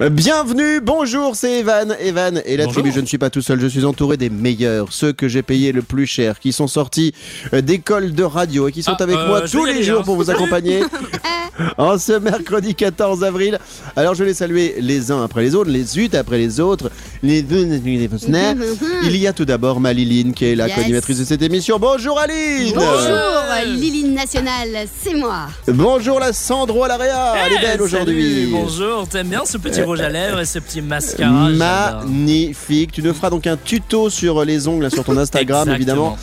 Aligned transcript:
Bienvenue, 0.00 0.80
bonjour, 0.80 1.34
c'est 1.34 1.58
Evan. 1.58 1.96
Evan 2.00 2.40
et 2.46 2.56
la 2.56 2.66
Bonjour. 2.66 2.82
tribu, 2.82 2.94
je 2.94 3.00
ne 3.00 3.06
suis 3.06 3.18
pas 3.18 3.30
tout 3.30 3.42
seul, 3.42 3.58
je 3.60 3.66
suis 3.66 3.84
entouré 3.84 4.16
des 4.16 4.30
meilleurs, 4.30 4.92
ceux 4.92 5.12
que 5.12 5.26
j'ai 5.26 5.42
payés 5.42 5.72
le 5.72 5.82
plus 5.82 6.06
cher, 6.06 6.38
qui 6.38 6.52
sont 6.52 6.68
sortis 6.68 7.12
euh, 7.52 7.62
d'écoles 7.62 8.12
de 8.12 8.22
radio 8.22 8.68
et 8.68 8.72
qui 8.72 8.84
sont 8.84 8.92
Ah, 8.96 9.02
avec 9.02 9.16
euh, 9.16 9.26
moi 9.26 9.40
tous 9.40 9.64
les 9.64 9.82
jours 9.82 10.02
hein. 10.02 10.04
pour 10.04 10.14
vous 10.14 10.30
accompagner 10.30 10.84
en 11.78 11.98
ce 11.98 12.12
mercredi 12.12 12.76
14 12.76 13.24
avril. 13.24 13.58
Alors 13.96 14.14
je 14.14 14.22
vais 14.22 14.30
les 14.30 14.34
saluer 14.34 14.76
les 14.78 15.10
uns 15.10 15.24
après 15.24 15.42
les 15.42 15.56
autres, 15.56 15.68
les 15.70 15.98
unes 15.98 16.14
après 16.14 16.38
les 16.38 16.60
autres, 16.60 16.92
les 17.24 17.44
Il 19.04 19.16
y 19.16 19.26
a 19.26 19.32
tout 19.32 19.44
d'abord 19.44 19.80
ma 19.80 19.92
Liline 19.92 20.32
qui 20.32 20.44
est 20.44 20.54
la 20.54 20.68
Yes. 20.68 20.76
co-animatrice 20.76 21.18
de 21.18 21.24
cette 21.24 21.42
émission. 21.42 21.78
Bonjour 21.80 22.20
Aline 22.20 22.72
Bonjour, 22.74 23.66
Liline 23.66 24.14
Nationale, 24.14 24.86
c'est 25.02 25.14
moi. 25.14 25.46
Bonjour 25.66 26.20
la 26.20 26.32
Sandro 26.32 26.84
à 26.84 26.88
l'Area, 26.88 27.34
elle 27.46 27.52
est 27.54 27.60
belle 27.60 27.82
aujourd'hui. 27.82 28.46
Bonjour, 28.52 29.08
t'aimes 29.08 29.28
bien 29.28 29.42
ce 29.44 29.58
petit 29.58 29.80
rouge 29.88 30.00
à 30.00 30.08
lèvres 30.10 30.40
et 30.40 30.44
ce 30.44 30.58
petit 30.58 30.82
mascara. 30.82 31.48
Magnifique. 31.50 32.92
Tu 32.92 33.02
nous 33.02 33.14
feras 33.14 33.30
donc 33.30 33.46
un 33.46 33.56
tuto 33.56 34.10
sur 34.10 34.44
les 34.44 34.68
ongles 34.68 34.90
sur 34.90 35.04
ton 35.04 35.16
Instagram, 35.16 35.68
évidemment, 35.70 36.16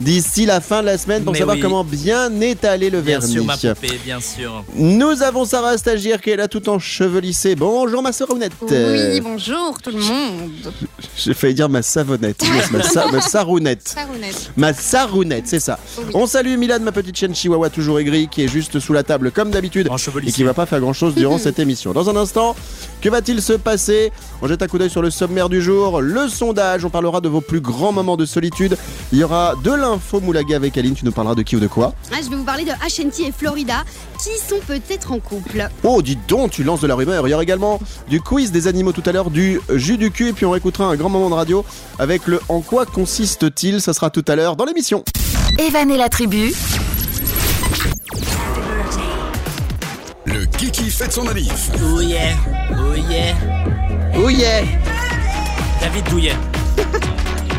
d'ici 0.00 0.46
la 0.46 0.60
fin 0.60 0.80
de 0.80 0.86
la 0.86 0.98
semaine 0.98 1.22
pour 1.24 1.32
Mais 1.32 1.38
savoir 1.38 1.56
oui. 1.56 1.62
comment 1.62 1.84
bien 1.84 2.40
étaler 2.40 2.90
le 2.90 3.00
Bien 3.00 3.18
vernis. 3.18 3.34
sûr, 3.34 3.44
ma 3.44 3.56
poupée, 3.56 3.98
bien 4.04 4.20
sûr. 4.20 4.64
Nous 4.74 5.22
avons 5.22 5.44
Sarah 5.44 5.78
Stagiaire 5.78 6.20
qui 6.20 6.30
est 6.30 6.36
là 6.36 6.48
tout 6.48 6.68
en 6.68 6.78
chevelissée. 6.78 7.54
Bonjour 7.54 8.02
ma 8.02 8.12
sarounette. 8.12 8.52
Oui, 8.62 9.20
bonjour 9.20 9.78
tout 9.82 9.90
le 9.90 9.98
monde. 9.98 10.50
J'ai 11.16 11.34
failli 11.34 11.54
dire 11.54 11.68
ma 11.68 11.82
savonnette. 11.82 12.42
Ma, 12.72 12.82
sa- 12.82 13.06
ma 13.10 13.20
sarounette. 13.20 13.88
Sarounette. 13.88 14.50
Ma 14.56 14.72
sarounette, 14.72 15.44
c'est 15.46 15.60
ça. 15.60 15.78
Oui. 15.98 16.04
On 16.14 16.26
salue 16.26 16.56
Milan, 16.58 16.78
ma 16.80 16.92
petite 16.92 17.16
chienne 17.16 17.34
chihuahua 17.34 17.70
toujours 17.70 17.98
aigrie, 18.00 18.28
qui 18.28 18.42
est 18.42 18.48
juste 18.48 18.80
sous 18.80 18.92
la 18.92 19.02
table 19.02 19.30
comme 19.30 19.50
d'habitude 19.50 19.88
et 20.26 20.32
qui 20.32 20.42
va 20.42 20.54
pas 20.54 20.66
faire 20.66 20.80
grand 20.80 20.92
chose 20.92 21.14
durant 21.14 21.38
cette 21.38 21.58
émission. 21.58 21.92
Dans 21.92 22.10
un 22.10 22.16
instant, 22.16 22.56
que 23.00 23.08
va-t-il 23.08 23.40
se 23.40 23.52
passer 23.52 24.10
On 24.42 24.48
jette 24.48 24.62
un 24.62 24.66
coup 24.66 24.78
d'œil 24.78 24.90
sur 24.90 25.02
le 25.02 25.10
sommaire 25.10 25.48
du 25.48 25.62
jour, 25.62 26.00
le 26.00 26.28
sondage, 26.28 26.84
on 26.84 26.90
parlera 26.90 27.20
de 27.20 27.28
vos 27.28 27.40
plus 27.40 27.60
grands 27.60 27.92
moments 27.92 28.16
de 28.16 28.26
solitude. 28.26 28.76
Il 29.12 29.18
y 29.18 29.24
aura 29.24 29.54
de 29.62 29.70
l'info 29.94 30.20
moulaga 30.20 30.56
avec 30.56 30.76
Aline, 30.76 30.94
tu 30.94 31.04
nous 31.04 31.12
parleras 31.12 31.34
de 31.36 31.42
qui 31.42 31.54
ou 31.56 31.60
de 31.60 31.66
quoi 31.68 31.94
Ah, 32.12 32.16
je 32.22 32.28
vais 32.28 32.36
vous 32.36 32.44
parler 32.44 32.64
de 32.64 32.70
HNT 32.70 33.28
et 33.28 33.32
Florida 33.32 33.84
qui 34.22 34.30
sont 34.44 34.60
peut-être 34.66 35.12
en 35.12 35.20
couple. 35.20 35.68
Oh, 35.84 36.02
dis 36.02 36.18
donc, 36.28 36.50
tu 36.50 36.64
lances 36.64 36.80
de 36.80 36.86
la 36.88 36.94
rumeur. 36.96 37.26
Il 37.28 37.30
y 37.30 37.34
aura 37.34 37.42
également 37.42 37.78
du 38.08 38.20
quiz 38.20 38.50
des 38.50 38.66
animaux 38.66 38.92
tout 38.92 39.02
à 39.06 39.12
l'heure, 39.12 39.30
du 39.30 39.60
jus 39.74 39.96
du 39.96 40.10
cul, 40.10 40.28
et 40.28 40.32
puis 40.32 40.46
on 40.46 40.54
écoutera 40.54 40.86
un 40.86 40.96
grand 40.96 41.08
moment 41.08 41.30
de 41.30 41.34
radio 41.34 41.64
avec 41.98 42.26
le 42.26 42.40
En 42.48 42.60
quoi 42.60 42.86
consiste-t-il? 42.86 43.80
Ça 43.80 43.92
sera 43.92 44.10
tout 44.10 44.24
à 44.26 44.34
l'heure 44.34 44.56
dans 44.56 44.64
l'émission. 44.64 45.04
Evan 45.58 45.90
et 45.90 45.96
la 45.96 46.08
tribu, 46.08 46.52
Le 50.26 50.44
Kiki 50.46 50.90
fête 50.90 51.12
son 51.12 51.22
manif. 51.24 51.70
Douillet, 51.78 52.34
douillet. 52.76 53.34
Oh 54.16 54.28
yeah 54.28 54.62
David 55.80 56.04
Douillet. 56.10 56.32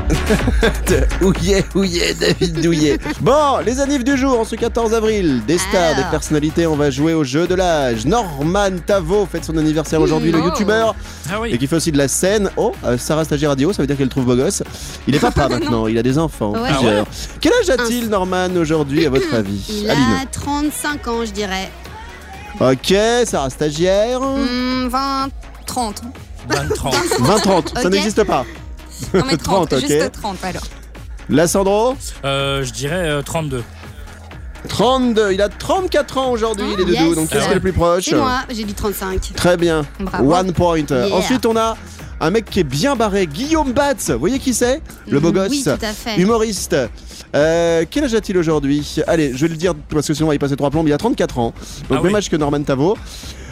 Ouillet, 1.22 1.64
ouillet, 1.74 2.14
David 2.14 2.62
Douillet. 2.62 2.98
Bon, 3.22 3.58
les 3.66 3.80
annives 3.80 4.04
du 4.04 4.16
jour, 4.18 4.40
en 4.40 4.44
ce 4.46 4.56
14 4.56 4.94
avril. 4.94 5.42
Des 5.48 5.58
stars, 5.58 5.74
Alors. 5.94 5.96
des 5.98 6.12
personnalités, 6.12 6.68
on 6.68 6.76
va 6.76 6.90
jouer 6.92 7.14
au 7.14 7.24
jeu 7.24 7.48
de 7.48 7.56
l'âge. 7.56 8.06
Norman 8.06 8.70
Tavo 8.86 9.28
fête 9.32 9.46
son 9.46 9.58
anniversaire 9.58 10.02
aujourd'hui, 10.02 10.32
le 10.32 10.40
Oh. 10.42 10.46
youtubeur, 10.46 10.96
Ah 11.30 11.36
et 11.36 11.40
oui. 11.40 11.58
qui 11.58 11.68
fait 11.68 11.76
aussi 11.76 11.92
de 11.92 11.98
la 11.98 12.08
scène. 12.08 12.50
Oh, 12.58 12.74
euh, 12.86 12.98
Sarah 12.98 13.24
Stagiaire 13.26 13.50
Radio, 13.50 13.74
ça 13.74 13.82
veut 13.82 13.88
dire 13.88 13.98
qu'elle 13.98 14.06
le 14.06 14.12
trouve 14.12 14.26
beau 14.26 14.36
gosse. 14.36 14.62
Il 15.08 15.16
est 15.16 15.20
papa 15.20 15.50
maintenant, 15.50 15.88
il 15.88 15.98
a 15.98 16.04
des 16.04 16.18
enfants, 16.20 16.52
Ouais. 16.54 16.70
plusieurs. 16.72 17.06
Quel 17.42 17.54
âge 17.62 17.70
a-t-il, 17.70 18.10
Norman, 18.10 18.50
aujourd'hui, 18.58 19.06
à 19.06 19.10
votre 19.10 19.34
avis 19.34 19.64
Il 19.84 19.90
Aline 19.90 20.04
a 20.22 20.26
35 20.32 21.08
ans, 21.08 21.26
je 21.26 21.32
dirais. 21.32 21.72
Ok, 22.60 22.94
Sarah 23.26 23.50
Stagiaire. 23.50 24.22
Hmm, 24.22 24.88
20, 24.88 25.30
30. 25.66 26.02
20-30. 26.50 26.94
20-30, 27.22 27.82
ça 27.82 27.90
n'existe 27.90 28.24
pas. 28.24 28.46
Non 29.14 29.24
mais 29.26 29.38
30, 29.38 29.70
30, 29.70 29.74
ok. 29.74 29.80
juste 29.80 30.12
30 30.14 30.38
alors. 30.44 30.64
La 31.30 31.48
Sandro 31.48 31.96
Euh, 32.24 32.64
je 32.64 32.72
dirais 32.72 33.10
euh, 33.10 33.22
32. 33.22 33.64
32, 34.68 35.32
il 35.34 35.42
a 35.42 35.50
34 35.50 36.18
ans 36.18 36.32
aujourd'hui, 36.32 36.66
Oh, 36.74 36.76
les 36.78 36.86
doudous, 36.86 36.92
yes. 36.94 37.16
donc 37.16 37.30
qu'est-ce 37.30 37.42
Ah 37.44 37.46
qui 37.46 37.52
est 37.52 37.56
le 37.56 37.60
plus 37.62 37.74
proche 37.74 38.06
C'est 38.06 38.16
moi, 38.16 38.40
j'ai 38.50 38.64
dit 38.64 38.74
35. 38.74 39.34
Très 39.36 39.58
bien. 39.58 39.86
Bravo. 40.00 40.34
One 40.34 40.54
point. 40.54 40.86
Yeah. 40.90 41.14
Ensuite, 41.14 41.46
on 41.46 41.56
a 41.56 41.78
un 42.20 42.30
mec 42.32 42.46
qui 42.46 42.62
est 42.62 42.64
bien 42.64 42.96
barré, 42.96 43.28
Guillaume 43.28 43.74
Batz. 43.74 44.10
Vous 44.10 44.20
voyez 44.20 44.40
qui 44.40 44.54
c'est? 44.56 44.82
Le 45.08 45.20
beau 45.20 45.32
gosse. 45.32 45.50
Oui, 45.52 45.64
tout 45.64 45.70
à 45.70 45.94
fait. 45.94 46.20
Humoriste. 46.20 46.76
Euh, 47.36 47.84
quel 47.90 48.06
âge 48.06 48.16
a-t-il 48.16 48.38
aujourd'hui? 48.40 48.96
Allez, 49.06 49.34
je 49.36 49.42
vais 49.42 49.50
le 49.50 49.58
dire 49.58 49.74
parce 49.90 50.08
que 50.08 50.14
sinon 50.14 50.28
on 50.28 50.30
va 50.30 50.36
y 50.36 50.40
passer 50.40 50.56
trois 50.56 50.72
plombes. 50.72 50.88
Il 50.88 50.94
a 50.94 50.98
34 50.98 51.38
ans, 51.38 51.54
donc 51.90 52.00
Ah 52.00 52.02
même 52.04 52.14
oui. 52.14 52.16
âge 52.16 52.30
que 52.30 52.36
Norman 52.38 52.64
Tavo. 52.64 52.98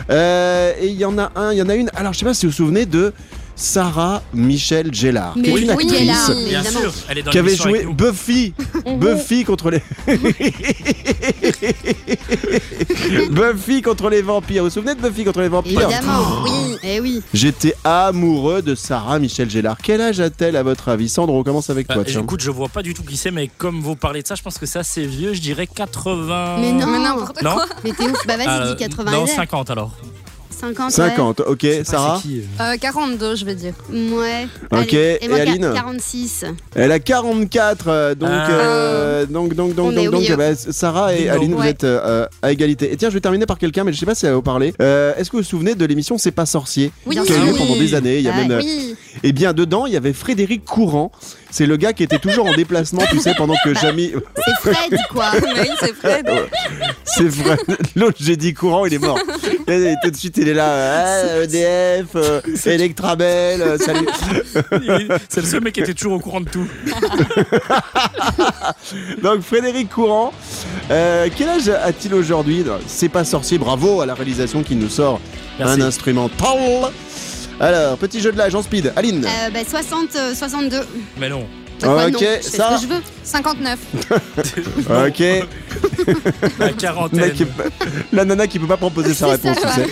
Euh, 0.09 0.73
et 0.79 0.87
il 0.87 0.95
y 0.97 1.05
en 1.05 1.17
a 1.19 1.31
un, 1.35 1.51
il 1.51 1.57
y 1.57 1.61
en 1.61 1.69
a 1.69 1.75
une. 1.75 1.89
Alors 1.95 2.13
je 2.13 2.19
sais 2.19 2.25
pas 2.25 2.33
si 2.33 2.45
vous 2.45 2.51
vous 2.51 2.55
souvenez 2.57 2.85
de 2.85 3.13
Sarah 3.55 4.23
Michelle 4.33 4.91
Gellar, 4.93 5.35
qui 5.35 5.41
est 5.41 5.47
une 5.49 5.53
oui, 5.53 5.69
actrice. 5.69 6.31
Bien 6.49 6.63
sûr, 6.63 6.91
elle 7.07 7.19
est 7.19 7.23
dans 7.23 7.31
qui 7.31 7.37
avait 7.37 7.55
joué 7.55 7.75
avec 7.75 7.85
nous. 7.87 7.93
Buffy, 7.93 8.53
Buffy 8.97 9.43
contre 9.43 9.69
les 9.69 9.81
Buffy 13.29 13.81
contre 13.81 14.09
les 14.09 14.21
vampires. 14.21 14.63
Vous 14.63 14.69
vous 14.69 14.73
souvenez 14.73 14.95
de 14.95 15.01
Buffy 15.01 15.23
contre 15.23 15.41
les 15.41 15.49
vampires 15.49 15.81
Évidemment, 15.81 16.43
oui. 16.43 16.77
Eh 16.83 16.99
oui. 16.99 17.21
J'étais 17.33 17.75
amoureux 17.83 18.61
de 18.61 18.75
Sarah 18.75 19.19
Michel 19.19 19.49
Gellar. 19.49 19.77
Quel 19.81 20.01
âge 20.01 20.19
a-t-elle 20.19 20.55
à 20.55 20.63
votre 20.63 20.89
avis? 20.89 21.09
Sandro, 21.09 21.39
on 21.39 21.43
commence 21.43 21.69
avec 21.69 21.87
Bah, 21.87 21.95
toi. 21.95 22.03
tiens. 22.05 22.21
écoute, 22.23 22.41
je 22.41 22.51
vois 22.51 22.69
pas 22.69 22.81
du 22.81 22.93
tout 22.93 23.03
qui 23.03 23.17
c'est, 23.17 23.31
mais 23.31 23.49
comme 23.57 23.81
vous 23.81 23.95
parlez 23.95 24.21
de 24.21 24.27
ça, 24.27 24.35
je 24.35 24.41
pense 24.41 24.57
que 24.57 24.65
c'est 24.65 24.79
assez 24.79 25.05
vieux. 25.05 25.33
Je 25.33 25.41
dirais 25.41 25.67
80. 25.67 26.57
Mais 26.59 26.71
non. 26.71 26.87
Mais 26.87 26.99
n'importe 26.99 27.41
Non 27.41 27.53
quoi. 27.55 27.65
Mais 27.83 27.91
t'es 27.91 28.09
ouf. 28.09 28.25
Bah 28.27 28.37
vas-y, 28.37 28.47
Euh, 28.47 28.73
dis 28.75 28.83
80 28.83 29.11
Non, 29.11 29.25
et 29.25 29.29
50 29.29 29.69
alors. 29.69 29.91
50. 30.63 30.91
50, 30.91 31.39
ok, 31.41 31.67
Sarah 31.83 32.19
qui, 32.21 32.39
euh 32.59 32.73
Euh, 32.73 32.77
42 32.79 33.35
je 33.35 33.43
vais 33.45 33.55
dire. 33.55 33.73
Ouais. 33.91 34.47
Ok, 34.71 34.93
Allez. 34.93 35.17
et 35.21 35.27
moi, 35.27 35.39
Aline 35.39 35.71
46. 35.73 36.45
Elle 36.75 36.91
a 36.93 36.99
44, 36.99 37.85
euh, 37.87 38.15
donc, 38.15 38.29
Ah. 38.31 38.49
euh, 38.49 39.25
donc, 39.25 39.53
donc, 39.55 39.75
donc, 39.75 39.93
donc, 39.93 40.09
donc, 40.11 40.21
milieu. 40.21 40.35
bah, 40.37 40.55
Sarah 40.55 41.13
et. 41.15 41.27
Aline, 41.29 41.53
vous 41.55 41.63
êtes 41.63 41.83
euh, 41.83 42.25
à 42.41 42.51
égalité. 42.51 42.91
Et 42.93 42.97
tiens, 42.97 43.09
je 43.09 43.13
vais 43.15 43.19
terminer 43.21 43.45
par 43.45 43.57
quelqu'un, 43.57 43.83
mais 43.83 43.91
je 43.91 43.99
sais 43.99 44.05
pas 44.05 44.15
si 44.15 44.25
elle 44.25 44.31
va 44.31 44.35
vous 44.37 44.41
parler. 44.41 44.73
Euh, 44.81 45.13
Est-ce 45.17 45.29
que 45.29 45.37
vous 45.37 45.43
vous 45.43 45.49
souvenez 45.49 45.75
de 45.75 45.85
l'émission 45.85 46.17
C'est 46.17 46.31
pas 46.31 46.45
sorcier 46.45 46.91
Oui, 47.05 47.15
qui 47.25 47.33
a 47.33 47.45
eu 47.45 47.53
pendant 47.57 47.75
des 47.75 47.93
années 47.95 48.17
Il 48.19 48.23
y 48.23 48.29
a 48.29 48.33
Ah, 48.35 48.41
même, 48.41 48.51
euh, 48.51 48.61
Oui. 48.63 48.95
Et 49.23 49.31
bien 49.33 49.53
dedans, 49.53 49.85
il 49.85 49.93
y 49.93 49.97
avait 49.97 50.13
Frédéric 50.13 50.63
Courant. 50.65 51.11
C'est 51.53 51.67
le 51.67 51.77
gars 51.77 51.93
qui 51.93 52.01
était 52.01 52.17
toujours 52.17 52.47
en 52.47 52.55
déplacement, 52.55 53.03
tu 53.11 53.19
sais, 53.19 53.35
pendant 53.37 53.53
que 53.63 53.75
Jamie. 53.75 54.11
C'est 54.43 54.73
Fred, 54.73 54.99
quoi. 55.11 55.25
Oui, 55.55 55.69
c'est 55.79 55.93
Fred. 55.93 56.27
C'est 57.05 57.27
vrai. 57.27 57.57
L'autre, 57.95 58.17
j'ai 58.19 58.35
dit 58.35 58.55
Courant, 58.55 58.87
il 58.87 58.95
est 58.95 58.97
mort. 58.97 59.19
Et 59.67 59.93
tout 60.03 60.09
de 60.09 60.15
suite, 60.15 60.35
il 60.37 60.47
est 60.47 60.55
là. 60.55 61.05
Ah, 61.05 61.43
EDF, 61.43 62.07
euh, 62.15 62.41
Electrabel, 62.65 63.61
euh, 63.61 63.77
salut. 63.77 64.07
C'est 65.29 65.41
le 65.41 65.47
seul 65.47 65.61
mec 65.61 65.75
qui 65.75 65.81
était 65.81 65.93
toujours 65.93 66.13
au 66.13 66.19
courant 66.19 66.41
de 66.41 66.49
tout. 66.49 66.67
Donc 69.21 69.41
Frédéric 69.41 69.91
Courant, 69.91 70.33
euh, 70.89 71.29
quel 71.37 71.49
âge 71.49 71.69
a-t-il 71.69 72.15
aujourd'hui? 72.15 72.65
C'est 72.87 73.09
pas 73.09 73.23
sorcier, 73.23 73.59
bravo 73.59 74.01
à 74.01 74.07
la 74.07 74.15
réalisation 74.15 74.63
qui 74.63 74.75
nous 74.75 74.89
sort 74.89 75.21
Merci. 75.59 75.81
un 75.81 75.85
instrumental. 75.85 76.91
Alors, 77.63 77.97
petit 77.97 78.19
jeu 78.19 78.31
de 78.31 78.37
l'âge 78.37 78.53
en 78.55 78.61
speed. 78.61 78.91
Aline. 78.95 79.25
Euh, 79.25 79.49
bah 79.51 79.59
60, 79.67 80.15
euh, 80.15 80.33
62. 80.35 80.81
Mais 81.17 81.29
non. 81.29 81.45
Bah 81.81 81.87
quoi, 81.87 82.05
Ok, 82.07 82.11
non, 82.13 82.19
je 82.19 82.25
fais 82.25 82.41
ce 82.41 82.51
ça. 82.57 82.75
que 82.75 82.81
je 82.81 82.87
veux. 82.87 83.01
59. 83.23 83.79
ok. 85.07 85.19
La 86.59 86.65
Mec, 86.67 86.77
quarantaine. 86.77 87.33
la 88.11 88.25
nana 88.25 88.47
qui 88.47 88.59
peut 88.59 88.67
pas 88.67 88.77
proposer 88.77 89.13
sa 89.13 89.27
réponse, 89.27 89.57
ça, 89.59 89.69
tu 89.75 89.81
sais. 89.81 89.87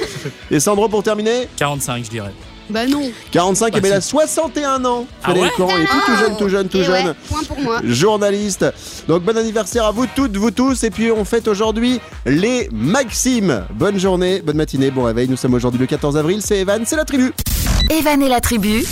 Et 0.52 0.60
Sandro 0.60 0.90
pour 0.90 1.02
terminer 1.04 1.48
45, 1.58 2.04
je 2.06 2.10
dirais. 2.10 2.32
Bah 2.70 2.86
non. 2.88 3.02
45, 3.32 3.72
Bah, 3.74 3.78
et 3.78 3.82
bien 3.82 3.92
il 3.92 3.94
a 3.96 4.02
si. 4.02 4.10
61 4.10 4.86
ans. 4.86 5.06
Ah 5.24 5.32
Frédéric 5.32 5.52
ouais 5.52 5.56
Courant, 5.58 5.78
il 5.78 5.84
est 5.84 5.88
tout, 5.88 6.00
tout 6.06 6.16
jeune, 6.18 6.38
tout 6.38 6.50
jeune, 6.50 6.68
tout 6.70 6.78
Et 6.78 6.84
jeune. 6.86 7.08
ouais, 7.08 7.14
point 7.28 7.44
pour 7.44 7.60
moi. 7.60 7.82
journaliste. 7.84 8.66
Donc 9.10 9.24
bon 9.24 9.38
anniversaire 9.38 9.86
à 9.86 9.92
vous 9.92 10.06
toutes, 10.16 10.38
vous 10.38 10.52
tous. 10.52 10.82
Et 10.86 10.90
puis 10.90 11.12
on 11.12 11.26
fête 11.26 11.48
aujourd'hui 11.50 12.00
les 12.26 12.70
Maximes. 12.72 13.66
Bonne 13.74 14.00
journée, 14.00 14.42
bonne 14.42 14.56
matinée, 14.58 14.92
bon 14.92 15.04
réveil. 15.04 15.28
Nous 15.28 15.36
sommes 15.38 15.54
aujourd'hui 15.56 15.80
le 15.82 15.88
14 15.88 16.16
avril. 16.16 16.42
C'est 16.42 16.60
Evan, 16.60 16.84
c'est 16.86 16.96
la 16.96 17.04
tribu. 17.06 17.34
Evan 17.90 18.22
et 18.22 18.30
la 18.30 18.40
tribu, 18.42 18.84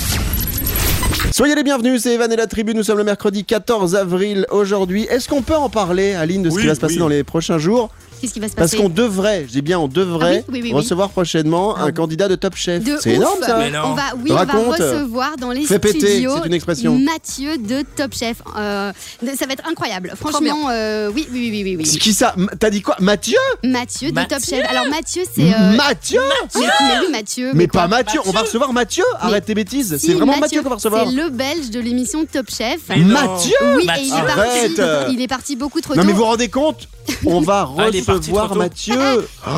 Soyez 1.31 1.55
les 1.55 1.63
bienvenus, 1.63 2.01
c'est 2.01 2.13
Evan 2.15 2.31
et 2.31 2.35
la 2.35 2.47
tribu. 2.47 2.73
Nous 2.73 2.83
sommes 2.83 2.97
le 2.97 3.03
mercredi 3.03 3.45
14 3.45 3.95
avril 3.95 4.45
aujourd'hui. 4.51 5.03
Est-ce 5.09 5.29
qu'on 5.29 5.41
peut 5.41 5.55
en 5.55 5.69
parler, 5.69 6.13
Aline, 6.13 6.43
de 6.43 6.49
ce 6.49 6.55
Oui, 6.55 6.61
qui 6.63 6.67
va 6.67 6.75
se 6.75 6.79
passer 6.79 6.95
oui. 6.95 6.99
dans 6.99 7.07
les 7.07 7.23
prochains 7.23 7.57
jours? 7.59 7.89
Qu'est-ce 8.21 8.33
qui 8.33 8.39
va 8.39 8.47
se 8.49 8.53
Parce 8.55 8.71
passer 8.71 8.81
qu'on 8.83 8.89
devrait, 8.89 9.45
je 9.47 9.51
dis 9.53 9.61
bien 9.61 9.79
on 9.79 9.87
devrait 9.87 10.39
Ah 10.41 10.49
oui, 10.49 10.53
oui, 10.55 10.61
oui, 10.61 10.69
oui. 10.69 10.73
recevoir 10.73 11.09
prochainement 11.09 11.77
un 11.77 11.87
Ah. 11.87 11.91
candidat 11.91 12.27
de 12.27 12.35
Top 12.35 12.55
Chef. 12.55 12.83
C'est 13.01 13.11
énorme 13.13 13.39
ça. 13.41 13.69
Non. 13.69 13.79
On 13.85 13.93
va, 13.93 14.03
oui, 14.17 14.31
on 14.31 14.35
Raconte. 14.35 14.77
va 14.79 14.91
recevoir 14.91 15.37
dans 15.37 15.51
les 15.51 15.61
Fais 15.65 15.79
péter, 15.79 15.99
studios 15.99 16.33
c'est 16.41 16.47
une 16.47 16.53
expression. 16.53 16.97
Mathieu 16.99 17.57
de 17.57 17.83
Top 17.95 18.13
Chef. 18.13 18.37
Euh, 18.57 18.91
ça 19.37 19.45
va 19.45 19.53
être 19.53 19.67
incroyable. 19.69 20.13
Franchement, 20.19 20.69
euh, 20.69 21.09
oui, 21.13 21.27
oui, 21.31 21.49
oui, 21.51 21.61
oui, 21.63 21.75
oui, 21.77 21.85
C'est 21.85 21.97
qui 21.99 22.13
ça? 22.13 22.35
T'as 22.59 22.69
dit 22.69 22.81
quoi? 22.81 22.95
Mathieu? 22.99 23.37
Mathieu 23.63 24.09
de 24.09 24.15
Mathieu 24.15 24.37
Top 24.37 24.45
Chef. 24.45 24.65
Alors 24.69 24.87
Mathieu, 24.89 25.23
c'est. 25.33 25.53
euh, 25.53 25.75
Mathieu? 25.75 26.19
Mais, 26.55 26.61
mais 26.61 26.99
oui, 27.05 27.11
Mathieu. 27.11 27.51
Mais 27.53 27.67
pas 27.67 27.87
Mathieu, 27.87 28.19
on 28.25 28.31
va 28.31 28.41
recevoir 28.41 28.73
Mathieu 28.73 29.03
Arrête 29.19 29.45
tes 29.45 29.53
bêtises, 29.55 29.97
Si, 29.97 30.07
c'est 30.07 30.13
vraiment 30.13 30.37
Mathieu 30.37 30.61
qu'on 30.61 30.69
va 30.69 30.75
recevoir. 30.75 31.05
C'est 31.07 31.15
le 31.15 31.29
Belge 31.29 31.69
de 31.69 31.79
l'émission 31.79 32.25
Top 32.25 32.47
Chef. 32.49 32.89
Non. 32.89 33.05
Mathieu? 33.05 33.55
Oui, 33.75 33.81
et 33.81 33.83
il 33.83 33.85
Mathieu. 33.87 34.05
est, 34.15 34.25
parti, 34.25 34.81
Arrête. 34.81 35.07
il 35.11 35.21
est 35.21 35.27
parti 35.27 35.55
beaucoup 35.55 35.81
trop 35.81 35.95
Non 35.95 36.01
tôt. 36.01 36.07
mais 36.07 36.13
vous 36.13 36.19
vous 36.19 36.25
rendez 36.25 36.49
compte? 36.49 36.87
On 37.25 37.41
va 37.41 37.67
Ah, 37.77 37.83
recevoir 37.85 38.45
trop 38.45 38.53
tôt. 38.55 38.59
Mathieu 38.59 39.27
Oh, 39.47 39.51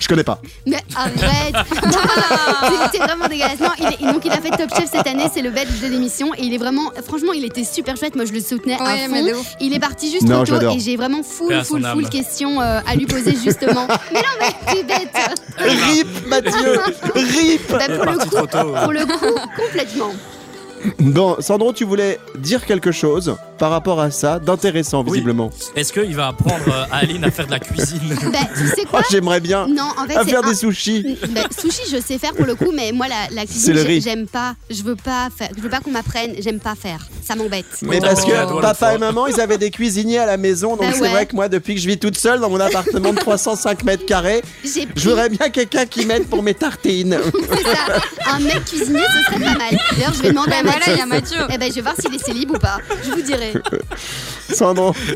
Je 0.00 0.08
connais 0.08 0.24
pas. 0.24 0.40
Mais 0.66 0.78
arrête 0.94 1.14
C'est- 1.72 2.88
C'est 2.92 2.98
vraiment 2.98 3.28
dégueulasse. 3.28 3.60
Non, 3.60 3.68
il 3.78 3.86
est- 4.08 4.12
donc 4.12 4.24
il 4.24 4.32
a 4.32 4.40
fait 4.40 4.50
Top 4.50 4.70
Chef 4.76 4.90
cette 4.90 5.06
année, 5.06 5.24
c'est 5.32 5.42
le 5.42 5.50
Belge 5.50 5.80
de 5.82 5.86
l'émission. 5.88 6.34
Et 6.34 6.42
il 6.42 6.54
est 6.54 6.58
vraiment. 6.58 6.90
Franchement, 7.06 7.32
il 7.32 7.44
était 7.44 7.64
super 7.64 7.96
chouette. 7.96 8.16
Moi, 8.16 8.24
je 8.24 8.32
le 8.32 8.40
soutenais 8.40 8.76
à 8.78 8.82
Ouais, 8.84 9.06
fond. 9.06 9.12
mais 9.12 9.22
de 9.30 9.34
ouf. 9.36 9.46
Il 9.60 9.72
est 9.74 9.80
parti 9.80 10.10
juste 10.10 10.24
Non, 10.24 10.36
trop 10.36 10.44
tôt 10.46 10.52
l'adore. 10.54 10.74
et 10.76 10.80
j'ai 10.80 10.96
vraiment 10.96 11.22
Paix 11.22 11.28
full, 11.28 11.54
son 11.58 11.64
full, 11.64 11.84
full 11.86 12.04
âme. 12.04 12.10
questions 12.10 12.60
euh, 12.60 12.80
à 12.86 12.94
lui 12.94 13.06
poser 13.06 13.34
justement. 13.42 13.86
mais 14.12 14.20
non, 14.20 14.28
mais 14.40 14.72
tu 14.72 14.78
es 14.78 14.82
bête 14.84 15.12
RIP 15.58 16.26
Mathieu 16.26 16.80
RIP 17.14 17.70
Bah, 17.70 17.78
pour, 17.86 18.04
le 18.04 18.04
parti 18.16 18.28
coup, 18.28 18.36
trop 18.36 18.46
tôt. 18.46 18.72
pour 18.82 18.92
le 18.92 19.06
coup, 19.06 19.38
complètement. 19.56 20.10
Bon, 20.98 21.36
Sandro, 21.38 21.72
tu 21.72 21.84
voulais 21.84 22.18
dire 22.38 22.66
quelque 22.66 22.90
chose 22.90 23.36
par 23.62 23.70
rapport 23.70 24.00
à 24.00 24.10
ça 24.10 24.40
d'intéressant, 24.40 25.04
Oui. 25.04 25.12
visiblement. 25.12 25.50
Est-ce 25.76 25.92
qu'il 25.92 26.16
va 26.16 26.26
apprendre 26.26 26.64
euh, 26.66 26.82
à 26.90 26.96
Aline 26.96 27.22
à 27.24 27.30
faire 27.30 27.46
de 27.46 27.52
la 27.52 27.60
cuisine? 27.60 28.00
Bah, 28.32 28.40
tu 28.56 28.66
sais 28.66 28.82
Oh, 28.82 28.88
quoi 28.90 29.02
j'aimerais 29.08 29.38
bien 29.38 29.68
Non, 29.68 29.84
en 29.96 30.04
fait, 30.04 30.16
à 30.16 30.24
c'est 30.24 30.30
faire 30.30 30.44
un- 30.44 30.48
des 30.48 30.56
sushis. 30.56 31.16
Bah, 31.32 31.42
sushi, 31.56 31.82
je 31.92 31.98
sais 32.04 32.18
faire 32.18 32.32
pour 32.34 32.44
le 32.44 32.56
coup, 32.56 32.72
mais 32.74 32.90
moi 32.90 33.06
la, 33.06 33.32
la 33.32 33.42
C'est 33.42 33.46
cuisine, 33.46 33.74
le 33.74 33.80
j'ai- 33.82 33.86
riz. 33.86 34.00
j'aime 34.00 34.26
pas. 34.26 34.54
Je 34.68 34.82
veux 34.82 34.96
pas 34.96 35.28
faire. 35.36 35.50
Je 35.56 35.62
veux 35.62 35.68
pas 35.68 35.78
qu'on 35.78 35.92
m'apprenne. 35.92 36.34
J'aime 36.40 36.58
pas 36.58 36.74
faire. 36.74 37.06
Ça 37.24 37.36
m'embête. 37.36 37.66
Mais 37.82 37.98
Oh, 38.00 38.04
parce 38.04 38.24
que 38.24 38.32
la 38.32 38.46
papa 38.46 38.74
fois. 38.74 38.94
et 38.94 38.98
maman, 38.98 39.28
ils 39.28 39.40
avaient 39.40 39.58
des 39.58 39.70
cuisiniers 39.70 40.18
à 40.18 40.26
la 40.26 40.36
maison, 40.38 40.70
donc 40.70 40.80
Bah 40.80 40.86
c'est 40.92 41.02
ouais. 41.02 41.08
vrai 41.10 41.26
que 41.26 41.36
moi, 41.36 41.48
depuis 41.48 41.76
que 41.76 41.80
je 41.80 41.86
vis 41.86 41.98
toute 41.98 42.18
seule 42.18 42.40
dans 42.40 42.50
mon 42.50 42.58
appartement 42.68 43.12
de 43.12 43.18
305 43.20 43.84
mètres 43.84 44.06
carrés, 44.06 44.42
J'ai 44.64 44.86
pris 44.86 44.94
je 45.00 45.08
voudrais 45.08 45.28
bien 45.28 45.50
quelqu'un 45.50 45.86
qui 45.86 46.04
m'aide 46.04 46.26
pour 46.26 46.42
mes 46.42 46.54
tartines. 46.54 47.16
c'est 47.32 47.62
ça. 47.62 48.32
Un 48.34 48.40
mec 48.40 48.64
cuisinier, 48.64 48.98
ce 49.06 49.32
serait 49.32 49.44
pas 49.44 49.56
mal. 49.58 49.78
D'ailleurs, 49.92 50.14
je 50.14 50.22
vais 50.22 50.30
demander 50.30 50.52
à 50.52 50.62
Ben 50.64 50.70
voilà, 50.72 50.78
Mathieu. 50.78 50.92
il 50.94 50.98
y 50.98 51.02
a 51.02 51.06
Mathieu. 51.06 51.38
Eh 51.54 51.58
ben, 51.58 51.68
je 51.70 51.74
vais 51.76 51.80
voir 51.82 51.94
s'il 52.00 52.12
est 52.12 52.24
célib 52.24 52.50
ou 52.50 52.58
pas. 52.58 52.78
Je 53.04 53.10
vous 53.12 53.22
dirai. 53.22 53.51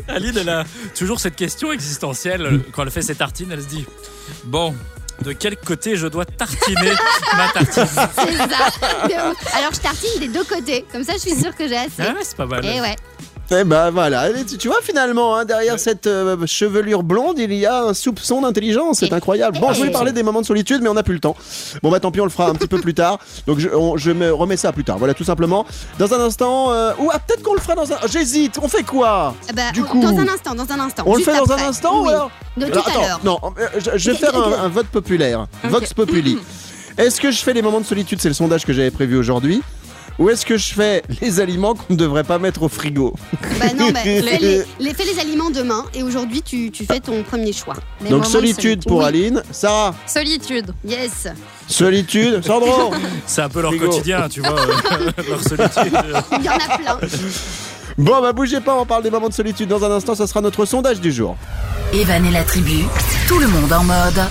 Aline, 0.07 0.37
elle 0.37 0.49
a 0.49 0.63
toujours 0.95 1.19
cette 1.19 1.35
question 1.35 1.71
existentielle. 1.71 2.61
Quand 2.71 2.83
elle 2.83 2.91
fait 2.91 3.01
ses 3.01 3.15
tartines, 3.15 3.51
elle 3.51 3.61
se 3.61 3.67
dit 3.67 3.85
Bon, 4.45 4.75
de 5.23 5.33
quel 5.33 5.57
côté 5.57 5.95
je 5.95 6.07
dois 6.07 6.25
tartiner 6.25 6.91
ma 7.35 7.49
tartine 7.49 7.85
C'est 7.85 8.37
ça. 8.37 8.69
Alors, 9.53 9.73
je 9.73 9.79
tartine 9.79 10.19
des 10.19 10.27
deux 10.27 10.43
côtés. 10.43 10.85
Comme 10.91 11.03
ça, 11.03 11.13
je 11.13 11.19
suis 11.19 11.35
sûre 11.35 11.55
que 11.55 11.67
j'ai 11.67 11.77
assez. 11.77 12.01
Ah 12.01 12.13
ouais, 12.13 12.23
c'est 12.23 12.37
pas 12.37 12.45
mal. 12.45 12.65
Et 12.65 12.81
ouais. 12.81 12.95
Eh 13.49 13.63
ben 13.63 13.91
voilà, 13.91 14.29
Et 14.29 14.43
tu, 14.45 14.57
tu 14.57 14.67
vois 14.67 14.81
finalement, 14.81 15.35
hein, 15.35 15.45
derrière 15.45 15.79
cette 15.79 16.05
euh, 16.07 16.35
chevelure 16.45 17.01
blonde, 17.03 17.39
il 17.39 17.53
y 17.53 17.65
a 17.65 17.83
un 17.83 17.93
soupçon 17.93 18.41
d'intelligence, 18.41 18.99
c'est 18.99 19.13
incroyable. 19.13 19.57
Bon, 19.59 19.71
je 19.71 19.77
voulais 19.79 19.91
parler 19.91 20.11
des 20.11 20.21
moments 20.23 20.41
de 20.41 20.45
solitude, 20.45 20.81
mais 20.81 20.89
on 20.89 20.95
n'a 20.95 21.03
plus 21.03 21.13
le 21.13 21.19
temps. 21.21 21.35
Bon 21.81 21.89
bah 21.89 21.99
tant 22.01 22.11
pis, 22.11 22.19
on 22.19 22.25
le 22.25 22.29
fera 22.29 22.49
un 22.49 22.53
petit 22.55 22.67
peu 22.67 22.79
plus 22.81 22.93
tard. 22.93 23.19
Donc 23.45 23.59
je, 23.59 23.69
on- 23.69 23.95
je 23.95 24.11
me 24.11 24.33
remets 24.33 24.57
ça 24.57 24.71
plus 24.73 24.83
tard, 24.83 24.97
voilà 24.97 25.13
tout 25.13 25.23
simplement. 25.23 25.65
Dans 25.97 26.13
un 26.13 26.19
instant, 26.19 26.71
euh, 26.73 26.91
ou 26.99 27.09
ah, 27.13 27.19
peut-être 27.19 27.41
qu'on 27.41 27.53
le 27.53 27.61
fera 27.61 27.75
dans 27.75 27.91
un... 27.91 27.97
J'hésite, 28.11 28.59
on 28.61 28.67
fait 28.67 28.83
quoi 28.83 29.33
Eh 29.49 29.53
ben, 29.53 29.71
Du 29.71 29.83
coup, 29.83 30.01
dans 30.01 30.17
un 30.17 30.27
instant, 30.27 30.53
dans 30.53 30.69
un 30.71 30.79
instant. 30.81 31.03
On 31.05 31.15
le 31.15 31.23
fait 31.23 31.33
dans 31.37 31.43
après. 31.45 31.63
un 31.63 31.69
instant 31.69 32.01
Oui. 32.01 32.05
ou 32.07 32.09
alors 32.09 32.31
De 32.57 32.65
tout 32.65 32.79
à 32.79 32.89
attends, 32.89 33.01
l'heure. 33.01 33.19
Non, 33.23 33.39
euh, 33.59 33.67
je, 33.77 33.91
je 33.97 34.11
vais 34.11 34.17
faire 34.17 34.35
un, 34.35 34.65
un 34.65 34.67
vote 34.67 34.87
populaire. 34.87 35.47
Vox 35.63 35.93
Populi. 35.93 36.37
Est-ce 36.97 37.21
que 37.21 37.31
je 37.31 37.37
fais 37.43 37.53
les 37.53 37.61
moments 37.61 37.79
de 37.79 37.85
solitude? 37.85 38.19
C'est 38.21 38.27
le 38.27 38.33
sondage 38.33 38.65
que 38.65 38.73
j'avais 38.73 38.91
prévu 38.91 39.17
aujourd'hui. 39.17 39.61
Ou 40.19 40.29
est-ce 40.29 40.45
que 40.45 40.57
je 40.57 40.73
fais 40.73 41.03
les 41.21 41.39
aliments 41.39 41.75
qu'on 41.75 41.93
ne 41.93 41.95
devrait 41.97 42.23
pas 42.23 42.39
mettre 42.39 42.63
au 42.63 42.69
frigo? 42.69 43.13
Bah 43.59 43.67
non, 43.77 43.91
bah, 43.91 43.99
fais, 44.03 44.21
les, 44.21 44.63
les- 44.79 44.93
fais 44.93 45.05
les 45.05 45.19
aliments 45.19 45.51
demain 45.51 45.85
et 45.93 46.01
aujourd'hui 46.01 46.41
tu, 46.41 46.71
tu 46.71 46.85
fais 46.85 46.99
ton 46.99 47.21
premier 47.21 47.53
choix. 47.53 47.75
Les 48.03 48.09
Donc 48.09 48.25
solitude 48.25 48.83
pour 48.85 48.99
Oui. 48.99 49.05
Aline. 49.05 49.43
Sarah, 49.51 49.93
Solitude. 50.07 50.73
Yes. 50.83 51.27
solitude. 51.67 52.43
Sandro 52.43 52.93
C'est 53.27 53.41
un 53.43 53.49
peu 53.49 53.61
leur 53.61 53.71
Frigo. 53.71 53.89
quotidien, 53.89 54.27
tu 54.27 54.41
vois, 54.41 54.59
euh, 54.59 55.11
leur 55.29 55.43
solitude. 55.43 55.97
Il 56.39 56.43
y 56.45 56.49
en 56.49 56.53
a 56.53 56.77
plein. 56.77 56.97
Bon, 57.99 58.21
bah 58.21 58.33
bougez 58.33 58.59
pas, 58.61 58.75
on 58.75 58.85
parle 58.85 59.03
des 59.03 59.09
moments 59.11 59.29
de 59.29 59.33
solitude. 59.33 59.69
Dans 59.69 59.83
un 59.83 59.91
instant, 59.91 60.15
ça 60.15 60.25
sera 60.27 60.41
notre 60.41 60.65
sondage 60.65 60.99
du 60.99 61.11
jour. 61.11 61.35
Evan 61.93 62.25
et 62.25 62.31
la 62.31 62.43
tribu, 62.43 62.85
tout 63.27 63.37
le 63.39 63.47
monde 63.47 63.71
en 63.71 63.83
mode. 63.83 64.21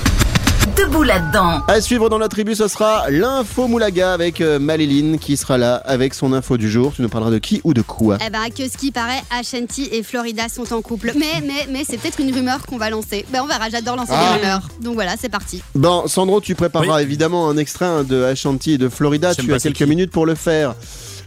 Debout 0.75 1.05
là-dedans. 1.05 1.61
À 1.69 1.81
suivre 1.81 2.09
dans 2.09 2.19
la 2.19 2.29
tribu, 2.29 2.55
ce 2.57 2.67
sera 2.67 3.09
l'info 3.09 3.69
Moulaga 3.69 4.13
avec 4.13 4.41
euh, 4.41 4.59
Maléline 4.59 5.19
qui 5.19 5.37
sera 5.37 5.59
là 5.59 5.77
avec 5.85 6.13
son 6.13 6.33
info 6.33 6.57
du 6.57 6.69
jour. 6.71 6.93
Tu 6.97 7.03
nous 7.03 7.09
parleras 7.09 7.31
de 7.31 7.39
qui 7.39 7.61
ou 7.63 7.73
de 7.73 7.83
quoi? 7.83 8.19
Eh 8.27 8.31
ben, 8.31 8.49
que 8.51 8.69
ce 8.69 8.77
qui 8.77 8.91
paraît, 8.91 9.23
Ashanti 9.31 9.89
et 9.93 10.03
Florida 10.03 10.49
sont 10.49 10.73
en 10.73 10.83
couple. 10.83 11.13
Mais, 11.17 11.41
mais, 11.47 11.67
mais 11.71 11.85
c'est 11.89 11.99
peut-être 11.99 12.21
une 12.21 12.35
rumeur 12.35 12.67
qu'on 12.67 12.79
va 12.79 12.91
lancer. 12.91 13.25
Ben, 13.31 13.43
on 13.43 13.47
verra, 13.47 13.69
j'adore 13.71 13.97
lancer 13.97 14.13
Ah. 14.15 14.33
des 14.35 14.41
rumeurs. 14.43 14.69
Donc 14.81 14.95
voilà, 14.95 15.13
c'est 15.21 15.29
parti. 15.29 15.63
Bon, 15.75 16.09
Sandro, 16.09 16.41
tu 16.41 16.55
prépareras 16.57 17.01
évidemment 17.03 17.49
un 17.49 17.57
extrait 17.59 17.85
hein, 17.87 18.03
de 18.03 18.25
Ashanti 18.25 18.73
et 18.73 18.79
de 18.79 18.89
Florida. 18.89 19.35
Tu 19.35 19.53
as 19.55 19.59
quelques 19.61 19.77
qui. 19.77 19.87
minutes 19.87 20.11
pour 20.11 20.27
le 20.27 20.35
faire. 20.35 20.75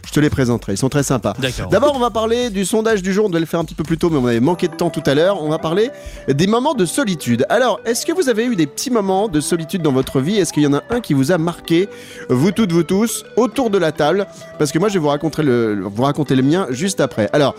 Je 0.06 0.12
te 0.12 0.20
les 0.20 0.30
présenterai, 0.30 0.74
ils 0.74 0.78
sont 0.78 0.90
très 0.90 1.04
sympas. 1.04 1.34
D'accord. 1.40 1.70
D'abord, 1.70 1.96
on 1.96 2.00
va 2.00 2.10
parler 2.10 2.50
du 2.50 2.66
sondage 2.66 3.02
du 3.02 3.14
jour. 3.14 3.26
On 3.26 3.30
devait 3.30 3.40
le 3.40 3.46
faire 3.46 3.60
un 3.60 3.66
petit 3.66 3.76
peu 3.76 3.84
plus 3.84 3.98
tôt, 3.98 4.10
mais 4.10 4.18
on 4.18 4.26
avait 4.26 4.40
manqué 4.40 4.68
de 4.68 4.76
temps 4.76 4.90
tout 4.90 5.04
à 5.06 5.14
l'heure. 5.14 5.42
On 5.44 5.50
va 5.50 5.60
parler 5.60 5.92
des 6.28 6.48
moments 6.48 6.74
de 6.74 6.86
solitude. 6.86 7.46
Alors, 7.50 7.80
est-ce 7.86 8.06
que 8.06 8.12
vous 8.12 8.30
avez 8.30 8.46
eu 8.46 8.56
des 8.56 8.68
petits 8.68 8.92
moments 8.92 9.28
de 9.28 9.40
solitude 9.40 9.82
dans 9.82 9.92
votre 9.92 10.20
vie? 10.20 10.38
Est-ce 10.38 10.54
qu'il 10.54 10.64
y 10.64 10.68
en 10.68 10.74
a 10.74 10.84
un 10.90 11.00
qui 11.02 11.14
vous 11.14 11.32
a 11.32 11.38
marqué 11.38 11.90
Vous 12.30 12.52
toutes, 12.52 12.72
vous 12.72 12.84
tous, 12.84 13.24
autour 13.36 13.70
de 13.70 13.78
la 13.78 13.92
table? 13.92 14.26
Parce 14.58 14.72
que 14.72 14.80
moi, 14.80 14.90
je 14.90 14.96
vais 14.96 15.00
vous 15.00 15.10
raconter 15.10 15.44
le, 15.44 15.84
vous 15.86 16.04
raconter 16.04 16.36
le 16.36 16.44
mien 16.44 16.68
juste 16.70 17.00
après. 17.02 17.30
Alors. 17.34 17.56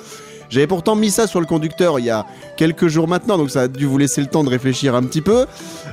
J'avais 0.51 0.67
pourtant 0.67 0.97
mis 0.97 1.11
ça 1.11 1.27
sur 1.27 1.41
le 1.41 1.47
conducteur 1.47 1.99
il 1.99 2.05
y 2.05 2.11
a 2.11 2.27
quelques 2.57 2.89
jours 2.89 3.07
maintenant, 3.09 3.39
donc 3.39 3.51
ça 3.51 3.63
a 3.63 3.69
dû 3.69 3.87
vous 3.87 3.97
laisser 3.99 4.21
le 4.21 4.27
temps 4.27 4.45
de 4.45 4.51
réfléchir 4.51 4.95
un 4.95 5.03
petit 5.05 5.21
peu. 5.23 5.47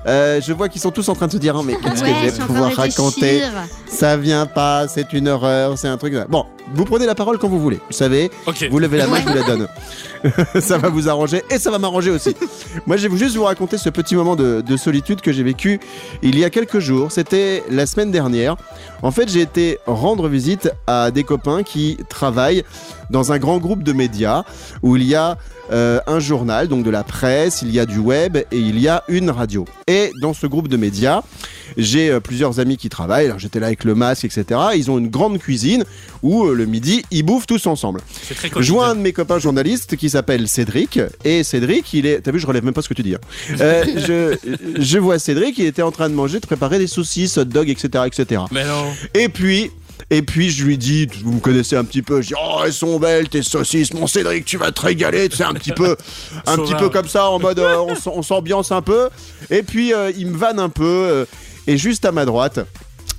Euh, 0.07 0.41
je 0.45 0.51
vois 0.53 0.67
qu'ils 0.67 0.81
sont 0.81 0.91
tous 0.91 1.07
en 1.09 1.15
train 1.15 1.27
de 1.27 1.31
se 1.31 1.37
dire, 1.37 1.55
Ah, 1.57 1.61
mais 1.63 1.75
qu'est-ce 1.75 2.01
que 2.01 2.07
je 2.09 2.25
vais 2.25 2.29
je 2.37 2.41
pouvoir 2.43 2.73
raconter? 2.73 3.41
Ça 3.87 4.17
vient 4.17 4.45
pas, 4.47 4.87
c'est 4.87 5.13
une 5.13 5.27
horreur, 5.27 5.77
c'est 5.77 5.87
un 5.87 5.97
truc. 5.97 6.13
Bon, 6.29 6.45
vous 6.73 6.85
prenez 6.85 7.05
la 7.05 7.15
parole 7.15 7.37
quand 7.37 7.47
vous 7.47 7.59
voulez. 7.59 7.77
Vous 7.89 7.95
savez, 7.95 8.29
Ok. 8.45 8.67
vous 8.69 8.79
levez 8.79 8.97
la 8.97 9.07
main, 9.07 9.13
Ouais. 9.17 9.21
je 9.25 9.29
vous 9.29 9.35
la 9.35 9.43
donne. 9.43 9.67
ça 10.61 10.77
va 10.79 10.89
vous 10.89 11.07
arranger 11.07 11.43
et 11.51 11.59
ça 11.59 11.69
va 11.69 11.77
m'arranger 11.77 12.09
aussi. 12.09 12.35
Moi, 12.87 12.97
je 12.97 13.07
vais 13.07 13.17
juste 13.17 13.35
vous 13.35 13.43
raconter 13.43 13.77
ce 13.77 13.89
petit 13.89 14.15
moment 14.15 14.35
de, 14.35 14.61
de 14.61 14.77
solitude 14.77 15.21
que 15.21 15.31
j'ai 15.31 15.43
vécu 15.43 15.79
il 16.23 16.37
y 16.37 16.43
a 16.43 16.49
quelques 16.49 16.79
jours. 16.79 17.11
C'était 17.11 17.63
la 17.69 17.85
semaine 17.85 18.11
dernière. 18.11 18.55
En 19.03 19.11
fait, 19.11 19.29
j'ai 19.29 19.41
été 19.41 19.77
rendre 19.85 20.27
visite 20.27 20.71
à 20.87 21.11
des 21.11 21.23
copains 21.23 21.61
qui 21.63 21.97
travaillent 22.09 22.63
dans 23.09 23.31
un 23.31 23.37
grand 23.39 23.57
groupe 23.59 23.83
de 23.83 23.93
médias 23.93 24.43
où 24.81 24.95
il 24.95 25.03
y 25.03 25.15
a 25.15 25.37
euh, 25.71 25.99
un 26.07 26.19
journal, 26.19 26.67
donc 26.69 26.83
de 26.85 26.89
la 26.89 27.03
presse, 27.03 27.61
il 27.61 27.71
y 27.71 27.79
a 27.79 27.85
du 27.85 27.97
web 27.99 28.37
et 28.37 28.45
il 28.57 28.79
y 28.79 28.87
a 28.87 29.03
une 29.09 29.29
radio. 29.29 29.65
Et 29.87 30.11
dans 30.21 30.33
ce 30.33 30.47
groupe 30.47 30.69
de 30.69 30.77
médias, 30.77 31.21
j'ai 31.75 32.09
euh, 32.09 32.19
plusieurs 32.21 32.59
amis 32.61 32.77
qui 32.77 32.87
travaillent. 32.87 33.25
Alors 33.25 33.39
j'étais 33.39 33.59
là 33.59 33.67
avec 33.67 33.83
le 33.83 33.93
masque, 33.93 34.23
etc. 34.23 34.45
Ils 34.75 34.89
ont 34.89 34.97
une 34.97 35.09
grande 35.09 35.39
cuisine 35.39 35.83
où 36.23 36.45
euh, 36.45 36.53
le 36.55 36.65
midi, 36.65 37.03
ils 37.11 37.23
bouffent 37.23 37.47
tous 37.47 37.67
ensemble. 37.67 37.99
C'est 38.23 38.35
très 38.35 38.49
Je 38.61 38.71
vois 38.71 38.87
un 38.87 38.95
de 38.95 39.01
mes 39.01 39.11
copains 39.11 39.39
journalistes 39.39 39.97
qui 39.97 40.09
s'appelle 40.09 40.47
Cédric. 40.47 40.99
Et 41.25 41.43
Cédric, 41.43 41.93
il 41.93 42.05
est. 42.05 42.21
T'as 42.21 42.31
vu, 42.31 42.39
je 42.39 42.47
relève 42.47 42.63
même 42.63 42.73
pas 42.73 42.81
ce 42.81 42.89
que 42.89 42.93
tu 42.93 43.03
dis. 43.03 43.15
hein. 43.15 43.19
Euh, 43.59 43.83
je, 44.37 44.81
je 44.81 44.97
vois 44.99 45.19
Cédric, 45.19 45.57
il 45.57 45.65
était 45.65 45.81
en 45.81 45.91
train 45.91 46.09
de 46.09 46.13
manger, 46.15 46.39
de 46.39 46.45
préparer 46.45 46.77
des 46.79 46.87
saucisses, 46.87 47.37
hot 47.37 47.45
dog, 47.45 47.69
etc., 47.69 48.05
etc. 48.07 48.41
Mais 48.51 48.63
non. 48.65 48.85
Et 49.13 49.27
puis. 49.29 49.71
Et 50.09 50.21
puis 50.21 50.49
je 50.51 50.63
lui 50.63 50.77
dis, 50.77 51.07
vous 51.23 51.33
me 51.33 51.39
connaissez 51.39 51.75
un 51.75 51.83
petit 51.83 52.01
peu, 52.01 52.21
je 52.21 52.27
dis 52.27 52.33
oh 52.41 52.61
elles 52.65 52.71
sont 52.71 52.97
belles 52.97 53.27
tes 53.27 53.43
saucisses, 53.43 53.93
mon 53.93 54.07
Cédric 54.07 54.45
tu 54.45 54.57
vas 54.57 54.71
te 54.71 54.81
régaler, 54.81 55.27
tu 55.27 55.35
sais 55.35 55.43
un 55.43 55.53
petit 55.53 55.73
peu, 55.73 55.97
un 56.45 56.57
petit 56.57 56.75
peu 56.75 56.89
comme 56.89 57.09
ça 57.09 57.29
en 57.29 57.39
mode 57.39 57.59
euh, 57.59 57.93
on 58.05 58.21
s'ambiance 58.21 58.71
un 58.71 58.81
peu. 58.81 59.09
Et 59.49 59.63
puis 59.63 59.93
euh, 59.93 60.11
il 60.17 60.27
me 60.27 60.37
vanne 60.37 60.59
un 60.59 60.69
peu 60.69 60.85
euh, 60.85 61.25
et 61.67 61.77
juste 61.77 62.05
à 62.05 62.13
ma 62.13 62.23
droite. 62.23 62.59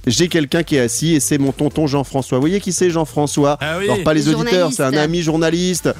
J'ai 0.08 0.28
quelqu'un 0.28 0.62
qui 0.62 0.76
est 0.76 0.80
assis 0.80 1.14
et 1.14 1.20
c'est 1.20 1.38
mon 1.38 1.52
tonton 1.52 1.86
Jean-François. 1.86 2.38
Vous 2.38 2.42
voyez 2.42 2.60
qui 2.60 2.72
c'est 2.72 2.90
Jean-François 2.90 3.58
Ah 3.60 3.76
oui. 3.78 3.84
Alors 3.84 4.02
pas 4.02 4.14
les 4.14 4.22
Le 4.22 4.34
auditeurs, 4.34 4.72
c'est 4.72 4.82
un 4.82 4.94
ami 4.94 5.22
journaliste 5.22 5.90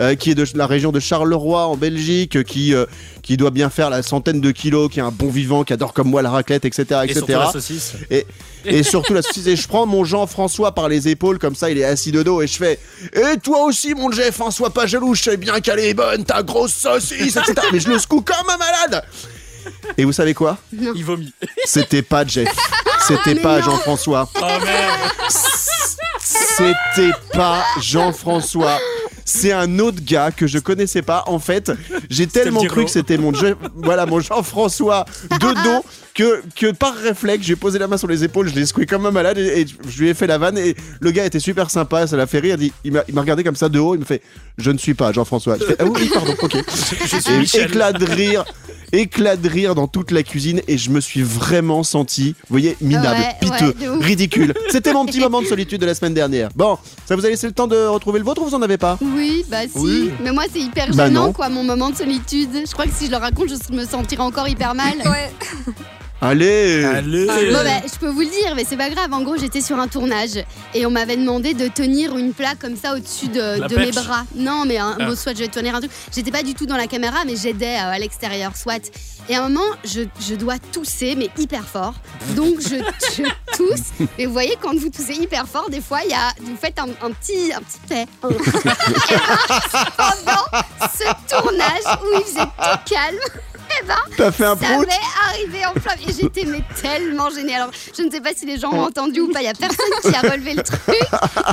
euh, 0.00 0.14
qui 0.14 0.30
est 0.30 0.34
de 0.34 0.44
la 0.54 0.66
région 0.66 0.92
de 0.92 1.00
Charleroi 1.00 1.66
en 1.66 1.76
Belgique, 1.76 2.42
qui 2.44 2.74
euh, 2.74 2.86
qui 3.22 3.36
doit 3.36 3.50
bien 3.50 3.68
faire 3.68 3.90
la 3.90 4.02
centaine 4.02 4.40
de 4.40 4.50
kilos, 4.50 4.90
qui 4.90 5.00
est 5.00 5.02
un 5.02 5.10
bon 5.10 5.28
vivant, 5.28 5.62
qui 5.62 5.74
adore 5.74 5.92
comme 5.92 6.08
moi 6.08 6.22
la 6.22 6.30
raclette, 6.30 6.64
etc., 6.64 7.00
Et 7.02 7.10
etc. 7.10 7.18
surtout 7.18 7.32
la 7.32 7.52
saucisse. 7.52 7.92
Et, 8.10 8.26
et 8.64 8.82
surtout 8.82 9.12
la 9.12 9.20
saucisse. 9.20 9.46
Et 9.46 9.56
je 9.56 9.68
prends 9.68 9.84
mon 9.84 10.02
Jean-François 10.04 10.74
par 10.74 10.88
les 10.88 11.08
épaules, 11.08 11.38
comme 11.38 11.54
ça, 11.54 11.70
il 11.70 11.76
est 11.76 11.84
assis 11.84 12.10
de 12.10 12.22
dos, 12.22 12.40
et 12.40 12.46
je 12.46 12.56
fais 12.56 12.78
Et 13.12 13.38
toi 13.38 13.64
aussi, 13.64 13.94
mon 13.94 14.10
Jeff, 14.10 14.40
hein, 14.40 14.50
sois 14.50 14.70
pas 14.70 14.86
jaloux, 14.86 15.14
je 15.14 15.24
sais 15.24 15.36
bien 15.36 15.60
qu'elle 15.60 15.80
est 15.80 15.94
bonne, 15.94 16.24
ta 16.24 16.42
grosse 16.42 16.72
saucisse, 16.72 17.36
etc. 17.36 17.54
Mais 17.70 17.80
je 17.80 17.90
le 17.90 17.98
secoue 17.98 18.22
comme 18.22 18.48
un 18.48 18.56
malade 18.56 19.04
Et 19.96 20.04
vous 20.04 20.12
savez 20.12 20.34
quoi 20.34 20.58
Il 20.72 21.04
vomit. 21.04 21.32
C'était 21.64 22.02
pas 22.02 22.24
Jeff. 22.26 22.48
C'était 23.06 23.34
pas. 23.36 23.60
Jean-François. 23.60 24.28
Oh 24.36 24.64
merde. 24.64 25.12
C'était 26.20 27.12
pas 27.32 27.64
Jean-François. 27.80 28.78
c'est 29.24 29.52
un 29.52 29.78
autre 29.78 30.00
gars 30.02 30.30
que 30.30 30.46
je 30.46 30.58
connaissais 30.58 31.02
pas. 31.02 31.24
En 31.26 31.38
fait, 31.38 31.72
j'ai 32.10 32.26
tellement 32.26 32.62
le 32.62 32.68
cru 32.68 32.84
que 32.84 32.90
c'était 32.90 33.18
mon, 33.18 33.32
voilà, 33.76 34.06
mon 34.06 34.20
Jean-François 34.20 35.04
de 35.30 35.64
dos 35.64 35.84
que, 36.18 36.42
que 36.56 36.72
par 36.72 36.96
réflexe, 36.96 37.46
j'ai 37.46 37.54
posé 37.54 37.78
la 37.78 37.86
main 37.86 37.96
sur 37.96 38.08
les 38.08 38.24
épaules, 38.24 38.48
je 38.48 38.54
l'ai 38.56 38.66
secoué 38.66 38.86
comme 38.86 39.06
un 39.06 39.12
malade 39.12 39.38
et, 39.38 39.60
et 39.60 39.66
je 39.88 40.02
lui 40.02 40.08
ai 40.08 40.14
fait 40.14 40.26
la 40.26 40.36
vanne. 40.36 40.58
Et 40.58 40.74
le 41.00 41.12
gars 41.12 41.24
était 41.24 41.38
super 41.38 41.70
sympa, 41.70 42.08
ça 42.08 42.16
l'a 42.16 42.26
fait 42.26 42.40
rire. 42.40 42.56
Il, 42.82 42.92
m'a 42.92 43.20
regardé 43.20 43.44
comme 43.44 43.54
ça 43.54 43.68
de 43.68 43.78
haut, 43.78 43.94
il 43.94 44.00
me 44.00 44.04
fait 44.04 44.20
Je 44.58 44.72
ne 44.72 44.78
suis 44.78 44.94
pas 44.94 45.12
Jean-François. 45.12 45.58
Je 45.60 45.64
fais, 45.64 45.76
Ah 45.78 45.84
oui, 45.84 46.10
pardon, 46.12 46.34
ok. 46.42 46.56
suis 46.74 47.32
Et 47.32 47.38
Michel. 47.38 47.68
éclat 47.68 47.92
de 47.92 48.04
rire. 48.04 48.44
Éclat 48.90 49.36
de 49.36 49.48
rire 49.48 49.76
dans 49.76 49.86
toute 49.86 50.10
la 50.10 50.24
cuisine 50.24 50.60
et 50.66 50.76
je 50.76 50.90
me 50.90 51.00
suis 51.00 51.22
vraiment 51.22 51.84
senti, 51.84 52.30
vous 52.48 52.54
voyez, 52.54 52.74
minable, 52.80 53.20
Ouais, 53.20 53.36
piteux, 53.38 53.74
ouais, 53.78 54.04
ridicule. 54.04 54.54
C'était 54.70 54.94
mon 54.94 55.04
petit 55.04 55.20
moment 55.20 55.42
de 55.42 55.46
solitude 55.46 55.80
de 55.80 55.86
la 55.86 55.94
semaine 55.94 56.14
dernière. 56.14 56.48
Bon, 56.56 56.78
ça 57.06 57.14
vous 57.14 57.24
a 57.24 57.28
laissé 57.28 57.46
le 57.46 57.52
temps 57.52 57.66
de 57.66 57.76
retrouver 57.86 58.18
le 58.18 58.24
vôtre 58.24 58.40
ou 58.40 58.46
vous 58.46 58.54
en 58.54 58.62
avez 58.62 58.78
pas? 58.78 58.98
Oui, 59.02 59.44
bah 59.50 59.64
si. 59.70 59.78
Oui. 59.78 60.10
Mais 60.24 60.32
moi, 60.32 60.44
c'est 60.50 60.60
hyper 60.60 60.90
Bah 60.94 61.06
gênant, 61.06 61.32
quoi, 61.34 61.50
mon 61.50 61.64
moment 61.64 61.90
de 61.90 61.96
solitude. 61.96 62.48
Je 62.66 62.72
crois 62.72 62.86
que 62.86 62.92
si 62.96 63.06
je 63.06 63.10
le 63.10 63.18
raconte, 63.18 63.50
je 63.50 63.74
me 63.76 63.84
sentirai 63.84 64.22
encore 64.22 64.48
hyper 64.48 64.74
mal. 64.74 64.96
Ouais. 65.04 65.30
Allez 66.20 66.84
Allez 66.84 67.26
Bon 67.52 67.62
bah, 67.62 67.80
je 67.92 67.96
peux 67.98 68.08
vous 68.08 68.20
le 68.20 68.26
dire, 68.26 68.54
mais 68.56 68.64
c'est 68.68 68.76
pas 68.76 68.90
grave. 68.90 69.12
En 69.12 69.22
gros, 69.22 69.36
j'étais 69.36 69.60
sur 69.60 69.78
un 69.78 69.86
tournage 69.86 70.42
et 70.74 70.84
on 70.84 70.90
m'avait 70.90 71.16
demandé 71.16 71.54
de 71.54 71.68
tenir 71.68 72.16
une 72.16 72.32
plaque 72.32 72.58
comme 72.58 72.76
ça 72.76 72.94
au-dessus 72.94 73.28
de, 73.28 73.60
La 73.60 73.68
de 73.68 73.76
mes 73.76 73.90
perche. 73.92 74.04
bras. 74.04 74.24
Non, 74.34 74.64
mais 74.66 74.78
un, 74.78 74.96
Ah. 74.98 75.04
bon, 75.06 75.14
soit 75.16 75.32
je 75.34 75.38
vais 75.44 75.48
tenir 75.48 75.76
un 75.76 75.78
truc. 75.80 75.92
J'étais 76.12 76.32
pas 76.32 76.42
du 76.42 76.54
tout 76.54 76.66
dans 76.66 76.76
la 76.76 76.88
caméra, 76.88 77.18
mais 77.24 77.36
j'aidais 77.36 77.76
euh, 77.76 77.92
à 77.92 77.98
l'extérieur, 78.00 78.56
soit. 78.56 78.90
Et 79.28 79.36
à 79.36 79.44
un 79.44 79.48
moment, 79.48 79.66
je, 79.84 80.00
je 80.28 80.34
dois 80.34 80.58
tousser, 80.72 81.14
mais 81.16 81.28
hyper 81.38 81.62
fort. 81.64 81.94
Donc 82.34 82.56
je, 82.62 82.76
je 83.16 83.22
tousse. 83.56 84.08
Et 84.18 84.26
vous 84.26 84.32
voyez, 84.32 84.56
quand 84.60 84.74
vous 84.76 84.88
toussez 84.88 85.14
hyper 85.14 85.46
fort, 85.46 85.70
des 85.70 85.80
fois, 85.80 86.00
il 86.04 86.10
y 86.10 86.14
a, 86.14 86.32
vous 86.42 86.56
faites 86.56 86.80
un, 86.80 86.88
un 87.06 87.12
petit, 87.12 87.52
un 87.54 87.60
petit 87.60 87.78
paix. 87.88 88.06
Et 88.28 89.16
pendant 89.96 90.44
ce 90.82 91.04
tournage 91.28 91.98
où 92.02 92.18
il 92.18 92.24
faisait 92.24 92.40
tout 92.40 92.92
calme, 92.92 93.18
ben, 93.86 93.94
T'as 94.16 94.32
fait 94.32 94.44
un 94.44 94.56
ça 94.56 94.66
prout 94.66 94.86
m'est 94.86 94.94
arrivé 95.30 95.66
en 95.66 95.78
flamme 95.80 95.98
et 96.08 96.12
j'étais 96.12 96.44
mais 96.44 96.62
tellement 96.80 97.30
gênée. 97.30 97.54
Alors, 97.54 97.70
je 97.96 98.02
ne 98.02 98.10
sais 98.10 98.20
pas 98.20 98.30
si 98.36 98.46
les 98.46 98.58
gens 98.58 98.72
ont 98.72 98.84
entendu 98.84 99.20
ou 99.20 99.30
pas, 99.32 99.40
il 99.40 99.44
y 99.46 99.48
a 99.48 99.54
personne 99.54 99.86
qui 100.02 100.14
a 100.14 100.20
relevé 100.30 100.54
le 100.54 100.62
truc. 100.62 100.80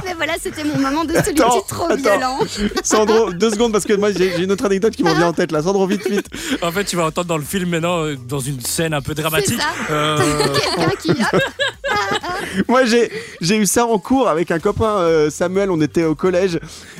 Mais 0.05 0.13
voilà, 0.15 0.33
c'était 0.41 0.63
mon 0.63 0.77
moment 0.77 1.05
de 1.05 1.13
solitude 1.13 1.41
Attends, 1.41 1.61
trop 1.61 1.85
attends. 1.85 1.95
violent. 1.95 2.39
Sandro, 2.83 3.31
deux 3.33 3.51
secondes 3.51 3.71
parce 3.71 3.85
que 3.85 3.93
moi 3.93 4.11
j'ai 4.11 4.35
j'ai 4.35 4.43
une 4.43 4.51
autre 4.51 4.65
anecdote 4.65 4.95
qui 4.95 5.03
m'en 5.03 5.13
vient 5.13 5.27
en 5.27 5.33
tête 5.33 5.51
là. 5.51 5.61
Sandro, 5.61 5.85
vite, 5.87 6.07
vite. 6.09 6.27
En 6.61 6.71
fait, 6.71 6.83
tu 6.85 6.95
vas 6.95 7.05
entendre 7.05 7.27
dans 7.27 7.37
le 7.37 7.43
film 7.43 7.69
maintenant, 7.69 8.03
euh, 8.03 8.15
dans 8.27 8.39
une 8.39 8.59
scène 8.61 8.93
un 8.93 9.01
peu 9.01 9.13
dramatique. 9.13 9.59
ça. 9.59 9.93
euh, 9.93 10.17
Quelqu'un 10.75 10.91
qui 10.99 11.11
hop, 11.11 11.41
Moi 12.67 12.85
j'ai 12.85 13.11
j'ai 13.41 13.57
eu 13.57 13.65
ça 13.65 13.85
en 13.85 13.97
cours 13.99 14.27
avec 14.27 14.51
un 14.51 14.59
copain 14.59 14.97
euh, 14.99 15.29
Samuel. 15.29 15.69
On 15.71 15.81
était 15.81 16.03
au 16.03 16.15
collège 16.15 16.59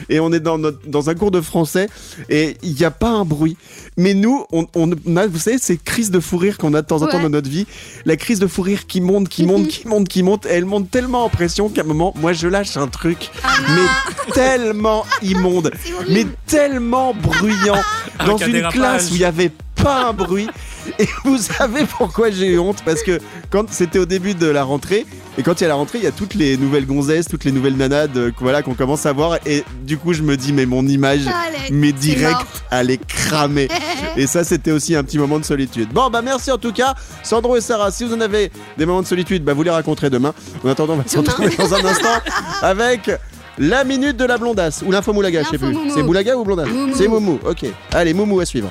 et 0.09 0.19
on 0.19 0.31
est 0.33 0.39
dans, 0.39 0.57
notre- 0.57 0.85
dans 0.87 1.09
un 1.09 1.15
cours 1.15 1.31
de 1.31 1.41
français 1.41 1.87
et 2.29 2.57
il 2.63 2.73
n'y 2.75 2.83
a 2.83 2.91
pas 2.91 3.09
un 3.09 3.25
bruit. 3.25 3.57
Mais 3.97 4.13
nous, 4.13 4.45
on, 4.51 4.67
on 4.75 4.91
a, 5.17 5.27
vous 5.27 5.39
savez, 5.39 5.57
ces 5.57 5.77
crises 5.77 6.11
de 6.11 6.19
fou 6.19 6.37
rire 6.37 6.57
qu'on 6.57 6.73
a 6.73 6.81
de 6.81 6.87
temps 6.87 6.97
en 7.01 7.07
temps 7.07 7.17
Ouais. 7.17 7.23
dans 7.23 7.29
notre 7.29 7.49
vie. 7.49 7.65
La 8.05 8.17
crise 8.17 8.39
de 8.39 8.47
fou 8.47 8.61
rire 8.61 8.87
qui 8.87 8.99
monte, 9.01 9.29
qui 9.29 9.45
monte, 9.45 9.67
qui 9.69 9.87
monte, 9.87 10.07
qui 10.09 10.21
monte. 10.23 10.45
Et 10.45 10.49
elle 10.49 10.65
monte 10.65 10.91
tellement 10.91 11.23
en 11.25 11.29
pression 11.29 11.69
qu'à 11.69 11.81
un 11.81 11.85
moment, 11.85 12.13
moi 12.17 12.33
je 12.33 12.47
lâche 12.47 12.75
un 12.77 12.87
truc, 12.87 13.29
mais 13.69 14.33
tellement 14.33 15.05
immonde, 15.21 15.71
mais 16.09 16.25
tellement 16.45 17.13
bruyant 17.13 17.81
Avec 18.19 18.31
dans 18.37 18.43
un 18.43 18.47
une 18.47 18.51
dérapage. 18.53 18.73
classe 18.79 19.11
où 19.11 19.15
il 19.15 19.19
n'y 19.19 19.25
avait 19.25 19.51
pas 19.75 20.05
un 20.07 20.13
bruit. 20.13 20.47
Et 20.99 21.07
vous 21.23 21.37
savez 21.37 21.85
pourquoi 21.85 22.29
j'ai 22.31 22.47
eu 22.47 22.59
honte? 22.59 22.83
Parce 22.85 23.01
que 23.03 23.19
quand 23.49 23.65
c'était 23.71 23.99
au 23.99 24.05
début 24.05 24.33
de 24.33 24.47
la 24.47 24.63
rentrée, 24.63 25.05
et 25.37 25.43
quand 25.43 25.59
il 25.59 25.63
y 25.63 25.65
a 25.65 25.69
la 25.69 25.75
rentrée, 25.75 25.97
il 25.97 26.03
y 26.03 26.07
a 26.07 26.11
toutes 26.11 26.33
les 26.35 26.55
nouvelles 26.57 26.85
gonzesses, 26.85 27.27
toutes 27.27 27.43
les 27.43 27.51
nouvelles 27.51 27.75
nanas 27.75 28.07
de- 28.07 28.33
voilà, 28.39 28.61
qu'on 28.61 28.73
commence 28.73 29.05
à 29.05 29.11
voir. 29.13 29.37
Et 29.45 29.63
du 29.83 29.97
coup, 29.97 30.13
je 30.13 30.21
me 30.21 30.37
dis, 30.37 30.53
mais 30.53 30.65
mon 30.65 30.87
image, 30.87 31.21
Allez, 31.27 31.57
mais 31.71 31.87
c'est 31.89 31.93
direct, 32.15 32.39
elle 32.71 32.89
est 32.91 33.05
cramée. 33.05 33.67
Et 34.17 34.27
ça, 34.27 34.43
c'était 34.45 34.71
aussi 34.71 34.95
un 34.95 35.03
petit 35.03 35.17
moment 35.17 35.37
de 35.39 35.43
solitude. 35.43 35.89
Bon, 35.91 36.09
bah 36.09 36.21
merci 36.21 36.51
en 36.51 36.57
tout 36.57 36.71
cas, 36.71 36.95
Sandro 37.23 37.57
et 37.57 37.61
Sarah. 37.61 37.91
Si 37.91 38.05
vous 38.05 38.13
en 38.13 38.21
avez 38.21 38.49
des 38.77 38.85
moments 38.85 39.01
de 39.01 39.07
solitude, 39.07 39.43
bah 39.43 39.53
vous 39.53 39.63
les 39.63 39.69
raconterez 39.71 40.09
demain. 40.09 40.33
En 40.63 40.69
attendant, 40.69 40.93
on 40.93 40.97
va 40.97 41.03
se 41.07 41.17
retrouver 41.17 41.53
dans 41.57 41.73
un 41.73 41.83
instant 41.83 42.21
avec 42.61 43.11
la 43.57 43.83
minute 43.83 44.15
de 44.15 44.23
la 44.25 44.37
blondasse 44.37 44.83
ou 44.85 44.91
l'info 44.91 45.11
moulaga, 45.11 45.43
je 45.43 45.49
sais 45.49 45.57
plus. 45.57 45.75
C'est 45.93 46.03
moulaga 46.03 46.37
ou 46.37 46.45
blondasse? 46.45 46.69
C'est 46.95 47.07
moumou. 47.09 47.39
Ok. 47.45 47.65
Allez, 47.91 48.13
moumou 48.13 48.39
à 48.39 48.45
suivre. 48.45 48.69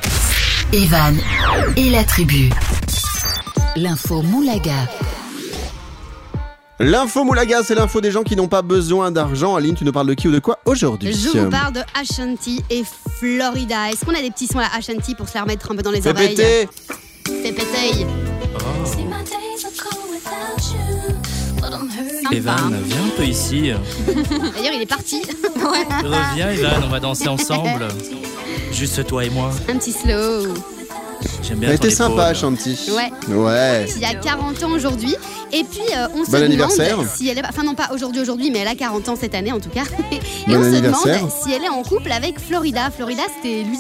Evan 0.73 1.17
et 1.77 1.91
la 1.91 2.05
tribu. 2.05 2.51
L'info 3.77 4.23
Moulaga. 4.23 4.89
L'info 6.81 7.23
moulaga, 7.23 7.63
c'est 7.63 7.77
l'info 7.77 8.01
des 8.01 8.11
gens 8.11 8.25
qui 8.25 8.35
n'ont 8.35 8.49
pas 8.49 8.63
besoin 8.63 9.13
d'argent. 9.13 9.55
Aline, 9.55 9.77
tu 9.77 9.85
nous 9.85 9.93
parles 9.93 10.09
de 10.09 10.15
qui 10.15 10.27
ou 10.27 10.33
de 10.33 10.41
quoi 10.41 10.59
aujourd'hui 10.65 11.13
Je 11.13 11.39
vous 11.39 11.51
parle 11.51 11.73
de 11.73 11.81
Ashanti 11.95 12.65
et 12.69 12.83
Florida. 13.21 13.91
Est-ce 13.91 14.05
qu'on 14.05 14.15
a 14.15 14.21
des 14.21 14.31
petits 14.31 14.49
sons 14.49 14.59
à 14.59 14.77
Ashanti 14.77 15.15
pour 15.15 15.29
se 15.29 15.35
la 15.35 15.43
remettre 15.43 15.71
un 15.71 15.77
peu 15.77 15.83
dans 15.83 15.93
les 15.93 16.01
Fais 16.01 16.11
oreilles 16.11 16.35
péter 16.35 16.69
Fais 17.27 17.53
péter. 17.53 18.07
Evan, 22.33 22.77
viens 22.85 23.05
un 23.05 23.17
peu 23.17 23.25
ici. 23.25 23.73
D'ailleurs, 24.07 24.73
il 24.75 24.83
est 24.83 24.87
parti. 24.87 25.23
Reviens, 26.03 26.51
Evan, 26.51 26.83
on 26.85 26.89
va 26.89 27.01
danser 27.01 27.29
ensemble. 27.29 27.89
Juste 28.73 29.07
toi 29.07 29.25
et 29.25 29.31
moi. 29.31 29.51
Un 29.69 29.77
petit 29.77 29.93
slow. 29.93 30.55
J'aime 31.43 31.59
bien 31.59 31.69
Elle 31.71 31.77
était 31.77 31.91
sympa. 31.91 32.35
Chanty. 32.35 32.79
Ouais. 32.91 33.35
Ouais. 33.35 33.87
Il 33.95 34.03
y 34.03 34.05
a 34.05 34.15
40 34.15 34.63
ans 34.65 34.73
aujourd'hui. 34.73 35.15
Et 35.53 35.63
puis, 35.65 35.81
euh, 35.97 36.07
on 36.15 36.25
se 36.25 36.31
Bon 36.31 36.37
demande 36.39 36.43
anniversaire. 36.45 36.99
si 37.15 37.29
elle 37.29 37.39
est. 37.39 37.47
Enfin, 37.49 37.63
non, 37.63 37.75
pas 37.75 37.91
aujourd'hui, 37.93 38.21
aujourd'hui, 38.21 38.51
mais 38.51 38.59
elle 38.61 38.69
a 38.69 38.75
40 38.75 39.09
ans 39.11 39.17
cette 39.17 39.35
année 39.35 39.53
en 39.53 39.61
tout 39.61 39.71
cas. 39.71 39.85
Et 40.13 40.19
Bon 40.49 40.59
on 40.59 40.63
se 40.65 40.81
demande 40.81 41.31
si 41.43 41.53
elle 41.53 41.65
est 41.65 41.69
en 41.69 41.83
couple 41.83 42.11
avec 42.13 42.41
Florida. 42.41 42.91
Florida, 42.91 43.23
c'était 43.37 43.63
lui. 43.63 43.79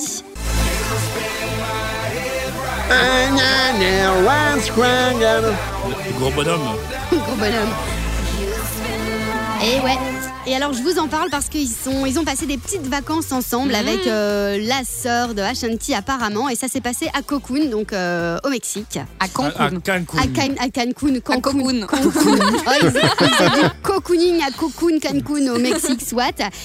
Le 5.88 6.18
gros 6.18 6.30
bonhomme. 6.30 6.76
Gros 7.10 7.36
bonhomme. 7.36 7.74
Et 9.62 9.80
ouais. 9.80 10.13
Et 10.46 10.54
alors 10.54 10.74
je 10.74 10.82
vous 10.82 10.98
en 10.98 11.08
parle 11.08 11.30
parce 11.30 11.48
qu'ils 11.48 11.68
sont, 11.70 12.04
ils 12.04 12.18
ont 12.18 12.24
passé 12.24 12.44
des 12.44 12.58
petites 12.58 12.86
vacances 12.86 13.32
ensemble 13.32 13.74
avec 13.74 14.06
euh, 14.06 14.58
la 14.62 14.82
sœur 14.84 15.32
de 15.34 15.40
Ashanti 15.40 15.94
apparemment 15.94 16.50
et 16.50 16.54
ça 16.54 16.68
s'est 16.68 16.82
passé 16.82 17.08
à 17.14 17.22
Cocoon 17.22 17.70
donc 17.70 17.94
euh, 17.94 18.36
au 18.44 18.50
Mexique. 18.50 18.98
À 19.20 19.24
À, 19.24 19.24
à 19.24 19.28
Cancun. 19.28 19.70
Cancun. 19.80 20.18
À, 20.18 20.26
Can- 20.26 20.54
à 20.58 20.68
Cancun, 20.68 21.20
Cancun, 21.20 21.40
Cocoon. 21.40 21.86
Cancun. 21.86 22.10
Oh, 22.66 22.70
ils, 22.82 22.86
ils 22.86 23.28
font 23.28 23.44
du 23.62 23.68
cocooning 23.82 24.42
à 24.42 24.50
Cocoon, 24.50 24.98
Cancun 25.00 25.54
au 25.54 25.58
Mexique, 25.58 26.02
soit. 26.06 26.24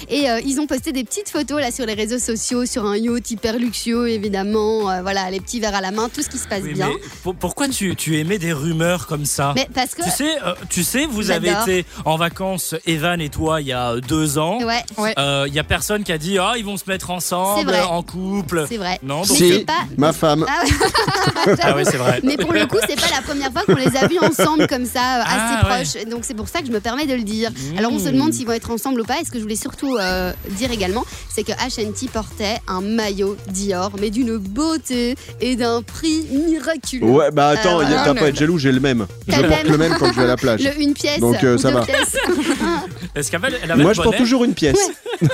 Et 0.09 0.29
euh, 0.29 0.39
ils 0.45 0.59
ont 0.59 0.67
posté 0.67 0.91
des 0.91 1.03
petites 1.05 1.29
photos 1.29 1.61
là 1.61 1.71
sur 1.71 1.85
les 1.85 1.93
réseaux 1.93 2.19
sociaux, 2.19 2.65
sur 2.65 2.85
un 2.85 2.97
yacht 2.97 3.31
hyper 3.31 3.57
luxueux 3.57 4.09
évidemment. 4.09 4.89
Euh, 4.89 5.01
voilà, 5.01 5.29
les 5.31 5.39
petits 5.39 5.59
verres 5.61 5.75
à 5.75 5.81
la 5.81 5.91
main, 5.91 6.09
tout 6.13 6.21
ce 6.21 6.27
qui 6.29 6.37
se 6.37 6.47
passe 6.49 6.63
Oui, 6.63 6.73
bien. 6.73 6.89
pour- 7.23 7.35
pourquoi 7.35 7.69
tu, 7.69 7.95
tu 7.95 8.17
émets 8.17 8.39
des 8.39 8.51
rumeurs 8.53 9.07
comme 9.07 9.25
ça 9.25 9.53
Mais 9.55 9.67
parce 9.73 9.95
que 9.95 10.03
tu 10.03 10.09
sais, 10.09 10.37
euh, 10.45 10.53
tu 10.69 10.83
sais, 10.83 11.05
vous 11.05 11.31
avez 11.31 11.51
été 11.51 11.85
en 12.03 12.17
vacances, 12.17 12.75
Evan 12.85 13.21
et 13.21 13.29
toi, 13.29 13.61
il 13.61 13.68
y 13.69 13.73
a 13.73 13.95
deux 13.97 14.37
ans. 14.37 14.59
ouais, 14.63 14.83
Ouais. 14.97 15.13
Euh, 15.17 15.45
Il 15.47 15.53
y 15.53 15.59
a 15.59 15.63
personne 15.63 16.03
qui 16.03 16.11
a 16.11 16.17
dit 16.17 16.37
ah 16.39 16.53
ils 16.57 16.65
vont 16.65 16.77
se 16.77 16.83
mettre 16.87 17.09
ensemble 17.11 17.73
en 17.89 18.03
couple. 18.03 18.65
c'est 18.69 18.77
vrai. 18.77 18.99
Non, 19.03 19.17
donc 19.21 19.25
c'est 19.37 19.51
Si, 19.59 19.59
pas- 19.65 19.73
ma 19.97 20.13
femme. 20.13 20.45
Ah 20.47 20.63
ouais. 21.47 21.55
ah 21.63 21.73
oui 21.75 21.83
c'est 21.85 21.97
vrai. 21.97 22.19
Mais 22.23 22.37
pour 22.37 22.53
le 22.53 22.65
coup, 22.65 22.77
c'est 22.87 22.99
pas 22.99 23.09
la 23.15 23.21
première 23.21 23.51
fois 23.51 23.61
qu'on 23.65 23.75
les 23.75 23.95
a 23.97 24.07
vus 24.07 24.19
ensemble 24.19 24.67
comme 24.67 24.85
ça, 24.85 25.19
euh, 25.19 25.21
assez 25.21 25.31
Ah, 25.61 25.61
ouais. 25.69 25.83
proches. 25.83 26.05
Donc 26.09 26.23
c'est 26.23 26.33
pour 26.33 26.47
ça 26.47 26.59
que 26.61 26.67
je 26.67 26.71
me 26.71 26.79
permets 26.79 27.05
de 27.05 27.13
le 27.13 27.23
dire. 27.23 27.51
Mmh. 27.51 27.77
Alors 27.77 27.91
on 27.93 27.99
se 27.99 28.09
demande 28.09 28.33
s'ils 28.33 28.45
vont 28.45 28.53
être 28.53 28.71
ensemble 28.71 29.01
ou 29.01 29.05
pas. 29.05 29.19
Et 29.21 29.25
ce 29.25 29.31
que 29.31 29.37
je 29.37 29.43
voulais 29.43 29.55
surtout 29.55 29.97
euh, 29.97 30.31
dire 30.51 30.71
également, 30.71 31.05
c'est 31.29 31.43
que 31.43 31.51
Ashanti 31.65 32.07
portait 32.07 32.57
un 32.67 32.81
maillot 32.81 33.37
Dior, 33.49 33.91
mais 33.99 34.09
d'une 34.09 34.37
beauté 34.37 35.15
et 35.41 35.55
d'un 35.55 35.81
prix 35.81 36.25
miraculeux. 36.31 37.05
Ouais, 37.05 37.31
bah 37.31 37.49
attends, 37.49 37.79
Euh, 37.81 37.85
t'as 38.05 38.13
pas 38.13 38.25
à 38.25 38.27
être 38.29 38.35
jaloux, 38.37 38.57
j'ai 38.57 38.71
le 38.71 38.79
même. 38.79 39.07
Je 39.27 39.41
porte 39.41 39.63
le 39.67 39.77
même 39.77 39.95
quand 39.97 40.11
je 40.11 40.17
vais 40.17 40.23
à 40.23 40.27
la 40.27 40.37
plage. 40.37 40.61
Le 40.61 40.81
une 40.81 40.93
pièce. 40.93 41.19
Donc, 41.19 41.43
euh, 41.43 41.57
ça 41.57 41.69
deux 41.71 41.75
va. 41.79 41.85
qu'elle 43.29 43.43
avait, 43.45 43.58
elle 43.63 43.71
avait 43.71 43.83
Moi, 43.83 43.93
je 43.93 43.97
porte 43.97 44.07
bonnet 44.15 44.17
toujours 44.17 44.43
une 44.43 44.53
pièce. 44.53 44.77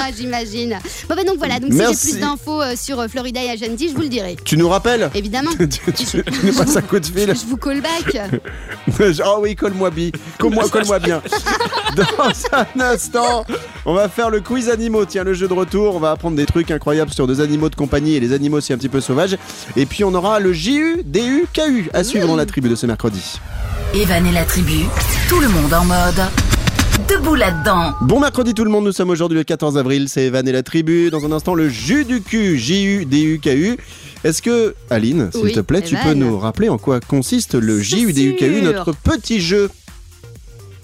Ah, 0.00 0.10
J'imagine. 0.16 0.78
Bon 1.08 1.14
bah 1.14 1.24
donc 1.24 1.38
voilà. 1.38 1.58
Donc 1.58 1.70
si 1.72 1.78
j'ai 1.78 1.84
Merci. 1.84 2.10
plus 2.12 2.20
d'infos 2.20 2.60
euh, 2.62 2.74
sur 2.76 3.00
euh, 3.00 3.08
Florida 3.08 3.42
et 3.42 3.50
Ashanti, 3.50 3.88
je 3.88 3.94
vous 3.94 4.02
le 4.02 4.08
dirai. 4.08 4.36
Tu 4.44 4.56
nous 4.56 4.68
rappelles 4.68 5.10
Évidemment. 5.14 5.50
tu, 5.58 5.68
tu- 5.68 6.04
tu 6.04 6.22
nous 6.44 6.52
passes 6.52 6.76
un 6.76 6.82
coup 6.82 6.98
de 6.98 7.06
fil. 7.06 7.28
Je 7.34 7.46
vous 7.48 7.56
call 7.56 7.80
back. 7.80 8.18
oh 9.24 9.38
oui, 9.40 9.56
colle-moi 9.56 9.90
bi. 9.90 10.12
Colle-moi 10.38 10.68
colle-moi 10.68 10.98
bien. 10.98 11.22
Dans 11.96 12.04
un 12.58 12.80
instant, 12.80 13.44
on 13.86 13.94
va 13.94 14.08
faire 14.08 14.30
le 14.30 14.40
quiz 14.40 14.68
animaux. 14.68 15.04
Tiens, 15.06 15.24
le 15.24 15.34
jeu 15.34 15.48
de 15.48 15.54
retour. 15.54 15.96
On 15.96 16.00
va 16.00 16.10
apprendre 16.12 16.36
des 16.36 16.46
trucs 16.46 16.70
incroyables 16.70 17.12
sur 17.12 17.26
des 17.26 17.40
animaux 17.40 17.70
de 17.70 17.74
compagnie 17.76 18.14
et 18.14 18.20
les 18.20 18.32
animaux 18.32 18.58
aussi 18.58 18.72
un 18.72 18.78
petit 18.78 18.88
peu 18.90 19.00
sauvages. 19.00 19.36
Et 19.76 19.86
puis 19.86 20.04
on 20.04 20.14
aura 20.14 20.40
le 20.40 20.52
JU, 20.52 21.02
DU, 21.04 21.46
KU 21.54 21.88
à 21.94 22.04
suivre 22.04 22.26
dans 22.26 22.36
la 22.36 22.46
tribu 22.46 22.68
de 22.68 22.74
ce 22.74 22.86
mercredi. 22.86 23.38
Evan 23.94 24.26
et 24.26 24.32
la 24.32 24.44
tribu. 24.44 24.84
Tout 25.28 25.40
le 25.40 25.48
monde 25.48 25.72
en 25.72 25.84
mode. 25.84 26.22
Debout 27.06 27.36
là-dedans. 27.36 27.92
Bon 28.00 28.18
mercredi 28.18 28.54
tout 28.54 28.64
le 28.64 28.70
monde, 28.70 28.84
nous 28.84 28.92
sommes 28.92 29.10
aujourd'hui 29.10 29.38
le 29.38 29.44
14 29.44 29.78
avril, 29.78 30.08
c'est 30.08 30.24
Evan 30.24 30.48
et 30.48 30.52
la 30.52 30.64
tribu. 30.64 31.10
Dans 31.10 31.24
un 31.24 31.30
instant, 31.30 31.54
le 31.54 31.68
jus 31.68 32.04
du 32.04 32.20
cul, 32.22 32.58
J-U-D-U-K-U. 32.58 33.76
Est-ce 34.24 34.42
que, 34.42 34.74
Aline, 34.90 35.30
s'il 35.32 35.42
Oui, 35.44 35.52
te 35.52 35.60
plaît, 35.60 35.82
tu 35.82 35.96
peux 35.96 36.14
nous 36.14 36.38
rappeler 36.38 36.68
en 36.68 36.78
quoi 36.78 36.98
consiste 36.98 37.54
le 37.54 37.78
J-U-D-U-K-U, 37.80 38.62
notre 38.62 38.92
petit 38.92 39.40
jeu? 39.40 39.70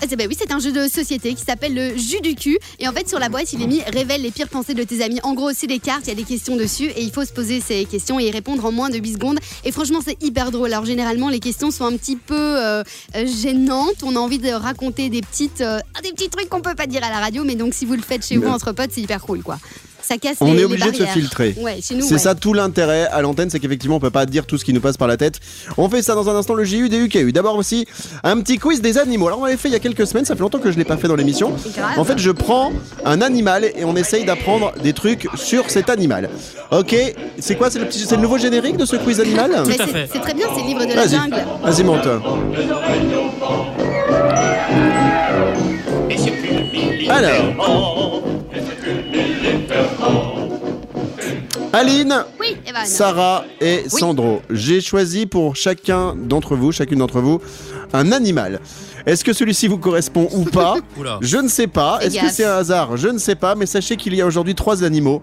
Ah, 0.05 0.07
c'est- 0.07 0.17
bah 0.17 0.25
oui, 0.29 0.37
c'est 0.39 0.53
un 0.53 0.59
jeu 0.59 0.71
de 0.71 0.87
société 0.87 1.33
qui 1.33 1.45
s'appelle 1.47 1.75
le 1.75 1.97
jus 1.97 2.21
du 2.21 2.35
cul. 2.35 2.59
Et 2.79 2.87
en 2.87 2.93
fait, 2.93 3.09
sur 3.09 3.19
la 3.19 3.31
boîte, 3.31 3.55
il 3.55 3.63
est 3.63 3.67
mis 3.67 3.81
révèle 3.81 4.21
les 4.21 4.31
pires 4.31 4.49
pensées 4.49 4.75
de 4.75 4.83
tes 4.83 5.03
amis. 5.03 5.19
En 5.23 5.33
gros, 5.33 5.53
c'est 5.55 5.67
des 5.67 5.79
cartes, 5.79 6.03
il 6.05 6.09
y 6.09 6.13
a 6.13 6.15
des 6.15 6.25
questions 6.25 6.57
dessus 6.57 6.91
et 6.95 7.01
il 7.03 7.11
faut 7.11 7.25
se 7.25 7.33
poser 7.33 7.63
ces 7.63 7.87
questions 7.87 8.21
et 8.21 8.25
y 8.27 8.31
répondre 8.31 8.63
en 8.67 8.71
moins 8.73 8.91
de 8.91 8.99
8 8.99 9.15
secondes. 9.15 9.39
Et 9.65 9.73
franchement, 9.73 10.01
c'est 10.05 10.23
hyper 10.23 10.51
drôle. 10.51 10.75
Alors, 10.75 10.85
généralement, 10.85 11.31
les 11.31 11.41
questions 11.41 11.71
sont 11.71 11.87
un 11.87 11.97
petit 11.97 12.17
peu 12.17 12.35
euh, 12.37 12.83
euh, 13.17 13.27
gênantes. 13.27 14.03
On 14.03 14.15
a 14.15 14.19
envie 14.19 14.39
de 14.39 14.51
raconter 14.51 15.09
des, 15.09 15.23
petites, 15.23 15.63
euh, 15.63 15.79
des 16.03 16.13
petits 16.13 16.29
trucs 16.29 16.51
qu'on 16.51 16.61
peut 16.61 16.75
pas 16.75 16.87
dire 16.87 17.03
à 17.03 17.09
la 17.09 17.21
radio. 17.21 17.43
Mais 17.43 17.55
donc, 17.55 17.73
si 17.73 17.87
vous 17.87 17.95
le 17.95 18.03
faites 18.03 18.27
chez 18.27 18.37
vous 18.37 18.49
entre 18.49 18.73
potes, 18.73 18.91
c'est 18.93 19.01
hyper 19.01 19.23
cool, 19.23 19.43
quoi. 19.43 19.59
Ça 20.07 20.19
casse 20.19 20.37
On 20.41 20.47
les, 20.47 20.53
est 20.53 20.57
les 20.57 20.65
obligé 20.65 20.91
de 20.91 20.97
se 20.97 21.05
filtrer. 21.05 21.55
Ouais, 21.61 21.79
chez 21.83 21.95
nous, 21.95 22.03
C'est 22.03 22.15
ouais. 22.15 22.19
ça 22.21 22.35
tout 22.35 22.53
l'intérêt 22.53 23.07
à 23.07 23.23
l'antenne, 23.23 23.49
c'est 23.49 23.59
qu'effectivement 23.59 23.97
on 23.97 24.01
peut 24.01 24.11
pas 24.11 24.27
dire 24.27 24.45
tout 24.45 24.59
ce 24.59 24.65
qui 24.65 24.73
nous 24.75 24.81
passe 24.81 24.97
par 24.99 25.09
la 25.09 25.17
tête. 25.17 25.41
On 25.79 25.89
fait 25.89 26.03
ça 26.03 26.15
dans 26.15 26.29
un 26.29 26.35
instant 26.37 26.53
le 26.55 26.65
JU 26.65 26.89
des 26.91 26.99
UKU. 26.99 27.33
D'abord 27.33 27.57
aussi 27.57 27.87
un 28.23 28.39
petit 28.41 28.59
quiz 28.59 28.83
des 28.83 28.99
animaux. 28.99 29.29
Alors 29.29 29.41
on 29.41 29.45
l'avait 29.47 29.57
fait 29.57 29.69
il 29.69 29.73
y 29.73 29.77
a 29.77 29.81
quelques 29.81 30.07
semaines, 30.07 30.25
ça 30.27 30.35
fait 30.35 30.43
longtemps 30.43 30.59
que 30.59 30.71
je 30.71 30.77
l'ai 30.77 30.85
pas 30.85 30.97
fait 30.99 31.09
dans 31.09 31.17
l'émission. 31.17 31.53
Grave. 31.75 31.99
En 31.99 32.05
fait, 32.05 32.19
je 32.19 32.31
prends 32.31 32.71
un 33.07 33.21
animal 33.23 33.65
et 33.65 33.85
on 33.85 33.97
essaye 33.97 34.25
d'apprendre 34.25 34.73
des 34.83 34.93
trucs 34.93 35.27
sur 35.37 35.71
cet 35.71 35.89
animal. 35.89 36.29
Ok, 36.71 36.95
c'est 37.39 37.57
quoi 37.57 37.71
C'est 37.71 37.79
le, 37.79 37.87
petit- 37.87 38.01
c'est 38.07 38.17
le 38.17 38.23
nouveau 38.23 38.37
générique 38.39 38.77
de 38.77 38.85
ce 38.85 38.97
quiz 38.97 39.21
animal 39.21 39.53
c'est- 39.67 39.87
fait. 39.87 40.09
C'est 40.13 40.21
très 40.21 40.35
bien, 40.35 40.47
c'est 40.55 40.61
le 40.63 40.67
livre 40.67 40.85
de 40.85 40.93
la 40.93 41.05
Vas-y, 41.07 41.17
jungle. 41.17 41.45
vas-y 41.63 41.83
monte. 41.85 42.09
Alors. 47.09 48.23
Aline, 51.73 52.25
Oui, 52.38 52.57
Evan. 52.66 52.87
Sarah 52.87 53.45
et 53.61 53.88
Sandro, 53.88 54.43
j'ai 54.49 54.81
choisi 54.81 55.26
pour 55.26 55.57
chacun 55.57 56.14
d'entre 56.14 56.54
vous, 56.54 56.71
chacune 56.71 57.00
d'entre 57.00 57.21
vous, 57.21 57.40
un 57.93 58.12
animal. 58.12 58.61
Est-ce 59.07 59.25
que 59.25 59.33
celui-ci 59.33 59.66
vous 59.69 59.78
correspond 59.78 60.28
ou 60.33 60.45
pas. 60.45 60.76
Je 61.21 61.37
ne 61.38 61.49
sais 61.49 61.66
pas. 61.66 61.99
Est-ce 62.00 62.19
que 62.19 62.31
c'est 62.31 62.45
un 62.45 62.57
hasard? 62.57 62.97
Je 62.97 63.09
ne 63.09 63.19
sais 63.19 63.35
pas, 63.35 63.54
mais 63.54 63.66
sachez 63.66 63.97
qu'il 63.97 64.14
y 64.14 64.23
a 64.23 64.26
aujourd'hui 64.26 64.54
trois 64.54 64.85
animaux 64.85 65.21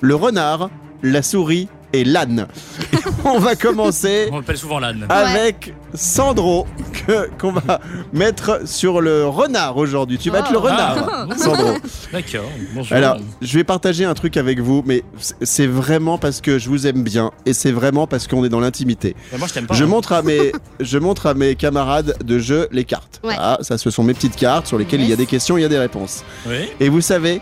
le 0.00 0.14
renard, 0.14 0.70
la 1.02 1.22
souris 1.22 1.68
et 1.92 2.04
l'âne. 2.04 2.46
On 3.24 3.38
va 3.38 3.56
commencer 3.56 4.28
On 4.32 4.36
l'appelle 4.38 4.56
souvent 4.56 4.78
l'âne. 4.78 5.06
avec 5.08 5.74
Sandro 5.94 6.66
que- 7.06 7.28
qu'on 7.38 7.52
va 7.52 7.80
mettre 8.12 8.60
sur 8.66 9.00
le 9.00 9.26
renard 9.26 9.76
aujourd'hui. 9.76 10.18
Tu 10.18 10.30
vas 10.30 10.38
être 10.40 10.52
le 10.52 10.58
Oh. 10.58 10.62
renard, 10.62 11.26
Ah. 11.30 11.36
Sandro. 11.36 11.74
D'accord. 12.12 12.48
Bonjour. 12.74 12.96
Alors, 12.96 13.16
je 13.42 13.58
vais 13.58 13.64
partager 13.64 14.04
un 14.04 14.14
truc 14.14 14.36
avec 14.36 14.60
vous, 14.60 14.82
mais 14.86 15.02
c'est 15.42 15.66
vraiment 15.66 16.18
parce 16.18 16.40
que 16.40 16.58
je 16.58 16.68
vous 16.68 16.86
aime 16.86 17.02
bien 17.02 17.30
et 17.46 17.52
c'est 17.52 17.72
vraiment 17.72 18.06
parce 18.06 18.26
qu'on 18.26 18.44
est 18.44 18.48
dans 18.48 18.60
l'intimité. 18.60 19.16
Mais 19.32 19.38
moi, 19.38 19.48
je 19.48 19.54
t'aime 19.54 19.66
pas. 19.66 19.74
Je 19.74 19.84
hein. 19.84 19.88
montre 19.88 20.12
à 20.12 20.22
mes, 20.22 20.52
je 20.80 20.98
montre 20.98 21.26
à 21.26 21.34
mes 21.34 21.54
camarades 21.56 22.16
de 22.24 22.38
jeu 22.38 22.68
les 22.72 22.84
cartes. 22.84 23.20
Ouais. 23.24 23.34
Ah, 23.38 23.58
ça, 23.60 23.78
ce 23.78 23.90
sont 23.90 24.02
mes 24.04 24.14
petites 24.14 24.36
cartes 24.36 24.66
sur 24.66 24.78
lesquelles 24.78 25.00
il 25.02 25.08
y 25.08 25.12
a 25.12 25.16
des 25.16 25.26
questions, 25.26 25.58
il 25.58 25.62
y 25.62 25.64
a 25.64 25.68
des 25.68 25.78
réponses. 25.78 26.24
Oui. 26.46 26.68
Et 26.78 26.88
vous 26.88 27.00
savez 27.00 27.40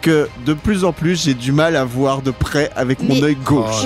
que 0.00 0.28
de 0.46 0.54
plus 0.54 0.84
en 0.84 0.92
plus, 0.92 1.22
j'ai 1.24 1.34
du 1.34 1.52
mal 1.52 1.76
à 1.76 1.84
voir 1.84 2.22
de 2.22 2.30
près 2.30 2.70
avec 2.74 3.02
mon 3.02 3.22
œil 3.22 3.34
gauche. 3.36 3.84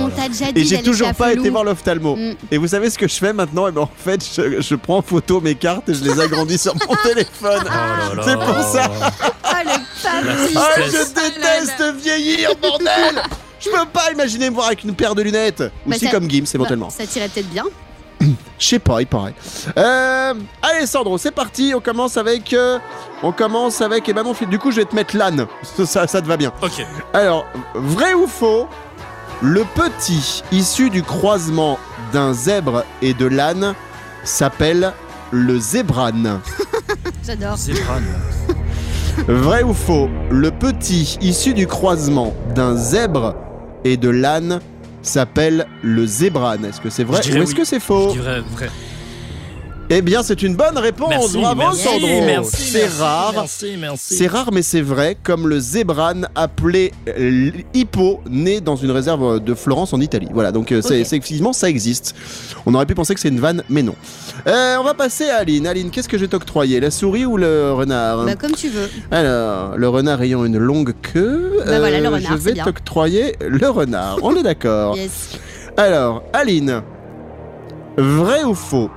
Et 0.54 0.64
j'ai 0.64 0.82
toujours 0.82 1.12
pas 1.14 1.32
été 1.32 1.50
voir 1.50 1.64
l'ophtalmo. 1.64 2.16
Mm. 2.16 2.34
Et 2.50 2.58
vous 2.58 2.68
savez 2.68 2.90
ce 2.90 2.98
que 2.98 3.08
je 3.08 3.14
fais 3.14 3.32
maintenant? 3.32 3.66
Eh 3.68 3.72
ben, 3.72 3.82
En 3.82 3.90
fait, 3.96 4.24
je, 4.36 4.60
je 4.60 4.74
prends 4.74 4.98
en 4.98 5.02
photo 5.02 5.40
mes 5.40 5.54
cartes 5.54 5.88
et 5.88 5.94
je 5.94 6.04
les 6.04 6.20
agrandis 6.20 6.58
sur 6.58 6.74
mon 6.74 6.94
téléphone. 7.02 7.62
Oh 7.64 7.68
là 7.68 8.14
là. 8.16 8.22
C'est 8.24 8.36
pour 8.36 8.62
ça. 8.62 8.90
Oh 8.90 9.26
Ah, 9.46 10.80
je 10.86 10.90
déteste 10.90 11.96
vieillir, 12.02 12.50
bordel 12.60 13.22
Je 13.60 13.70
peux 13.70 13.86
pas 13.92 14.12
imaginer 14.12 14.50
me 14.50 14.54
voir 14.54 14.66
avec 14.68 14.84
une 14.84 14.94
paire 14.94 15.14
de 15.14 15.22
lunettes. 15.22 15.62
Bah, 15.86 15.96
Aussi 15.96 16.08
comme 16.08 16.30
Gims, 16.30 16.44
éventuellement. 16.54 16.88
Bah, 16.88 16.94
ça 16.96 17.06
tirait 17.06 17.28
peut-être 17.28 17.50
bien. 17.50 17.64
Je 18.58 18.66
sais 18.66 18.78
pas, 18.78 19.00
il 19.00 19.06
paraît. 19.06 19.34
Euh, 19.76 20.34
allez, 20.62 20.86
Sandro, 20.86 21.18
c'est 21.18 21.30
parti. 21.32 21.72
On 21.76 21.80
commence 21.80 22.16
avec. 22.16 22.52
euh, 22.52 22.78
on 23.22 23.32
commence 23.32 23.80
avec. 23.80 24.08
Et 24.08 24.12
ben 24.12 24.22
non, 24.22 24.34
du 24.48 24.58
coup, 24.58 24.70
je 24.70 24.76
vais 24.76 24.84
te 24.84 24.94
mettre 24.94 25.16
l'âne. 25.16 25.46
Ça, 25.84 26.06
ça 26.06 26.22
te 26.22 26.26
va 26.26 26.36
bien. 26.36 26.52
Ok. 26.62 26.84
Alors, 27.12 27.46
vrai 27.74 28.14
ou 28.14 28.26
faux 28.26 28.68
Le 29.42 29.64
petit 29.74 30.42
issu 30.52 30.90
du 30.90 31.02
croisement 31.02 31.78
d'un 32.12 32.32
zèbre 32.32 32.84
et 33.02 33.14
de 33.14 33.26
l'âne 33.26 33.74
s'appelle 34.24 34.92
le 35.30 35.58
zébrane. 35.58 36.40
J'adore. 37.26 37.56
Zébrane. 37.56 38.04
Vrai 39.28 39.62
ou 39.62 39.74
faux 39.74 40.08
Le 40.30 40.50
petit 40.50 41.18
issu 41.20 41.54
du 41.54 41.66
croisement 41.66 42.34
d'un 42.54 42.76
zèbre 42.76 43.34
et 43.84 43.96
de 43.96 44.08
l'âne 44.08 44.60
s'appelle 45.06 45.66
le 45.82 46.06
zébrane. 46.06 46.64
Est-ce 46.64 46.80
que 46.80 46.90
c'est 46.90 47.04
vrai 47.04 47.18
ou 47.18 47.42
est-ce 47.42 47.50
oui. 47.50 47.54
que 47.54 47.64
c'est 47.64 47.76
Je 47.80 47.84
faux 47.84 48.12
dirais 48.12 48.40
vrai. 48.52 48.70
Eh 49.90 50.00
bien, 50.00 50.22
c'est 50.22 50.42
une 50.42 50.56
bonne 50.56 50.78
réponse. 50.78 51.10
Merci, 51.10 51.38
Bravo, 51.38 51.60
merci, 51.60 51.82
Sandro. 51.82 52.08
merci, 52.24 52.62
c'est 52.62 52.86
rare. 52.86 53.32
Merci, 53.34 53.76
merci. 53.78 54.14
C'est 54.16 54.26
rare, 54.26 54.50
mais 54.50 54.62
c'est 54.62 54.80
vrai, 54.80 55.16
comme 55.22 55.46
le 55.46 55.60
zébrane 55.60 56.26
appelé 56.34 56.92
euh, 57.06 57.50
Hippo, 57.74 58.20
né 58.28 58.60
dans 58.62 58.76
une 58.76 58.90
réserve 58.90 59.40
de 59.40 59.54
Florence 59.54 59.92
en 59.92 60.00
Italie. 60.00 60.28
Voilà, 60.32 60.52
donc 60.52 60.72
euh, 60.72 60.80
c'est 60.82 60.98
effectivement, 61.00 61.52
ça 61.52 61.68
existe. 61.68 62.14
On 62.64 62.74
aurait 62.74 62.86
pu 62.86 62.94
penser 62.94 63.14
que 63.14 63.20
c'est 63.20 63.28
une 63.28 63.40
vanne, 63.40 63.62
mais 63.68 63.82
non. 63.82 63.94
Euh, 64.46 64.76
on 64.80 64.84
va 64.84 64.94
passer 64.94 65.28
à 65.28 65.36
Aline. 65.36 65.66
Aline, 65.66 65.90
qu'est-ce 65.90 66.08
que 66.08 66.16
je 66.16 66.22
vais 66.22 66.28
t'octroyer? 66.28 66.80
La 66.80 66.90
souris 66.90 67.26
ou 67.26 67.36
le 67.36 67.72
renard? 67.72 68.24
Bah, 68.24 68.36
comme 68.36 68.52
tu 68.52 68.68
veux. 68.68 68.88
Alors, 69.10 69.76
le 69.76 69.88
renard 69.88 70.22
ayant 70.22 70.46
une 70.46 70.58
longue 70.58 70.94
queue, 71.02 71.58
Bah 71.66 71.78
voilà, 71.78 72.00
le 72.00 72.08
renard, 72.08 72.32
je 72.32 72.36
vais 72.36 72.54
t'octroyer 72.54 73.36
le 73.46 73.68
renard. 73.68 74.18
On 74.22 74.34
est 74.34 74.42
d'accord. 74.42 74.96
Yes. 74.96 75.32
Alors, 75.76 76.22
Aline, 76.32 76.82
vrai 77.98 78.44
ou 78.44 78.54
faux? 78.54 78.90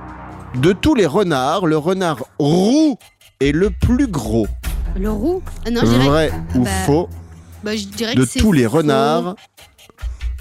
De 0.58 0.72
tous 0.72 0.94
les 0.94 1.06
renards, 1.06 1.66
le 1.66 1.76
renard 1.78 2.24
roux 2.38 2.98
est 3.40 3.52
le 3.52 3.70
plus 3.70 4.06
gros. 4.08 4.46
Le 4.98 5.10
roux 5.10 5.42
Ah 5.66 5.70
Non, 5.70 5.80
je 5.82 5.86
dirais, 5.86 6.04
Vrai 6.08 6.32
ou 6.56 6.64
bah, 6.64 6.70
faux 6.86 7.08
bah, 7.62 7.76
je 7.76 7.84
dirais 7.86 8.14
De 8.14 8.22
que 8.24 8.28
c'est 8.28 8.40
tous 8.40 8.52
les 8.52 8.64
faux. 8.64 8.78
renards, 8.78 9.36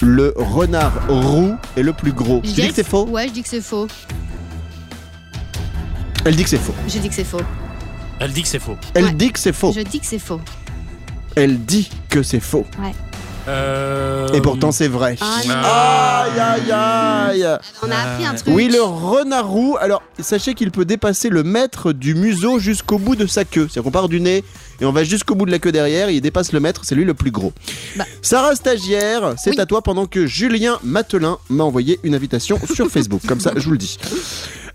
le 0.01 0.33
renard 0.37 0.93
roux 1.07 1.53
est 1.75 1.83
le 1.83 1.93
plus 1.93 2.11
gros. 2.13 2.41
Je 2.43 2.49
Tu 2.49 2.53
dirais 2.55 2.67
dis 2.67 2.69
que 2.69 2.75
c'est 2.75 2.87
faux 2.87 3.05
Ouais, 3.07 3.27
je 3.27 3.33
dis 3.33 3.43
que 3.43 3.49
c'est 3.49 3.61
faux. 3.61 3.87
Elle 6.25 6.35
dit 6.35 6.43
que 6.43 6.49
c'est 6.49 6.57
faux. 6.57 6.73
Je 6.87 6.97
dis 6.99 7.09
que 7.09 7.15
c'est 7.15 7.23
faux. 7.23 7.41
Elle 8.19 8.31
dit 8.33 8.41
que 8.41 8.47
c'est 8.47 8.59
faux. 8.59 8.75
Elle 8.95 9.05
Ouais. 9.05 9.13
dit 9.13 9.31
que 9.31 9.39
c'est 9.39 9.53
faux. 9.53 9.71
Je 9.71 9.81
dis 9.81 9.99
que 9.99 10.05
c'est 10.05 10.19
faux. 10.19 10.41
Elle 11.35 11.59
dit 11.63 11.89
que 12.09 12.23
c'est 12.23 12.39
faux. 12.39 12.65
Euh... 13.47 14.27
Et 14.33 14.41
pourtant 14.41 14.71
c'est 14.71 14.87
vrai. 14.87 15.15
Ah. 15.21 16.25
Aïe 16.25 16.39
aïe 16.39 16.71
aïe 16.71 17.57
On 17.81 17.89
a 17.89 17.95
appris 17.95 18.25
un 18.25 18.33
truc. 18.35 18.53
Oui, 18.53 18.67
le 18.71 18.81
renard 18.81 19.47
roux, 19.47 19.77
alors 19.79 20.03
sachez 20.19 20.53
qu'il 20.53 20.71
peut 20.71 20.85
dépasser 20.85 21.29
le 21.29 21.43
mètre 21.43 21.93
du 21.93 22.13
museau 22.15 22.59
jusqu'au 22.59 22.97
bout 22.97 23.15
de 23.15 23.25
sa 23.25 23.45
queue. 23.45 23.67
C'est-à-dire 23.69 23.83
qu'on 23.83 23.91
part 23.91 24.09
du 24.09 24.19
nez 24.19 24.43
et 24.79 24.85
on 24.85 24.91
va 24.91 25.03
jusqu'au 25.03 25.33
bout 25.35 25.45
de 25.45 25.51
la 25.51 25.59
queue 25.59 25.71
derrière, 25.71 26.09
il 26.09 26.21
dépasse 26.21 26.51
le 26.51 26.59
mètre, 26.59 26.81
c'est 26.83 26.93
lui 26.95 27.05
le 27.05 27.13
plus 27.13 27.31
gros. 27.31 27.53
Bah. 27.95 28.03
Sarah 28.21 28.55
Stagiaire, 28.55 29.33
c'est 29.37 29.51
Oui. 29.51 29.59
à 29.59 29.65
toi 29.65 29.81
pendant 29.81 30.05
que 30.05 30.27
Julien 30.27 30.77
Matelin 30.83 31.37
m'a 31.49 31.63
envoyé 31.63 31.99
une 32.03 32.13
invitation 32.15 32.59
sur 32.73 32.89
Facebook. 32.89 33.21
Comme 33.27 33.39
ça, 33.39 33.53
je 33.55 33.63
vous 33.65 33.71
le 33.71 33.77
dis. 33.77 33.97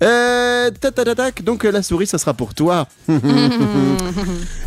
Euh, 0.02 0.70
tatatatac, 0.80 1.42
donc 1.44 1.62
la 1.62 1.82
souris, 1.82 2.06
ça 2.08 2.18
sera 2.18 2.34
pour 2.34 2.54
toi. 2.54 2.88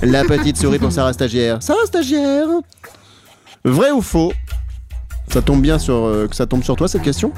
la 0.02 0.24
petite 0.24 0.58
souris 0.58 0.80
pour 0.80 0.91
Sarah 0.91 1.12
Stagiaire. 1.13 1.58
Sarah 1.62 1.86
Stagiaire 1.86 2.48
Vrai 3.65 3.91
ou 3.91 4.01
faux 4.01 4.32
Ça 5.32 5.41
tombe 5.41 5.62
bien 5.62 5.78
sur, 5.80 5.95
euh, 6.06 6.28
que 6.30 6.36
ça 6.36 6.45
tombe 6.45 6.63
sur 6.63 6.75
toi 6.75 6.88
cette 6.88 7.01
question 7.01 7.34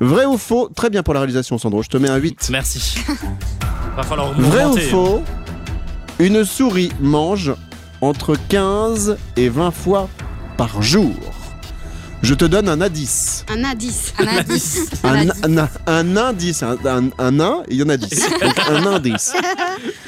Vrai 0.00 0.26
ou 0.26 0.36
faux 0.36 0.68
Très 0.74 0.90
bien 0.90 1.02
pour 1.02 1.14
la 1.14 1.20
réalisation, 1.20 1.56
Sandro. 1.58 1.82
Je 1.82 1.88
te 1.88 1.96
mets 1.96 2.08
un 2.10 2.16
8. 2.16 2.48
Merci. 2.50 2.96
Va 3.96 4.02
falloir 4.02 4.32
Vrai 4.38 4.64
ou 4.64 4.76
faux 4.76 5.22
Une 6.18 6.44
souris 6.44 6.92
mange 7.00 7.54
entre 8.00 8.36
15 8.48 9.16
et 9.36 9.48
20 9.48 9.70
fois 9.70 10.08
par 10.56 10.82
jour. 10.82 11.12
Je 12.22 12.34
te 12.34 12.44
donne 12.44 12.68
un 12.68 12.80
indice. 12.80 13.44
Un 13.48 13.62
indice. 13.64 14.12
Un 14.18 14.26
indice. 14.26 14.88
Un, 15.04 15.08
Un 15.08 15.16
indice. 15.18 15.32
un- 15.44 15.68
un 15.86 16.16
indice. 16.16 16.62
Un, 16.64 16.76
un- 16.84 17.38
un 17.40 17.62
il 17.68 17.76
y 17.76 17.82
en 17.84 17.88
a 17.88 17.96
10. 17.96 18.28
Donc 18.42 18.58
un 18.68 18.86
indice. 18.86 19.32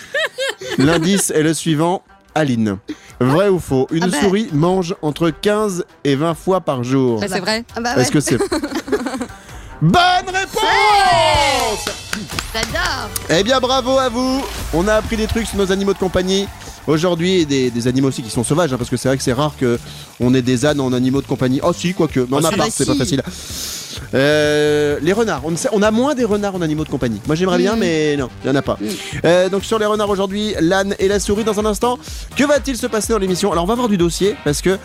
L'indice 0.78 1.30
est 1.30 1.42
le 1.42 1.54
suivant. 1.54 2.02
Aline. 2.40 2.78
Vrai 3.20 3.48
ou 3.48 3.58
faux? 3.58 3.86
Une 3.90 4.04
Ah 4.04 4.08
bah. 4.08 4.20
souris 4.20 4.48
mange 4.52 4.94
entre 5.02 5.30
15 5.30 5.84
et 6.04 6.16
20 6.16 6.34
fois 6.34 6.60
par 6.60 6.82
jour. 6.82 7.20
Bah, 7.20 7.26
c'est 7.28 7.40
vrai. 7.40 7.64
Ah 7.76 7.80
bah 7.80 7.94
ouais, 7.96 8.02
Est-ce 8.02 8.10
que 8.10 8.20
c'est... 8.20 8.38
Bonne 9.82 10.26
réponse 10.26 11.84
j'adore. 12.52 13.08
Eh 13.30 13.42
bien, 13.42 13.60
bravo 13.60 13.96
à 13.98 14.08
vous 14.08 14.44
On 14.74 14.86
a 14.88 14.94
appris 14.94 15.16
des 15.16 15.26
trucs 15.26 15.46
sur 15.46 15.56
nos 15.58 15.70
animaux 15.72 15.92
de 15.94 15.98
compagnie. 15.98 16.48
Aujourd'hui, 16.86 17.46
des, 17.46 17.70
des 17.70 17.88
animaux 17.88 18.08
aussi 18.08 18.22
qui 18.22 18.30
sont 18.30 18.44
sauvages, 18.44 18.72
hein, 18.72 18.76
parce 18.78 18.90
que 18.90 18.96
c'est 18.96 19.08
vrai 19.08 19.16
que 19.16 19.22
c'est 19.22 19.32
rare 19.32 19.54
que 19.58 19.78
on 20.18 20.34
ait 20.34 20.42
des 20.42 20.64
ânes 20.66 20.80
en 20.80 20.92
animaux 20.92 21.20
de 21.22 21.26
compagnie. 21.26 21.60
Oh 21.62 21.72
si, 21.72 21.94
quoique, 21.94 22.20
mais 22.28 22.36
en 22.36 22.38
Ah, 22.44 22.48
si. 22.48 22.54
appart, 22.54 22.68
Ah, 22.68 22.74
c'est 22.74 22.84
si. 22.84 22.90
pas 22.90 22.96
facile. 22.96 23.22
Euh, 24.14 24.98
les 25.02 25.12
renards, 25.12 25.42
on, 25.44 25.50
ne 25.50 25.56
sait- 25.56 25.68
on 25.72 25.82
a 25.82 25.90
moins 25.90 26.14
des 26.14 26.24
renards 26.24 26.54
en 26.54 26.62
animaux 26.62 26.84
de 26.84 26.88
compagnie. 26.88 27.20
Moi 27.26 27.36
j'aimerais 27.36 27.58
bien, 27.58 27.76
Mm. 27.76 27.78
mais 27.80 28.16
non, 28.16 28.28
il 28.42 28.50
n'y 28.50 28.56
en 28.56 28.58
a 28.58 28.62
pas. 28.62 28.78
Euh, 29.24 29.48
donc 29.48 29.64
sur 29.64 29.78
les 29.78 29.86
renards 29.86 30.08
aujourd'hui, 30.10 30.54
l'âne 30.60 30.94
et 30.98 31.06
la 31.08 31.20
souris 31.20 31.44
dans 31.44 31.58
un 31.60 31.66
instant. 31.66 31.98
Que 32.36 32.44
va-t-il 32.44 32.76
se 32.76 32.86
passer 32.86 33.12
dans 33.12 33.18
l'émission? 33.18 33.52
Alors 33.52 33.64
on 33.64 33.66
va 33.66 33.74
voir 33.74 33.88
du 33.88 33.96
dossier, 33.98 34.34
parce 34.44 34.62
que 34.62 34.78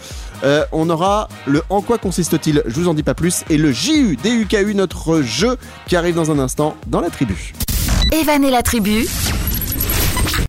euh, 0.43 0.63
on 0.71 0.89
aura 0.89 1.27
le 1.47 1.61
En 1.69 1.81
quoi 1.81 1.97
consiste-t-il? 1.97 2.61
Je 2.65 2.75
vous 2.75 2.87
en 2.87 2.93
dis 2.93 3.03
pas 3.03 3.13
plus. 3.13 3.43
Et 3.49 3.57
le 3.57 3.71
JU, 3.71 4.17
DUKU, 4.21 4.75
notre 4.75 5.21
jeu 5.21 5.57
qui 5.87 5.95
arrive 5.95 6.15
dans 6.15 6.29
un 6.31 6.39
instant 6.39 6.75
dans 6.87 6.99
la 7.01 7.09
tribu. 7.09 7.53
Evan 8.11 8.43
et 8.43 8.51
la 8.51 8.61
tribu, 8.63 9.07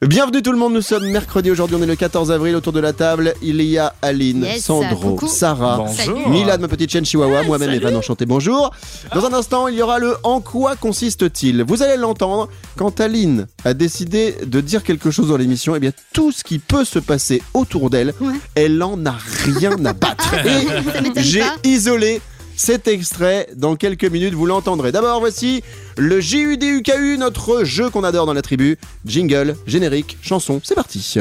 Bienvenue 0.03 0.43
tout 0.43 0.53
le 0.53 0.59
monde, 0.59 0.73
nous 0.75 0.83
sommes 0.83 1.07
mercredi 1.11 1.51
aujourd'hui, 1.51 1.77
on 1.79 1.83
est 1.83 1.87
le 1.87 1.97
14 1.97 2.31
avril 2.31 2.55
autour 2.57 2.73
de 2.73 2.81
la 2.81 2.93
table. 2.93 3.35
Il 3.43 3.61
y 3.62 3.79
a 3.79 3.95
Aline, 4.03 4.45
Yes, 4.45 4.65
Sandro, 4.65 5.11
coucou. 5.17 5.29
Sarah, 5.29 5.79
Bonjour. 5.79 6.29
Milad, 6.29 6.61
ma 6.61 6.69
petite 6.69 6.91
chaîne 6.91 7.05
Chihuahua, 7.05 7.43
moi-même 7.43 7.71
Evan, 7.71 7.95
enchanté, 7.97 8.27
bonjour. 8.27 8.71
Dans 9.15 9.25
un 9.27 9.33
instant, 9.33 9.69
il 9.69 9.75
y 9.77 9.83
aura 9.83 9.99
le 9.99 10.15
En 10.23 10.41
quoi 10.41 10.77
consiste-t-il? 10.77 11.62
Vous 11.62 11.83
allez 11.83 11.97
l'entendre, 11.97 12.49
quand 12.77 13.01
Aline 13.01 13.47
a 13.65 13.75
décidé 13.75 14.37
de 14.47 14.61
dire 14.61 14.83
quelque 14.83 15.11
chose 15.11 15.29
dans 15.29 15.37
l'émission, 15.37 15.75
eh 15.77 15.81
bien 15.81 15.93
tout 16.12 16.33
ce 16.33 16.45
qui 16.45 16.59
peut 16.59 16.85
se 16.85 16.99
passer 16.99 17.43
autour 17.55 17.91
d'elle, 17.91 18.15
Ouais. 18.21 18.35
elle 18.55 18.83
en 18.83 19.05
a 19.07 19.15
rien 19.45 19.73
à 19.85 19.93
battre. 19.93 20.35
Et 20.45 21.23
j'ai 21.23 21.43
isolé 21.65 22.21
cet 22.57 22.88
extrait 22.88 23.49
dans 23.55 23.77
quelques 23.77 24.05
minutes, 24.05 24.35
vous 24.35 24.47
l'entendrez. 24.47 24.90
D'abord, 24.90 25.21
voici 25.21 25.62
le 25.97 26.21
JUDUKU, 26.21 27.19
notre 27.19 27.64
jeu 27.64 27.90
qu'on 27.90 28.03
adore 28.03 28.27
dans 28.27 28.33
la 28.33 28.42
tribu. 28.42 28.79
Jingle, 29.05 29.57
générique, 29.66 30.19
chanson, 30.23 30.61
c'est 30.64 30.75
parti. 30.75 31.19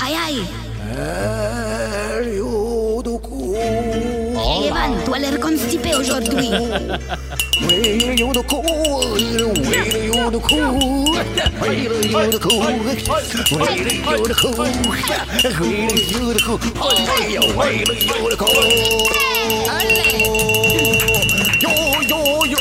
Aïe 0.00 0.16
aïe 0.26 0.61
tu 5.18 5.24
as 5.24 5.30
l'air 5.30 5.40
constipé 5.40 5.94
aujourd'hui. 5.94 6.50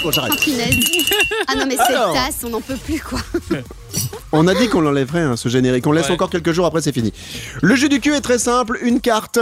Bon, 0.03 0.11
j'arrête. 0.11 0.39
Punaise. 0.39 0.79
Ah 1.47 1.55
non, 1.55 1.65
mais 1.67 1.75
cette 1.77 1.95
Alors. 1.95 2.13
tasse, 2.13 2.37
on 2.43 2.49
n'en 2.49 2.61
peut 2.61 2.75
plus, 2.75 2.99
quoi. 3.01 3.19
On 4.31 4.47
a 4.47 4.55
dit 4.55 4.67
qu'on 4.67 4.81
l'enlèverait, 4.81 5.21
hein, 5.21 5.35
ce 5.37 5.47
générique. 5.49 5.85
On 5.85 5.91
laisse 5.91 6.07
Ouais. 6.07 6.13
encore 6.13 6.29
quelques 6.29 6.53
jours, 6.53 6.65
après 6.65 6.81
c'est 6.81 6.93
fini. 6.93 7.13
Le 7.61 7.75
jeu 7.75 7.87
du 7.89 7.99
cul 7.99 8.15
est 8.15 8.21
très 8.21 8.39
simple, 8.39 8.79
une 8.81 8.99
carte. 8.99 9.39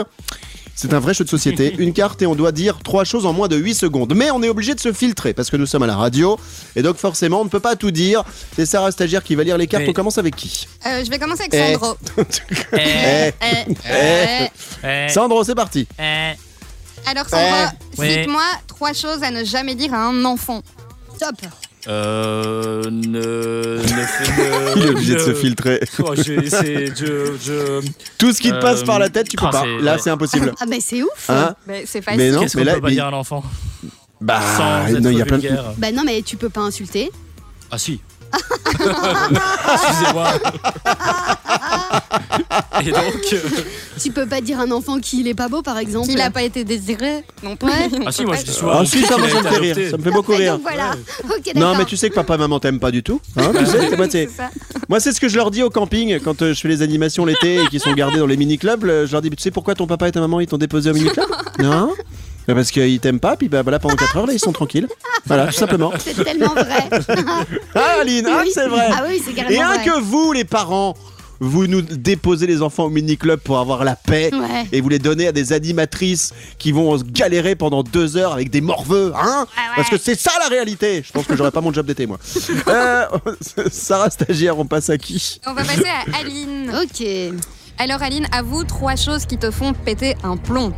C'est 0.82 0.94
un 0.94 1.00
vrai 1.00 1.14
jeu 1.14 1.26
de 1.26 1.30
société, 1.30 1.76
une 1.80 1.92
carte 1.92 2.22
et 2.22 2.26
on 2.26 2.36
doit 2.36 2.54
dire 2.54 2.80
trois 2.84 3.04
choses 3.04 3.26
en 3.26 3.34
moins 3.34 3.50
de 3.50 3.58
8 3.58 3.74
secondes. 3.76 4.14
Mais 4.16 4.32
on 4.32 4.42
est 4.42 4.48
obligé 4.48 4.74
de 4.76 4.80
se 4.80 4.94
filtrer 4.94 5.34
parce 5.34 5.50
que 5.50 5.58
nous 5.58 5.66
sommes 5.66 5.84
à 5.84 5.88
la 5.88 5.98
radio 5.98 6.40
et 6.78 6.82
donc 6.82 6.96
forcément 6.96 7.42
on 7.42 7.44
ne 7.44 7.50
peut 7.50 7.60
pas 7.60 7.76
tout 7.76 7.92
dire. 7.92 8.24
C'est 8.56 8.66
Sarah 8.66 8.92
Stagiaire 8.92 9.22
qui 9.24 9.36
va 9.36 9.44
lire 9.44 9.58
les 9.58 9.68
cartes. 9.68 9.84
Mais- 9.84 9.90
On 9.90 9.94
commence 9.94 10.18
avec 10.18 10.38
qui? 10.38 10.68
Euh, 10.86 11.04
je 11.04 11.10
vais 11.10 11.20
commencer 11.20 11.44
avec. 11.52 11.54
Sandro. 11.54 11.98
Eh, 12.74 12.78
Eh, 12.78 13.34
Eh, 13.42 13.76
eh. 14.84 14.88
eh, 14.88 15.10
Sandro, 15.10 15.44
c'est 15.44 15.56
parti. 15.56 15.86
eh. 16.00 16.32
Alors 17.06 17.28
Sandro, 17.30 17.72
cite-moi 18.02 18.44
trois 18.68 18.94
choses 18.94 19.22
à 19.24 19.32
ne 19.32 19.44
jamais 19.44 19.76
dire 19.76 19.94
à 19.94 19.98
un 20.08 20.24
enfant. 20.26 20.62
Top. 21.20 21.36
Euh, 21.88 22.84
ne, 22.92 23.78
ne 23.78 23.82
fais- 23.82 24.42
ne- 24.76 24.80
Il 24.80 24.86
est 24.86 24.90
obligé 24.90 25.14
de 25.16 25.20
se 25.20 25.34
filtrer. 25.34 25.80
Oh, 26.04 26.14
je, 26.16 26.22
c'est- 26.50 26.88
je, 26.96 27.34
je- 27.42 27.88
Tout 28.18 28.34
ce 28.34 28.42
qui 28.42 28.50
te 28.50 28.56
Euh, 28.56 28.60
passe 28.62 28.84
par 28.84 29.00
la 29.00 29.10
tête, 29.10 29.30
tu 29.30 29.38
peux 29.38 29.46
ah, 29.48 29.52
pas. 29.52 29.66
Là, 29.66 29.94
ouais. 29.94 30.00
c'est 30.02 30.10
impossible. 30.10 30.54
Ah, 30.60 30.66
mais 30.68 30.80
c'est 30.82 31.02
ouf. 31.02 31.30
Hein 31.30 31.56
Mais 31.68 31.84
c'est 31.86 32.00
Mais 32.06 32.14
facile. 32.18 32.32
non, 32.34 32.42
Qu'est-ce 32.42 32.58
mais 32.58 32.64
là, 32.66 32.74
peut 32.76 32.82
pas 32.82 32.88
mais- 32.88 32.94
dire 32.94 33.06
à 33.06 33.10
un 33.10 33.14
enfant? 33.14 33.44
Bah, 34.22 34.42
sans 34.58 34.88
être 34.94 35.00
non, 35.02 35.10
il 35.12 35.18
y 35.18 35.22
a 35.22 35.26
plein 35.26 35.38
de. 35.38 35.50
Bah 35.78 35.92
non, 35.94 36.04
mais 36.06 36.22
tu 36.22 36.36
peux 36.36 36.50
pas 36.50 36.62
insulter. 36.62 37.10
Ah 37.72 37.78
si. 37.78 38.02
Excusez-moi. 39.74 40.30
Et 42.82 42.92
donc, 42.92 43.04
euh, 43.34 43.40
Tu 44.02 44.12
peux 44.12 44.26
pas 44.26 44.40
dire 44.42 44.60
à 44.60 44.64
un 44.64 44.72
enfant 44.72 45.00
qu'il 45.00 45.28
est 45.28 45.34
pas 45.34 45.48
beau, 45.50 45.62
par 45.62 45.78
exemple. 45.78 46.08
Qu'il 46.08 46.18
n'a 46.18 46.32
pas 46.32 46.44
été 46.44 46.64
désiré 46.64 47.24
non 47.44 47.56
plus. 47.56 47.68
Ouais. 47.70 47.90
Ah 48.06 48.12
si, 48.12 48.24
moi 48.26 48.36
je 48.38 48.44
dis 48.46 48.52
souvent. 48.52 48.80
Ah 48.80 48.86
si, 48.86 49.02
ça, 49.04 49.18
moi, 49.18 49.28
me 49.28 49.32
fait 49.50 49.58
rire. 49.58 49.76
Ça 49.92 49.98
me 49.98 50.04
fait 50.04 50.12
beaucoup 50.12 50.32
rire. 50.34 50.54
donc 50.54 50.62
voilà. 50.62 50.92
Ok, 51.26 51.54
Non, 51.56 51.76
mais 51.78 51.86
tu 51.86 51.98
sais 51.98 52.10
que 52.10 52.16
papa 52.16 52.36
et 52.36 52.38
maman 52.38 52.60
t'aiment 52.60 52.80
pas 52.80 52.92
du 52.92 53.04
tout. 53.04 53.20
Hein, 53.38 53.52
tu 53.58 53.66
sais, 53.66 53.96
moi, 53.98 54.08
c'est- 54.10 54.28
C'est 54.30 54.38
ça. 54.38 54.50
Moi, 54.88 55.00
c'est 55.00 55.12
ce 55.12 55.20
que 55.20 55.28
je 55.28 55.36
leur 55.36 55.52
dis 55.52 55.62
au 55.64 55.70
camping 55.70 56.20
quand 56.20 56.42
euh, 56.42 56.54
je 56.54 56.60
fais 56.62 56.68
les 56.68 56.82
animations 56.82 57.26
l'été 57.26 57.62
et 57.64 57.68
qu'ils 57.68 57.80
sont 57.80 57.94
gardés 57.94 58.20
dans 58.20 58.26
les 58.28 58.38
mini-clubs. 58.38 58.84
euh, 58.86 59.06
Je 59.06 59.12
leur 59.12 59.22
dis, 59.22 59.30
tu 59.30 59.36
sais 59.42 59.52
pourquoi 59.52 59.76
ton 59.76 59.86
papa 59.88 60.08
et 60.08 60.12
ta 60.12 60.20
maman 60.22 60.40
ils 60.40 60.48
t'ont 60.48 60.58
déposé 60.58 60.90
au 60.90 60.94
mini-club? 60.94 61.28
Non? 61.60 61.94
Parce 62.54 62.72
qu'ils 62.72 63.00
t'aiment 63.00 63.20
pas, 63.20 63.36
puis 63.36 63.50
bah 63.50 63.62
voilà, 63.62 63.80
pendant 63.80 63.96
4 63.96 64.18
heures, 64.18 64.26
là, 64.28 64.34
ils 64.34 64.40
sont 64.40 64.52
tranquilles. 64.52 64.88
Voilà, 65.26 65.48
tout 65.48 65.54
simplement. 65.54 65.92
C'est 66.00 66.24
tellement 66.24 66.54
vrai. 66.54 66.90
Ah, 67.76 67.98
Aline, 68.02 68.28
ah, 68.28 68.44
c'est 68.54 68.68
vrai. 68.68 68.88
Ah 68.92 69.04
oui, 69.08 69.22
c'est 69.24 69.34
carrément 69.34 69.56
Et 69.56 69.62
un 69.62 69.76
vrai. 69.76 69.86
que 69.86 70.00
vous, 70.00 70.34
les 70.34 70.44
parents, 70.44 70.96
vous 71.40 71.68
nous 71.68 71.82
déposez 71.82 72.48
les 72.48 72.62
enfants 72.62 72.86
au 72.86 72.90
mini-club 72.90 73.40
pour 73.40 73.60
avoir 73.60 73.84
la 73.84 73.96
paix. 73.96 74.30
Ouais. 74.34 74.68
Et 74.72 74.82
vous 74.82 74.90
les 74.90 75.00
donnez 75.00 75.28
à 75.28 75.32
des 75.32 75.54
animatrices 75.54 76.34
qui 76.58 76.72
vont 76.72 76.98
se 76.98 77.04
galérer 77.04 77.56
pendant 77.56 77.84
deux 77.84 78.18
heures 78.18 78.34
avec 78.34 78.50
des 78.50 78.62
morveux, 78.62 79.14
hein 79.16 79.46
Parce 79.76 79.90
que 79.90 79.98
c'est 79.98 80.20
ça 80.20 80.32
la 80.42 80.48
réalité. 80.48 81.04
Je 81.06 81.12
pense 81.12 81.26
que 81.26 81.36
j'aurais 81.36 81.52
pas 81.52 81.62
mon 81.62 81.72
job 81.74 81.86
d'été, 81.86 82.08
moi. 82.08 82.18
Euh, 82.68 83.06
Sarah 83.72 84.10
stagiaire, 84.10 84.58
on 84.60 84.66
passe 84.66 84.90
à 84.90 84.98
qui? 84.98 85.40
On 85.48 85.54
va 85.54 85.64
passer 85.64 85.88
à 85.88 86.18
Aline. 86.20 86.72
Ok. 86.84 87.06
Alors 87.78 88.02
Aline, 88.02 88.28
avoue 88.32 88.64
trois 88.66 88.96
choses 88.96 89.26
qui 89.26 89.38
te 89.38 89.52
font 89.52 89.74
péter 89.74 90.16
un 90.24 90.36
plomb. 90.38 90.74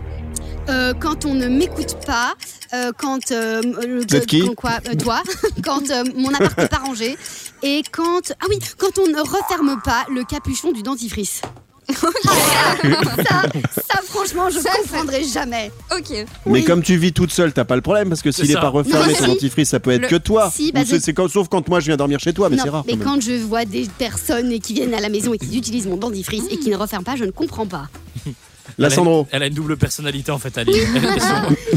Euh, 0.69 0.93
quand 0.99 1.25
on 1.25 1.33
ne 1.33 1.47
m'écoute 1.47 1.97
pas, 2.05 2.33
euh, 2.73 2.91
quand 2.97 3.31
euh, 3.31 3.61
le- 3.63 4.03
qui 4.25 4.41
quand 4.41 4.53
quoi, 4.55 4.73
euh, 4.87 4.95
toi, 4.95 5.21
quand 5.65 5.89
euh, 5.89 6.03
mon 6.15 6.33
appart 6.33 6.57
n'est 6.57 6.67
pas 6.67 6.77
rangé, 6.77 7.17
et 7.63 7.81
quand 7.91 8.31
ah 8.39 8.45
oui, 8.49 8.59
quand 8.77 8.99
on 8.99 9.07
ne 9.07 9.19
referme 9.19 9.81
pas 9.83 10.05
le 10.13 10.23
capuchon 10.23 10.71
du 10.71 10.83
dentifrice. 10.83 11.41
ça, 11.91 13.41
ça, 13.73 14.01
franchement, 14.05 14.49
je 14.49 14.59
Ça, 14.59 14.69
comprendrai 14.81 15.23
jamais. 15.25 15.71
Ok. 15.91 16.25
Mais 16.45 16.63
comme 16.63 16.83
tu 16.83 16.95
vis 16.95 17.11
toute 17.11 17.31
seule, 17.33 17.51
t'as 17.51 17.65
pas 17.65 17.75
le 17.75 17.81
problème 17.81 18.07
parce 18.07 18.21
que 18.21 18.31
s'il 18.31 18.45
C'est 18.45 18.51
est 18.51 18.55
ça. 18.55 18.61
pas 18.61 18.69
refermé 18.69 19.13
ton 19.13 19.27
dentifrice, 19.27 19.69
ça 19.69 19.79
peut 19.81 19.91
être 19.91 20.03
Le- 20.03 20.07
que 20.07 20.15
toi. 20.15 20.49
si, 20.53 20.71
bah, 20.71 20.81
c'est- 20.85 21.11
quand- 21.13 21.27
sauf 21.27 21.49
quand 21.49 21.67
moi 21.67 21.79
je 21.81 21.87
viens 21.87 21.97
dormir 21.97 22.19
chez 22.19 22.31
toi, 22.33 22.49
mais 22.49 22.57
c'est 22.57 22.69
rare. 22.69 22.83
mais 22.87 22.95
quand 22.97 23.19
je 23.21 23.33
vois 23.43 23.65
des 23.65 23.89
personnes 23.97 24.57
qui 24.59 24.73
viennent 24.75 24.93
à 24.93 25.01
la 25.01 25.09
maison 25.09 25.33
et 25.33 25.37
qui 25.37 25.57
utilisent 25.57 25.87
mon 25.87 25.97
dentifrice 25.97 26.43
et 26.49 26.57
qui 26.57 26.69
ne 26.69 26.77
referment 26.77 27.03
pas, 27.03 27.15
je 27.17 27.25
ne 27.25 27.31
comprends 27.31 27.65
pas. 27.67 27.89
Là, 28.77 28.87
Elle 28.87 28.93
a, 28.93 28.95
Sandro. 28.95 29.27
elle 29.31 29.43
a 29.43 29.47
une 29.47 29.53
double 29.53 29.77
personnalité 29.77 30.31
en 30.31 30.39
fait, 30.39 30.57
Aline. 30.57 30.75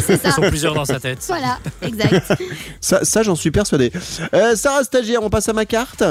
Elles 0.09 0.33
sont, 0.33 0.43
plusieurs 0.43 0.75
dans 0.75 0.85
sa 0.85 1.01
tête. 1.01 1.19
Voilà, 1.27 1.59
exact. 1.83 2.33
Ça, 2.81 3.05
ça, 3.05 3.23
j'en 3.23 3.35
suis 3.35 3.51
persuadé. 3.51 3.93
Euh, 4.35 4.57
Sarah 4.57 4.85
stagiaire, 4.85 5.23
on 5.23 5.31
passe 5.31 5.49
à 5.49 5.53
ma 5.53 5.65
carte 5.67 6.03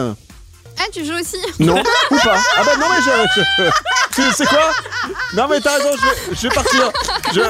Ah, 0.80 0.84
tu 0.94 1.06
joues 1.06 1.14
aussi 1.20 1.38
Non 1.60 1.80
ou 2.12 2.16
pas 2.18 2.38
Ah 2.58 2.64
bah 2.66 2.72
non 2.80 2.86
mais 2.90 3.02
je... 3.02 3.42
je- 3.42 3.72
tu 4.16 4.32
sais 4.34 4.46
quoi? 4.46 4.72
Non 5.34 5.48
mais 5.50 5.60
t'as 5.60 5.78
raison, 5.78 5.90
je 5.96 6.02
vais, 6.32 6.36
je 6.36 6.42
vais 6.48 6.54
partir. 6.54 6.92
Je... 7.34 7.42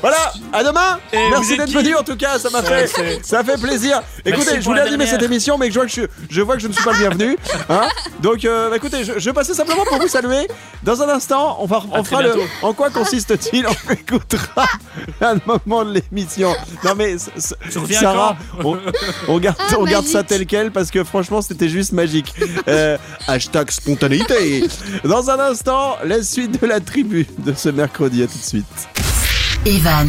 Voilà, 0.00 0.32
à 0.52 0.64
demain 0.64 0.98
Et 1.12 1.28
Merci 1.30 1.56
d'être 1.56 1.70
venu 1.70 1.94
en 1.94 2.02
tout 2.02 2.16
cas, 2.16 2.38
ça 2.38 2.50
m'a 2.50 2.62
fait, 2.62 2.86
c'est- 2.88 3.24
ça 3.24 3.44
fait 3.44 3.60
plaisir. 3.60 4.00
Écoutez, 4.24 4.60
je 4.60 4.64
voulais 4.64 4.80
la 4.80 4.86
animer 4.88 5.06
cette 5.06 5.22
émission, 5.22 5.58
mais 5.58 5.68
je 5.70 5.74
vois 5.74 5.86
que 5.86 5.92
je, 5.92 6.02
je 6.30 6.40
vois 6.40 6.56
que 6.56 6.62
je 6.62 6.68
ne 6.68 6.72
suis 6.72 6.82
pas 6.82 6.92
le 6.92 6.98
bienvenu. 6.98 7.36
Hein 7.68 7.88
Donc 8.20 8.44
euh, 8.44 8.70
bah, 8.70 8.76
écoutez, 8.76 9.04
je, 9.04 9.18
je 9.18 9.30
passais 9.30 9.54
simplement 9.54 9.84
pour 9.84 9.98
vous 9.98 10.08
saluer. 10.08 10.48
Dans 10.82 11.02
un 11.02 11.08
instant, 11.08 11.56
on, 11.60 11.66
va, 11.66 11.82
on 11.92 12.02
fera 12.04 12.22
le... 12.22 12.34
En 12.62 12.72
quoi 12.72 12.90
consiste-t-il? 12.90 13.66
On 13.66 13.92
écoutera 13.92 14.66
un 15.20 15.36
moment 15.46 15.84
de 15.84 15.92
l'émission. 16.00 16.54
Non 16.84 16.94
mais 16.96 17.16
Sarah, 18.00 18.36
on, 18.64 18.78
on 19.28 19.38
garde, 19.38 19.56
Ah, 19.60 19.74
on 19.78 19.84
garde 19.84 20.06
ça 20.06 20.22
tel 20.22 20.46
quel 20.46 20.70
parce 20.72 20.90
que 20.90 21.04
franchement 21.04 21.42
c'était 21.42 21.68
juste 21.68 21.92
magique. 21.92 22.32
Euh, 22.68 22.96
hashtag 23.26 23.70
spontanéité. 23.70 24.64
Dans 25.04 25.30
un 25.30 25.38
instant, 25.38 25.96
la 26.04 26.22
suite 26.22 26.60
de 26.60 26.66
la 26.66 26.80
tribu 26.80 27.26
de 27.38 27.52
ce 27.54 27.68
mercredi. 27.68 28.22
À 28.22 28.26
tout 28.26 28.38
de 28.38 28.44
suite. 28.44 29.11
Evan 29.64 30.08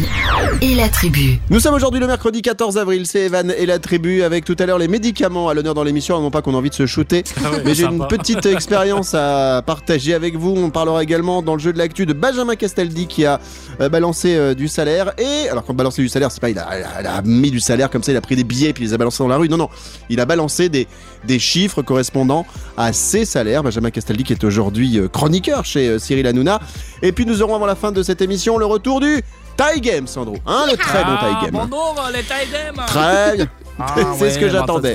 et 0.62 0.74
la 0.74 0.88
tribu. 0.88 1.38
Nous 1.48 1.60
sommes 1.60 1.74
aujourd'hui 1.74 2.00
le 2.00 2.08
mercredi 2.08 2.42
14 2.42 2.76
avril. 2.76 3.06
C'est 3.06 3.26
Evan 3.26 3.52
et 3.56 3.66
la 3.66 3.78
tribu 3.78 4.24
avec 4.24 4.44
tout 4.44 4.56
à 4.58 4.66
l'heure 4.66 4.78
les 4.78 4.88
médicaments 4.88 5.48
à 5.48 5.54
l'honneur 5.54 5.74
dans 5.74 5.84
l'émission. 5.84 6.20
Non 6.20 6.32
pas 6.32 6.42
qu'on 6.42 6.54
a 6.54 6.56
envie 6.58 6.70
de 6.70 6.74
se 6.74 6.86
shooter, 6.86 7.22
Ah 7.44 7.52
ouais, 7.52 7.62
mais 7.64 7.72
j'ai 7.74 7.84
une 7.84 8.04
petite 8.08 8.46
expérience 8.46 9.14
à 9.14 9.62
partager 9.64 10.12
avec 10.12 10.34
vous. 10.34 10.54
On 10.56 10.70
parlera 10.70 11.04
également 11.04 11.40
dans 11.40 11.54
le 11.54 11.60
jeu 11.60 11.72
de 11.72 11.78
l'actu 11.78 12.04
de 12.04 12.12
Benjamin 12.12 12.56
Castaldi 12.56 13.06
qui 13.06 13.26
a 13.26 13.38
euh, 13.80 13.88
balancé 13.88 14.34
euh, 14.34 14.54
du 14.54 14.66
salaire. 14.66 15.12
Et 15.18 15.48
alors 15.48 15.64
quand 15.64 15.72
balancer 15.74 16.02
du 16.02 16.08
salaire, 16.08 16.32
c'est 16.32 16.40
pas 16.40 16.50
il 16.50 16.58
a, 16.58 16.66
il 16.76 16.82
a- 16.84 17.00
il 17.02 17.06
a 17.06 17.22
mis 17.22 17.52
du 17.52 17.60
salaire 17.60 17.90
comme 17.90 18.02
ça, 18.02 18.10
il 18.10 18.16
a 18.16 18.20
pris 18.20 18.34
des 18.34 18.44
billets 18.44 18.72
puis 18.72 18.82
il 18.82 18.88
les 18.88 18.94
a 18.94 18.98
balancés 18.98 19.22
dans 19.22 19.28
la 19.28 19.36
rue. 19.36 19.48
Non 19.48 19.56
non, 19.56 19.68
il 20.10 20.18
a 20.18 20.24
balancé 20.26 20.68
des 20.68 20.88
des 21.24 21.38
chiffres 21.38 21.80
correspondant 21.80 22.44
à 22.76 22.92
ses 22.92 23.24
salaires. 23.24 23.62
Benjamin 23.62 23.90
Castaldi 23.90 24.24
qui 24.24 24.32
est 24.32 24.42
aujourd'hui 24.42 24.98
euh, 24.98 25.06
chroniqueur 25.06 25.64
chez 25.64 25.90
euh, 25.90 25.98
Cyril 26.00 26.26
Hanouna. 26.26 26.58
Et 27.02 27.12
puis 27.12 27.24
nous 27.24 27.40
aurons 27.40 27.54
avant 27.54 27.66
la 27.66 27.76
fin 27.76 27.92
de 27.92 28.02
cette 28.02 28.20
émission 28.20 28.58
le 28.58 28.66
retour 28.66 28.98
du 29.00 29.22
Tie 29.56 29.80
Game, 29.80 30.06
Sandro. 30.06 30.36
Hein, 30.46 30.66
le 30.70 30.76
très 30.76 31.04
bon 31.04 31.10
Ah, 31.18 31.38
Tie 31.40 31.46
Game. 31.50 31.66
bonjour, 31.68 32.08
les 32.12 32.22
taille 32.22 32.48
game. 32.50 32.74
Très 32.86 33.36
bien. 33.36 33.46
Ah, 33.78 33.94
C'est 34.18 34.30
ce 34.30 34.38
que 34.38 34.44
ouais, 34.44 34.50
j'attendais. 34.50 34.94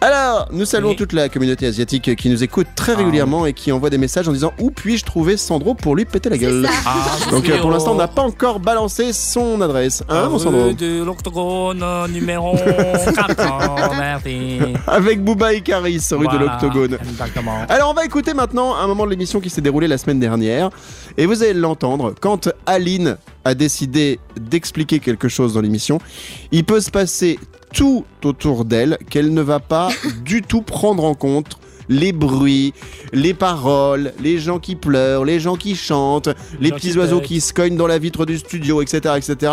Alors, 0.00 0.46
nous 0.52 0.64
saluons 0.64 0.90
Oui. 0.90 0.96
toute 0.96 1.12
la 1.12 1.28
communauté 1.28 1.66
asiatique 1.66 2.14
qui 2.14 2.28
nous 2.30 2.44
écoute 2.44 2.68
très 2.76 2.94
régulièrement 2.94 3.46
et 3.46 3.52
qui 3.52 3.72
envoie 3.72 3.90
des 3.90 3.98
messages 3.98 4.28
en 4.28 4.32
disant 4.32 4.52
où 4.60 4.70
puis-je 4.70 5.04
trouver 5.04 5.36
Sandro 5.36 5.74
pour 5.74 5.96
lui 5.96 6.04
péter 6.04 6.30
la 6.30 6.38
gueule. 6.38 6.68
Ah, 6.86 6.94
Donc 7.32 7.48
euh, 7.48 7.60
pour 7.60 7.72
l'instant, 7.72 7.92
on 7.92 7.96
n'a 7.96 8.06
pas 8.06 8.22
encore 8.22 8.60
balancé 8.60 9.12
son 9.12 9.60
adresse. 9.60 10.04
Hein, 10.08 10.28
mon 10.28 10.36
rue 10.36 10.44
Sandro 10.44 10.72
de 10.72 11.02
l'Octogone, 11.02 11.84
numéro 12.12 12.56
4, 12.56 13.34
parti. 13.34 14.58
avec 14.86 15.24
Booba 15.24 15.52
et 15.52 15.62
Caris, 15.62 16.06
rue 16.12 16.28
de 16.28 16.36
l'Octogone. 16.44 16.94
Exactement. 16.94 17.66
Alors 17.68 17.90
on 17.90 17.94
va 17.94 18.04
écouter 18.04 18.34
maintenant 18.34 18.76
un 18.76 18.86
moment 18.86 19.04
de 19.04 19.10
l'émission 19.10 19.40
qui 19.40 19.50
s'est 19.50 19.60
déroulé 19.62 19.88
la 19.88 19.98
semaine 19.98 20.20
dernière 20.20 20.70
et 21.16 21.26
vous 21.26 21.42
allez 21.42 21.54
l'entendre 21.54 22.14
quand 22.20 22.48
Aline 22.66 23.16
a 23.44 23.54
décidé 23.54 24.20
d'expliquer 24.40 25.00
quelque 25.00 25.26
chose 25.26 25.54
dans 25.54 25.60
l'émission, 25.60 25.98
il 26.52 26.64
peut 26.64 26.80
se 26.80 26.90
passer 26.92 27.40
tout 27.72 28.04
autour 28.24 28.64
d'elle 28.64 28.98
qu'elle 29.10 29.32
ne 29.32 29.42
va 29.42 29.60
pas 29.60 29.88
du 30.24 30.42
tout 30.42 30.62
prendre 30.62 31.04
en 31.04 31.14
compte 31.14 31.58
les 31.88 32.12
bruits, 32.12 32.74
les 33.12 33.34
paroles, 33.34 34.12
les 34.20 34.38
gens 34.38 34.58
qui 34.58 34.76
pleurent, 34.76 35.24
les 35.24 35.40
gens 35.40 35.56
qui 35.56 35.74
chantent, 35.74 36.28
les 36.60 36.70
petits 36.70 36.90
qui 36.90 36.98
oiseaux 36.98 37.20
qui 37.20 37.40
se 37.40 37.52
cognent 37.52 37.76
dans 37.76 37.86
la 37.86 37.98
vitre 37.98 38.26
du 38.26 38.38
studio, 38.38 38.82
etc. 38.82 39.14
etc. 39.16 39.52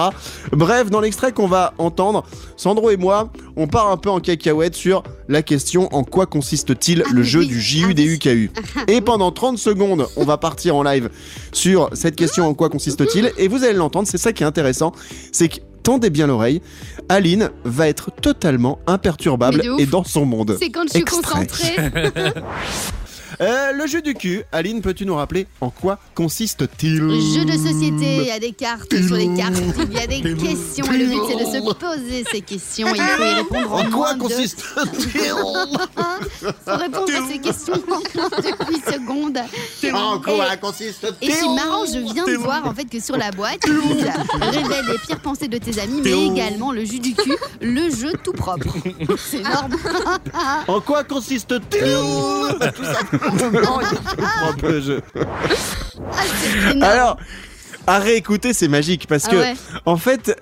Bref, 0.51 0.89
dans 0.89 0.99
l'extrait 0.99 1.31
qu'on 1.31 1.47
va 1.47 1.73
entendre, 1.77 2.25
Sandro 2.57 2.89
et 2.91 2.97
moi, 2.97 3.31
on 3.55 3.67
part 3.67 3.89
un 3.89 3.97
peu 3.97 4.09
en 4.09 4.19
cacahuète 4.19 4.75
sur 4.75 5.03
la 5.29 5.41
question 5.41 5.87
en 5.95 6.03
quoi 6.03 6.25
consiste-t-il 6.25 7.03
Ah 7.05 7.09
le 7.13 7.21
oui, 7.21 7.27
jeu 7.27 7.39
oui. 7.39 7.47
du 7.47 7.57
Ah 7.57 7.61
JU 7.61 7.85
oui. 7.87 7.95
des 7.95 8.13
UKU. 8.13 8.51
Et 8.87 9.01
pendant 9.01 9.31
30 9.31 9.57
secondes, 9.57 10.07
on 10.17 10.25
va 10.25 10.37
partir 10.37 10.75
en 10.75 10.83
live 10.83 11.09
sur 11.53 11.89
cette 11.93 12.15
question 12.15 12.45
en 12.47 12.53
quoi 12.53 12.69
consiste-t-il. 12.69 13.31
Et 13.37 13.47
vous 13.47 13.63
allez 13.63 13.73
l'entendre, 13.73 14.07
c'est 14.09 14.17
ça 14.17 14.33
qui 14.33 14.43
est 14.43 14.47
intéressant, 14.47 14.91
c'est 15.31 15.47
que 15.47 15.59
tendez 15.85 16.09
bien 16.09 16.25
l'oreille, 16.27 16.61
Aline 17.09 17.51
va 17.63 17.87
être 17.87 18.09
totalement 18.11 18.79
imperturbable 18.87 19.61
et 19.77 19.85
dans 19.85 20.03
son 20.03 20.25
monde. 20.25 20.57
C'est 20.59 20.71
quand 20.71 20.83
je 20.85 20.89
suis 20.89 20.99
Extrait. 21.01 21.45
concentrée. 21.45 21.75
Euh, 23.41 23.71
le 23.73 23.87
jeu 23.87 24.01
du 24.01 24.13
cul, 24.13 24.43
Aline, 24.51 24.81
peux-tu 24.81 25.05
nous 25.05 25.15
rappeler 25.15 25.47
en 25.61 25.69
quoi 25.69 25.99
consiste-t-il 26.13 26.97
Jeu 26.97 27.45
de 27.45 27.51
société, 27.51 28.17
il 28.21 28.27
y 28.27 28.31
a 28.31 28.39
des 28.39 28.51
cartes 28.51 28.95
sur 28.95 29.15
les 29.15 29.33
cartes, 29.35 29.55
il 29.79 29.93
y 29.93 29.99
a 29.99 30.07
des 30.07 30.21
questions. 30.21 30.85
Et 30.91 30.97
le 30.97 31.05
but 31.07 31.19
c'est 31.27 31.35
de 31.35 31.45
se 31.45 31.73
poser 31.73 32.23
ces 32.31 32.41
questions. 32.41 32.87
Et 32.87 32.97
il 32.97 33.03
faut 33.03 33.23
y 33.23 33.33
répondre 33.33 33.73
en, 33.73 33.85
En 33.85 33.89
quoi 33.91 34.15
consiste-t-il 34.15 35.21
faut 36.65 36.75
répondre 36.77 37.11
à 37.13 37.27
ces 37.31 37.39
questions 37.39 37.73
en 37.73 37.87
moins 37.89 37.99
de 37.99 38.73
8 38.73 38.93
secondes. 38.93 39.39
En 39.93 40.19
quoi 40.19 40.53
Et 40.53 40.57
consiste-t-il 40.57 41.31
c'est 41.35 41.49
marrant, 41.49 41.85
je 41.85 41.99
viens 41.99 42.25
de 42.25 42.35
voir 42.35 42.65
en 42.65 42.73
fait 42.73 42.85
que 42.85 42.99
sur 42.99 43.17
la 43.17 43.31
boîte, 43.31 43.59
disent 43.65 44.07
révèle 44.41 44.85
les 44.87 44.97
pires 44.99 45.19
pensées 45.19 45.47
de 45.47 45.57
tes 45.57 45.79
amis, 45.79 46.01
mais 46.03 46.27
également 46.27 46.71
le 46.71 46.85
jus 46.85 46.99
du 46.99 47.13
cul, 47.13 47.35
le 47.61 47.89
jeu 47.89 48.13
tout 48.23 48.33
propre. 48.33 48.75
C'est 49.17 49.39
énorme. 49.39 49.75
En 50.67 50.79
quoi 50.81 51.03
consiste-t-il 51.03 51.79
Tout 52.75 52.83
simplement, 52.83 53.24
il 53.33 54.23
est 54.23 54.27
propre 54.41 54.67
le 54.67 54.81
jeu. 54.81 55.01
Ah, 55.15 56.21
c'est 56.41 56.71
énorme. 56.71 56.83
Alors, 56.83 57.17
à 57.87 57.99
réécouter, 57.99 58.53
c'est 58.53 58.67
magique 58.67 59.07
parce 59.07 59.25
Ah 59.27 59.31
que, 59.31 59.35
ouais. 59.35 59.53
en 59.85 59.97
fait, 59.97 60.35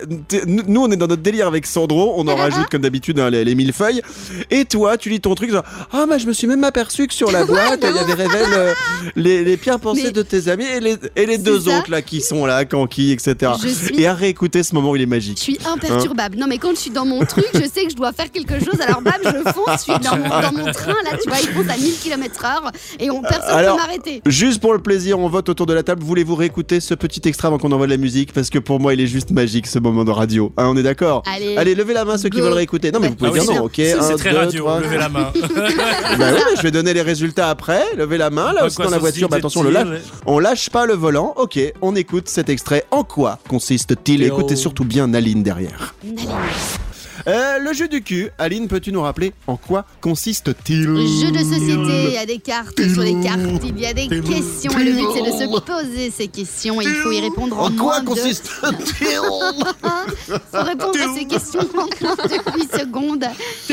nous, 0.46 0.82
on 0.82 0.90
est 0.90 0.96
dans 0.96 1.06
notre 1.06 1.22
délire 1.22 1.46
avec 1.46 1.66
Sandro, 1.66 2.14
on 2.16 2.26
en 2.28 2.36
rajoute 2.36 2.68
comme 2.70 2.82
d'habitude 2.82 3.18
hein, 3.20 3.30
les, 3.30 3.44
les 3.44 3.54
mille 3.54 3.72
feuilles. 3.72 4.02
Et 4.50 4.64
toi, 4.64 4.96
tu 4.96 5.10
lis 5.10 5.20
ton 5.20 5.34
truc, 5.34 5.50
genre, 5.50 5.64
ah, 5.92 6.06
mais 6.08 6.18
je 6.18 6.26
me 6.26 6.32
suis 6.32 6.46
même 6.46 6.64
aperçu 6.64 7.06
que 7.06 7.14
sur 7.14 7.30
la 7.30 7.44
boîte, 7.46 7.80
il 7.82 7.94
y 7.94 7.98
avait 7.98 8.14
révèle 8.14 8.46
euh, 8.52 8.72
les, 9.16 9.44
les 9.44 9.56
pires 9.56 9.78
pensées 9.80 10.04
Mais- 10.04 10.10
de 10.12 10.22
tes 10.22 10.48
amis 10.48 10.64
et 10.64 10.80
les, 10.80 10.96
et 11.16 11.26
les 11.26 11.38
deux 11.38 11.68
autres 11.68 11.90
là 11.90 12.02
qui 12.02 12.20
sont 12.20 12.46
là, 12.46 12.64
Kanki, 12.64 13.12
etc. 13.12 13.52
Je 13.62 13.68
suis- 13.68 14.00
Et 14.00 14.06
à 14.06 14.14
réécouter 14.14 14.62
ce 14.62 14.74
moment, 14.74 14.94
il 14.96 15.02
est 15.02 15.04
Je 15.04 15.10
magique. 15.10 15.38
suis 15.38 15.58
imperturbable. 15.66 16.36
Non, 16.38 16.46
mais 16.48 16.58
quand 16.58 16.70
je 16.70 16.80
suis 16.80 16.90
dans 16.90 17.04
mon 17.04 17.24
truc, 17.24 17.46
je 17.54 17.60
sais 17.68 17.84
que 17.84 17.90
je 17.90 17.96
dois 17.96 18.12
faire 18.12 18.30
quelque 18.30 18.58
chose. 18.58 18.80
Alors, 18.80 19.02
bam, 19.02 19.14
je 19.22 19.50
fonce. 19.52 19.86
Je 19.86 19.92
suis 19.92 19.98
dans 20.02 20.16
mon, 20.16 20.28
dans 20.28 20.52
mon 20.52 20.72
train, 20.72 20.94
là, 21.04 21.16
tu 21.22 21.28
vois, 21.28 21.38
il 21.42 21.48
fonce 21.48 21.68
à 21.68 21.76
1000 21.76 21.94
km/h 21.98 22.70
et 23.00 23.10
on, 23.10 23.20
personne 23.22 23.58
ne 23.64 23.70
peut 23.70 23.76
m'arrêter. 23.76 24.22
Juste 24.26 24.60
pour 24.60 24.72
le 24.72 24.78
plaisir, 24.80 25.18
on 25.18 25.28
vote 25.28 25.48
autour 25.48 25.66
de 25.66 25.74
la 25.74 25.82
table. 25.82 26.02
Voulez-vous 26.02 26.34
réécouter 26.36 26.80
ce 26.80 26.94
petit 26.94 27.20
extrait 27.24 27.33
avant 27.42 27.58
qu'on 27.58 27.72
envoie 27.72 27.86
de 27.86 27.90
la 27.92 27.96
musique 27.96 28.32
Parce 28.32 28.50
que 28.50 28.58
pour 28.58 28.78
moi, 28.80 28.94
il 28.94 29.00
est 29.00 29.06
juste 29.06 29.30
magique 29.30 29.66
ce 29.66 29.78
moment 29.78 30.04
de 30.04 30.10
radio. 30.10 30.52
Hein, 30.56 30.66
on 30.68 30.76
est 30.76 30.82
d'accord 30.82 31.22
Allez. 31.26 31.56
Allez, 31.56 31.74
levez 31.74 31.94
la 31.94 32.04
main 32.04 32.18
ceux 32.18 32.28
qui 32.28 32.40
veulent 32.40 32.52
réécouter. 32.52 32.92
Non, 32.92 33.00
mais 33.00 33.08
vous 33.08 33.14
pouvez 33.16 33.30
Ah 33.34 33.42
dire 33.42 33.54
non, 33.54 33.64
ok 33.64 33.72
C'est 33.76 34.16
très 34.16 34.30
deux, 34.30 34.36
radio, 34.38 34.64
trois. 34.64 34.80
levez 34.80 34.98
la 34.98 35.08
main. 35.08 35.32
Bah 36.18 36.26
oui, 36.32 36.40
je 36.56 36.62
vais 36.62 36.70
donner 36.70 36.94
les 36.94 37.02
résultats 37.02 37.50
après. 37.50 37.82
Levez 37.96 38.18
la 38.18 38.30
main, 38.30 38.52
là 38.52 38.66
aussi 38.66 38.76
dans 38.76 38.90
la 38.90 38.98
voiture. 38.98 39.28
Bah 39.28 39.36
attention, 39.38 39.62
le 39.62 39.70
lâche. 39.70 39.86
On 40.26 40.38
lâche 40.38 40.70
pas 40.70 40.86
le 40.86 40.94
volant. 40.94 41.34
Ok, 41.36 41.58
on 41.82 41.96
écoute 41.96 42.28
cet 42.28 42.48
extrait. 42.48 42.84
En 42.90 43.02
quoi 43.04 43.38
consiste-t-il? 43.48 44.22
Écoutez 44.22 44.56
surtout 44.56 44.84
bien 44.84 45.08
Naline 45.08 45.42
derrière. 45.42 45.94
Allez. 46.04 46.83
Euh, 47.26 47.58
le 47.58 47.72
jeu 47.72 47.88
du 47.88 48.02
cul. 48.02 48.30
Aline, 48.38 48.68
peux-tu 48.68 48.92
nous 48.92 49.00
rappeler 49.00 49.32
en 49.46 49.56
quoi 49.56 49.86
consiste-t-il 50.00 50.82
Jeu 50.82 51.30
de 51.30 51.38
société, 51.38 52.04
il 52.08 52.12
y 52.12 52.18
a 52.18 52.26
des 52.26 52.38
cartes 52.38 52.80
sur 52.92 53.02
les 53.02 53.18
cartes, 53.20 53.40
il 53.64 53.80
y 53.80 53.86
a 53.86 53.94
des 53.94 54.08
questions 54.08 54.78
et 54.78 54.84
le 54.84 54.92
but 54.92 55.06
c'est 55.14 55.22
de 55.22 55.50
se 55.50 55.60
poser 55.60 56.10
ces 56.10 56.28
questions 56.28 56.80
et 56.80 56.84
il 56.84 56.94
faut 56.96 57.12
y 57.12 57.20
répondre 57.20 57.58
en, 57.58 57.66
En 57.68 57.72
quoi 57.72 58.02
consiste-t-il 58.02 59.06
faut 60.52 60.62
répondre 60.62 60.98
à 61.00 61.14
ces 61.14 61.24
questions 61.24 61.60
en 61.60 61.76
moins 61.76 61.86
de 61.86 62.58
8 62.60 62.78
secondes. 62.78 63.24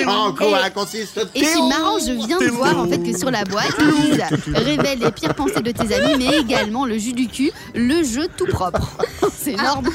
En 0.08 0.34
quoi 0.34 0.68
Et 0.68 0.72
consiste-t-il 0.72 1.46
c'est 1.46 1.60
marrant, 1.60 1.98
je 2.00 2.12
viens 2.26 2.40
de 2.40 2.48
voir 2.48 2.78
en 2.78 2.88
fait 2.88 3.00
que 3.00 3.18
sur 3.18 3.32
la 3.32 3.44
boîte, 3.44 3.76
ils 3.80 4.12
disent 4.12 4.24
révèle 4.54 5.00
les 5.00 5.12
pires 5.12 5.36
pensées 5.36 5.62
de 5.62 5.72
tes 5.72 5.94
amis, 5.94 6.14
mais 6.18 6.38
également 6.38 6.86
le 6.86 6.98
jus 6.98 7.14
du 7.14 7.28
cul, 7.28 7.52
le 7.76 8.04
jeu 8.04 8.28
tout 8.38 8.48
propre. 8.48 8.98
C'est 9.38 9.54
énorme. 9.54 9.90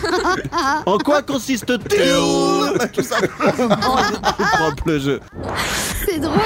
En 0.85 0.99
quoi 0.99 1.23
consiste-t-il 1.23 2.89
Tout 2.93 3.03
simplement, 3.03 3.46
il 3.59 3.63
est 4.45 4.57
propre 4.57 4.83
le 4.87 4.99
jeu. 4.99 5.21
C'est 6.09 6.19
drôle 6.21 6.37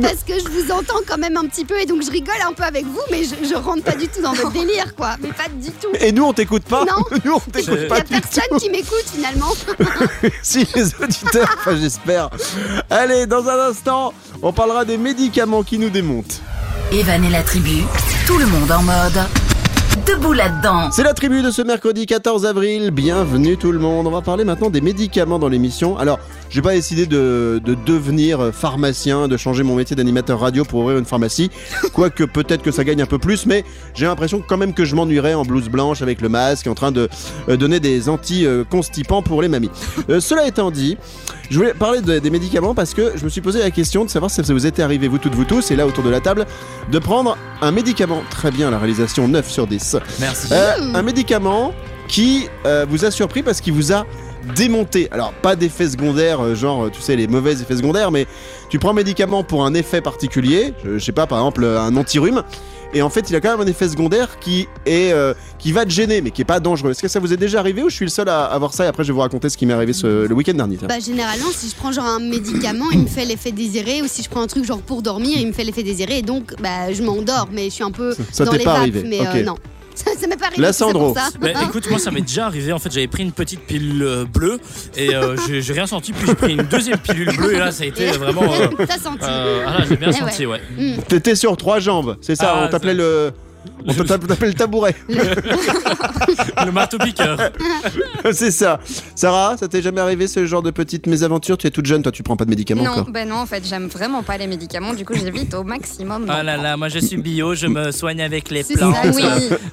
parce 0.00 0.22
que 0.26 0.34
je 0.38 0.48
vous 0.48 0.70
entends 0.70 1.00
quand 1.06 1.18
même 1.18 1.36
un 1.36 1.46
petit 1.46 1.64
peu 1.64 1.78
et 1.80 1.86
donc 1.86 2.02
je 2.02 2.10
rigole 2.10 2.34
un 2.48 2.52
peu 2.52 2.62
avec 2.62 2.84
vous, 2.84 3.00
mais 3.10 3.22
je, 3.24 3.48
je 3.48 3.54
rentre 3.54 3.82
pas 3.82 3.96
du 3.96 4.08
tout 4.08 4.22
dans 4.22 4.32
votre 4.32 4.52
délire 4.52 4.94
quoi. 4.94 5.16
Mais 5.20 5.28
pas 5.28 5.48
du 5.52 5.70
tout. 5.70 5.88
Et 6.00 6.12
nous, 6.12 6.24
on 6.24 6.32
t'écoute 6.32 6.64
pas 6.64 6.84
Non. 6.84 7.02
Nous, 7.24 7.32
on 7.34 7.40
Il 7.48 7.52
t'écoute 7.52 7.78
y 7.82 7.88
pas 7.88 7.96
a 7.96 8.00
tout. 8.02 8.08
personne 8.08 8.58
qui 8.58 8.70
m'écoute 8.70 9.04
finalement. 9.12 9.52
Si 10.42 10.66
les 10.74 10.94
auditeurs, 11.02 11.48
enfin 11.58 11.76
j'espère. 11.76 12.30
Allez, 12.90 13.26
dans 13.26 13.46
un 13.48 13.68
instant, 13.70 14.12
on 14.42 14.52
parlera 14.52 14.84
des 14.84 14.98
médicaments 14.98 15.62
qui 15.62 15.78
nous 15.78 15.90
démontent. 15.90 16.40
Evan 16.92 17.24
et 17.24 17.30
la 17.30 17.42
tribu, 17.42 17.82
tout 18.26 18.38
le 18.38 18.46
monde 18.46 18.70
en 18.70 18.82
mode 18.82 19.20
debout 20.06 20.32
là-dedans. 20.32 20.90
C'est 20.90 21.02
la 21.02 21.12
tribu 21.12 21.42
de 21.42 21.50
ce 21.50 21.60
mercredi 21.62 22.06
14 22.06 22.46
avril. 22.46 22.90
Bienvenue 22.92 23.56
tout 23.56 23.72
le 23.72 23.78
monde. 23.78 24.06
On 24.06 24.10
va 24.10 24.22
parler 24.22 24.44
maintenant 24.44 24.70
des 24.70 24.80
médicaments 24.80 25.38
dans 25.38 25.48
l'émission. 25.48 25.98
Alors, 25.98 26.18
j'ai 26.50 26.62
pas 26.62 26.72
décidé 26.72 27.06
de, 27.06 27.60
de 27.64 27.74
devenir 27.74 28.50
pharmacien, 28.52 29.28
de 29.28 29.36
changer 29.36 29.62
mon 29.62 29.74
métier 29.74 29.94
d'animateur 29.96 30.40
radio 30.40 30.64
pour 30.64 30.80
ouvrir 30.80 30.98
une 30.98 31.04
pharmacie. 31.04 31.50
Quoique 31.92 32.24
peut-être 32.24 32.62
que 32.62 32.70
ça 32.70 32.84
gagne 32.84 33.02
un 33.02 33.06
peu 33.06 33.18
plus, 33.18 33.46
mais 33.46 33.64
j'ai 33.94 34.06
l'impression 34.06 34.42
quand 34.46 34.56
même 34.56 34.72
que 34.74 34.84
je 34.84 34.94
m'ennuierais 34.94 35.34
en 35.34 35.42
blouse 35.44 35.68
blanche 35.68 36.02
avec 36.02 36.20
le 36.20 36.28
masque, 36.28 36.66
en 36.66 36.74
train 36.74 36.92
de 36.92 37.08
euh, 37.48 37.56
donner 37.56 37.80
des 37.80 38.08
anti-constipants 38.08 39.22
pour 39.22 39.42
les 39.42 39.48
mamies. 39.48 39.70
Euh, 40.08 40.20
cela 40.20 40.46
étant 40.46 40.70
dit, 40.70 40.96
je 41.50 41.56
voulais 41.58 41.74
parler 41.74 42.00
de- 42.00 42.18
des 42.18 42.30
médicaments 42.30 42.74
parce 42.74 42.94
que 42.94 43.12
je 43.16 43.24
me 43.24 43.28
suis 43.28 43.40
posé 43.40 43.58
la 43.60 43.70
question 43.70 44.04
de 44.04 44.10
savoir 44.10 44.30
si 44.30 44.42
ça 44.44 44.52
vous 44.52 44.66
était 44.66 44.82
arrivé, 44.82 45.08
vous 45.08 45.18
toutes, 45.18 45.34
vous 45.34 45.44
tous, 45.44 45.70
et 45.70 45.76
là 45.76 45.86
autour 45.86 46.04
de 46.04 46.10
la 46.10 46.20
table, 46.20 46.46
de 46.90 46.98
prendre 46.98 47.36
un 47.60 47.70
médicament. 47.70 48.22
Très 48.30 48.50
bien, 48.50 48.70
la 48.70 48.78
réalisation 48.78 49.28
9 49.28 49.50
sur 49.50 49.66
10. 49.66 49.96
Merci. 50.20 50.48
Euh, 50.52 50.94
un 50.94 51.02
médicament 51.02 51.72
qui 52.06 52.48
euh, 52.64 52.86
vous 52.88 53.04
a 53.04 53.10
surpris 53.10 53.42
parce 53.42 53.60
qu'il 53.60 53.72
vous 53.74 53.92
a 53.92 54.06
démonté. 54.56 55.08
Alors, 55.10 55.32
pas 55.32 55.56
d'effets 55.56 55.88
secondaires, 55.88 56.40
euh, 56.40 56.54
genre, 56.54 56.84
euh, 56.86 56.90
tu 56.90 57.00
sais, 57.00 57.16
les 57.16 57.26
mauvais 57.26 57.52
effets 57.52 57.76
secondaires, 57.76 58.10
mais 58.10 58.26
tu 58.70 58.78
prends 58.78 58.90
un 58.90 58.94
médicament 58.94 59.42
pour 59.44 59.64
un 59.64 59.74
effet 59.74 60.00
particulier, 60.00 60.72
je, 60.84 60.98
je 60.98 61.04
sais 61.04 61.12
pas, 61.12 61.26
par 61.26 61.38
exemple, 61.38 61.64
euh, 61.64 61.80
un 61.80 61.96
antirhume, 61.96 62.42
et 62.94 63.02
en 63.02 63.10
fait, 63.10 63.28
il 63.28 63.36
a 63.36 63.40
quand 63.42 63.50
même 63.50 63.60
un 63.66 63.70
effet 63.70 63.86
secondaire 63.86 64.38
qui 64.40 64.66
est 64.86 65.12
euh, 65.12 65.34
qui 65.58 65.72
va 65.72 65.84
te 65.84 65.90
gêner, 65.90 66.22
mais 66.22 66.30
qui 66.30 66.40
est 66.40 66.46
pas 66.46 66.58
dangereux. 66.58 66.92
Est-ce 66.92 67.02
que 67.02 67.08
ça 67.08 67.20
vous 67.20 67.34
est 67.34 67.36
déjà 67.36 67.58
arrivé 67.60 67.82
ou 67.82 67.90
je 67.90 67.94
suis 67.94 68.06
le 68.06 68.10
seul 68.10 68.30
à 68.30 68.46
avoir 68.46 68.72
ça 68.72 68.84
Et 68.84 68.86
après, 68.86 69.04
je 69.04 69.08
vais 69.08 69.12
vous 69.14 69.20
raconter 69.20 69.50
ce 69.50 69.58
qui 69.58 69.66
m'est 69.66 69.74
arrivé 69.74 69.92
ce- 69.92 70.26
le 70.26 70.34
week-end 70.34 70.54
dernier. 70.54 70.78
Bah 70.88 70.98
généralement 70.98 71.48
si 71.52 71.68
je 71.68 71.74
prends 71.74 71.92
genre 71.92 72.06
un 72.06 72.18
médicament 72.18 72.86
il 72.92 73.00
me 73.00 73.06
fait 73.06 73.26
l'effet 73.26 73.52
désiré 73.52 74.00
ou 74.00 74.06
si 74.08 74.22
je 74.22 74.30
prends 74.30 74.40
un 74.40 74.46
truc 74.46 74.64
genre 74.64 74.80
pour 74.80 75.02
dormir 75.02 75.36
il 75.36 75.48
me 75.48 75.52
fait 75.52 75.64
l'effet 75.64 75.82
désiré 75.82 76.18
et 76.18 76.22
donc 76.22 76.54
bah 76.62 76.90
je 76.90 77.02
m'endors 77.02 77.48
mais 77.52 77.64
je 77.64 77.70
suis 77.74 77.84
un 77.84 77.90
peu 77.90 78.14
Ça 78.32 78.46
dans 78.46 78.52
t'est 78.52 78.58
les 78.58 78.64
pas 78.64 78.70
vapes 78.72 78.80
arrivé, 78.80 79.02
mais 79.06 79.20
euh, 79.20 79.44
non 79.44 79.56
ça, 80.04 80.10
ça 80.18 80.26
m'est 80.26 80.36
pas 80.36 80.46
arrivé 80.46 80.62
La 80.62 80.72
Sandro. 80.72 81.14
ça. 81.14 81.28
Bah, 81.40 81.48
écoute, 81.64 81.88
moi 81.90 81.98
ça 81.98 82.10
m'est 82.10 82.20
déjà 82.20 82.46
arrivé. 82.46 82.72
En 82.72 82.78
fait, 82.78 82.90
j'avais 82.92 83.08
pris 83.08 83.22
une 83.22 83.32
petite 83.32 83.60
pilule 83.60 84.02
euh, 84.02 84.24
bleue 84.24 84.58
et 84.96 85.14
euh, 85.14 85.36
j'ai 85.48 85.72
rien 85.72 85.86
senti. 85.86 86.12
Puis 86.12 86.26
j'ai 86.26 86.34
pris 86.34 86.52
une 86.54 86.62
deuxième 86.62 86.98
pilule 86.98 87.34
bleue 87.36 87.54
et 87.54 87.58
là 87.58 87.70
ça 87.72 87.84
a 87.84 87.86
été 87.86 88.06
vraiment. 88.12 88.42
euh, 88.52 88.68
T'as 88.86 88.98
senti 88.98 89.24
euh, 89.24 89.64
ah 89.66 89.78
là, 89.78 89.84
j'ai 89.88 89.96
bien 89.96 90.08
Eh 90.10 90.12
senti, 90.18 90.46
ouais. 90.46 90.60
T'étais 91.08 91.34
sur 91.34 91.56
trois 91.56 91.80
jambes, 91.80 92.16
c'est 92.20 92.36
ça 92.36 92.54
Ah, 92.56 92.64
On 92.66 92.70
t'appelait 92.70 92.94
le. 92.94 93.32
On 93.86 93.92
t'appelait 94.04 94.48
le 94.48 94.54
tabouret. 94.54 94.94
Le 96.66 96.72
marteau 96.72 96.98
piqueur. 96.98 97.38
c'est 98.32 98.50
ça. 98.50 98.80
Sarah, 99.14 99.56
ça 99.58 99.68
t'est 99.68 99.80
jamais 99.82 100.00
arrivé 100.00 100.26
ce 100.26 100.44
genre 100.46 100.62
de 100.62 100.70
petite 100.70 101.06
mésaventure 101.06 101.56
Tu 101.56 101.66
es 101.66 101.70
toute 101.70 101.86
jeune, 101.86 102.02
toi 102.02 102.12
tu 102.12 102.22
prends 102.22 102.36
pas 102.36 102.44
de 102.44 102.50
médicaments 102.50 102.82
Non, 102.82 102.90
encore? 102.90 103.10
ben 103.10 103.28
non, 103.28 103.36
en 103.36 103.46
fait, 103.46 103.64
j'aime 103.66 103.86
vraiment 103.86 104.22
pas 104.22 104.36
les 104.36 104.46
médicaments, 104.46 104.92
du 104.94 105.04
coup, 105.04 105.14
j'évite 105.14 105.54
au 105.54 105.64
maximum. 105.64 106.26
Ah 106.28 106.42
là 106.42 106.56
là, 106.56 106.76
moi 106.76 106.88
je 106.88 106.98
suis 106.98 107.16
bio, 107.16 107.54
je 107.54 107.66
me 107.66 107.90
soigne 107.92 108.20
avec 108.22 108.50
les 108.50 108.64
plantes. 108.64 108.94
ça, 108.94 109.10
oui. 109.14 109.24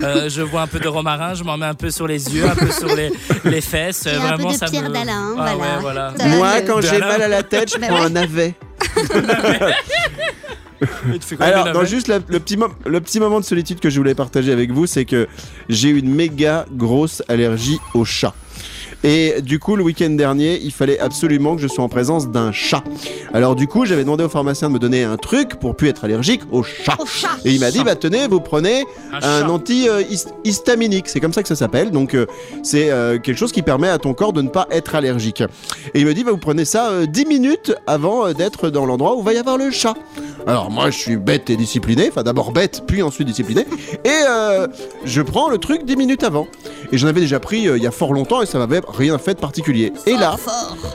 Euh, 0.04 0.30
je 0.30 0.42
vois 0.42 0.62
un 0.62 0.68
peu 0.68 0.80
de 0.80 0.88
romarin, 0.88 1.34
je 1.34 1.44
m'en 1.44 1.58
mets 1.58 1.66
un 1.66 1.74
peu 1.74 1.90
sur 1.90 2.08
les 2.08 2.34
yeux, 2.36 2.46
un 2.46 2.56
peu 2.56 2.72
sur 2.72 2.96
les, 2.96 3.12
les 3.44 3.62
fesses. 3.62 4.06
Et 4.06 4.12
un 4.12 4.14
peu 4.14 4.20
Vraiment, 4.28 4.52
de 4.52 4.58
ça 4.58 4.66
pierre 4.68 4.90
me... 4.90 4.94
d'Alain, 4.94 5.36
Ah 5.40 5.54
voilà. 5.82 6.14
ouais, 6.18 6.38
Moi, 6.38 6.62
quand 6.68 6.82
j'ai 6.82 7.00
mal 7.00 7.22
à 7.22 7.28
la 7.28 7.44
tête, 7.44 7.74
je 7.74 7.80
Bah 7.80 7.88
prends 7.90 8.04
un 8.04 8.10
navet. 8.10 8.54
Tu 11.28 11.36
Alors, 11.42 11.66
juste 11.86 12.08
la- 12.08 12.20
le, 12.28 12.40
petit 12.40 12.58
mo- 12.58 12.68
le 12.86 13.02
petit 13.02 13.20
moment 13.20 13.40
de 13.40 13.46
solitude 13.46 13.80
que 13.80 13.90
je 13.90 13.98
voulais 14.00 14.16
partager 14.16 14.52
avec 14.52 14.72
vous, 14.72 14.86
c'est 14.88 15.06
que 15.06 15.28
j'ai 15.70 15.90
une 15.90 16.14
méga 16.14 16.66
grosse 16.72 17.22
allergie 17.28 17.80
aux 17.94 18.06
chats. 18.06 18.34
Et 19.04 19.42
du 19.42 19.60
coup, 19.60 19.76
le 19.76 19.84
week-end 19.84 20.10
dernier, 20.10 20.60
il 20.62 20.72
fallait 20.72 21.00
absolument 21.00 21.56
que 21.56 21.62
je 21.62 21.68
sois 21.68 21.84
en 21.84 21.90
présence 21.90 22.30
d'un 22.30 22.52
chat. 22.52 22.84
Alors 23.34 23.56
du 23.56 23.68
coup, 23.68 23.86
j'avais 23.86 24.04
demandé 24.04 24.24
au 24.24 24.30
pharmacien 24.30 24.70
de 24.70 24.74
me 24.74 24.80
donner 24.80 25.04
un 25.04 25.18
truc 25.18 25.56
pour 25.60 25.76
plus 25.76 25.90
être 25.90 26.06
allergique 26.06 26.42
au 26.52 26.64
chat. 26.64 26.96
Au 27.00 27.06
chat. 27.06 27.38
Et 27.46 27.52
il 27.52 27.60
m'a 27.60 27.72
dit, 27.72 27.84
bah 27.84 27.96
tenez, 27.96 28.28
vous 28.28 28.40
prenez 28.40 28.86
Un 29.14 29.46
un 29.46 29.50
anti-histaminique. 29.50 31.08
C'est 31.08 31.20
comme 31.20 31.34
ça 31.34 31.42
que 31.42 31.48
ça 31.48 31.56
s'appelle. 31.56 31.92
Donc 31.92 32.16
euh, 32.16 32.26
c'est 32.64 32.90
euh, 32.90 33.20
quelque 33.20 33.38
chose 33.38 33.52
qui 33.52 33.62
permet 33.62 33.90
à 33.90 33.98
ton 34.00 34.14
corps 34.14 34.34
de 34.34 34.42
ne 34.42 34.50
pas 34.50 34.68
être 34.72 34.96
allergique. 34.96 35.42
Et 35.94 36.00
il 36.00 36.06
me 36.06 36.14
dit, 36.14 36.24
bah, 36.24 36.32
vous 36.32 36.38
prenez 36.38 36.66
ça 36.66 36.90
euh, 36.90 37.06
10 37.06 37.26
minutes 37.26 37.74
avant 37.88 38.28
euh, 38.28 38.34
d'être 38.34 38.70
dans 38.70 38.86
l'endroit 38.86 39.16
où 39.16 39.22
va 39.22 39.34
y 39.34 39.38
avoir 39.38 39.58
le 39.58 39.72
chat. 39.72 39.96
Alors 40.48 40.70
moi, 40.70 40.92
je 40.92 40.98
suis 40.98 41.18
bête 41.18 41.50
et 41.50 41.58
discipliné. 41.58 42.08
Enfin 42.10 42.24
d'abord 42.24 42.52
bête, 42.52 42.84
puis 42.86 43.02
ensuite 43.02 43.28
discipliné. 43.28 43.66
Et 44.04 44.10
euh, 44.30 44.68
je 45.04 45.22
prends 45.22 45.50
le 45.50 45.58
truc 45.58 45.86
10 45.86 45.96
minutes 45.96 46.24
avant. 46.24 46.48
Et 46.92 46.98
j'en 46.98 47.08
avais 47.08 47.22
déjà 47.22 47.40
pris 47.40 47.68
euh, 47.68 47.78
il 47.78 47.84
y 47.84 47.88
a 47.88 47.92
fort 47.92 48.14
longtemps 48.14 48.42
et 48.42 48.46
ça 48.46 48.60
m'avait 48.60 48.82
rien 48.98 49.18
fait 49.18 49.36
de 49.36 49.40
particulier. 49.40 49.92
Et 50.06 50.16
là, 50.16 50.36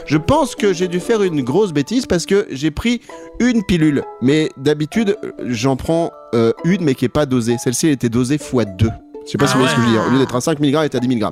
je 0.05 0.17
pense 0.17 0.55
que 0.55 0.73
j'ai 0.73 0.87
dû 0.87 0.99
faire 0.99 1.23
une 1.23 1.41
grosse 1.43 1.71
bêtise 1.73 2.05
parce 2.05 2.25
que 2.25 2.47
j'ai 2.51 2.71
pris 2.71 3.01
une 3.39 3.63
pilule. 3.63 4.03
Mais 4.21 4.49
d'habitude, 4.57 5.17
j'en 5.45 5.75
prends 5.75 6.11
euh, 6.33 6.51
une 6.63 6.83
mais 6.83 6.95
qui 6.95 7.05
est 7.05 7.09
pas 7.09 7.25
dosée. 7.25 7.57
Celle-ci, 7.57 7.87
elle 7.87 7.93
était 7.93 8.09
dosée 8.09 8.35
x 8.35 8.51
2. 8.77 8.89
Je 9.25 9.31
sais 9.31 9.37
pas 9.37 9.45
Ah 9.45 9.47
si 9.49 9.53
vous 9.53 9.59
voyez 9.59 9.69
ce 9.69 9.75
que 9.75 9.81
je 9.81 9.87
veux 9.87 9.93
dire. 9.93 10.03
Au 10.07 10.09
lieu 10.09 10.17
d'être 10.19 10.35
à 10.35 10.41
5 10.41 10.59
mg, 10.59 10.73
elle 10.73 10.83
est 10.85 10.95
à 10.95 10.99
10 10.99 11.07
mg. 11.07 11.25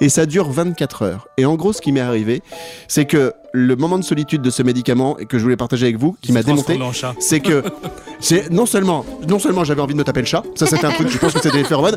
Et 0.00 0.08
ça 0.08 0.26
dure 0.26 0.50
24 0.50 1.02
heures. 1.02 1.28
Et 1.38 1.46
en 1.46 1.54
gros, 1.54 1.72
ce 1.72 1.80
qui 1.80 1.92
m'est 1.92 2.00
arrivé, 2.00 2.42
c'est 2.88 3.06
que 3.06 3.32
le 3.52 3.74
moment 3.74 3.98
de 3.98 4.04
solitude 4.04 4.42
de 4.42 4.50
ce 4.50 4.62
médicament 4.62 5.18
et 5.18 5.24
que 5.26 5.38
je 5.38 5.42
voulais 5.42 5.56
partager 5.56 5.86
avec 5.86 5.96
vous, 5.96 6.16
qui 6.20 6.32
m'a 6.32 6.42
démonté, 6.42 6.78
c'est 7.18 7.40
que 7.40 7.64
c'est 8.20 8.50
non 8.50 8.66
seulement 8.66 9.04
non 9.26 9.38
seulement 9.38 9.64
j'avais 9.64 9.80
envie 9.80 9.94
de 9.94 9.98
me 9.98 10.04
taper 10.04 10.20
le 10.20 10.26
chat, 10.26 10.44
ça 10.54 10.66
c'était 10.66 10.84
un 10.84 10.92
truc, 10.92 11.08
je 11.08 11.18
pense 11.18 11.32
que 11.32 11.40
c'était 11.40 11.56
les 11.56 11.64
phéromones, 11.64 11.96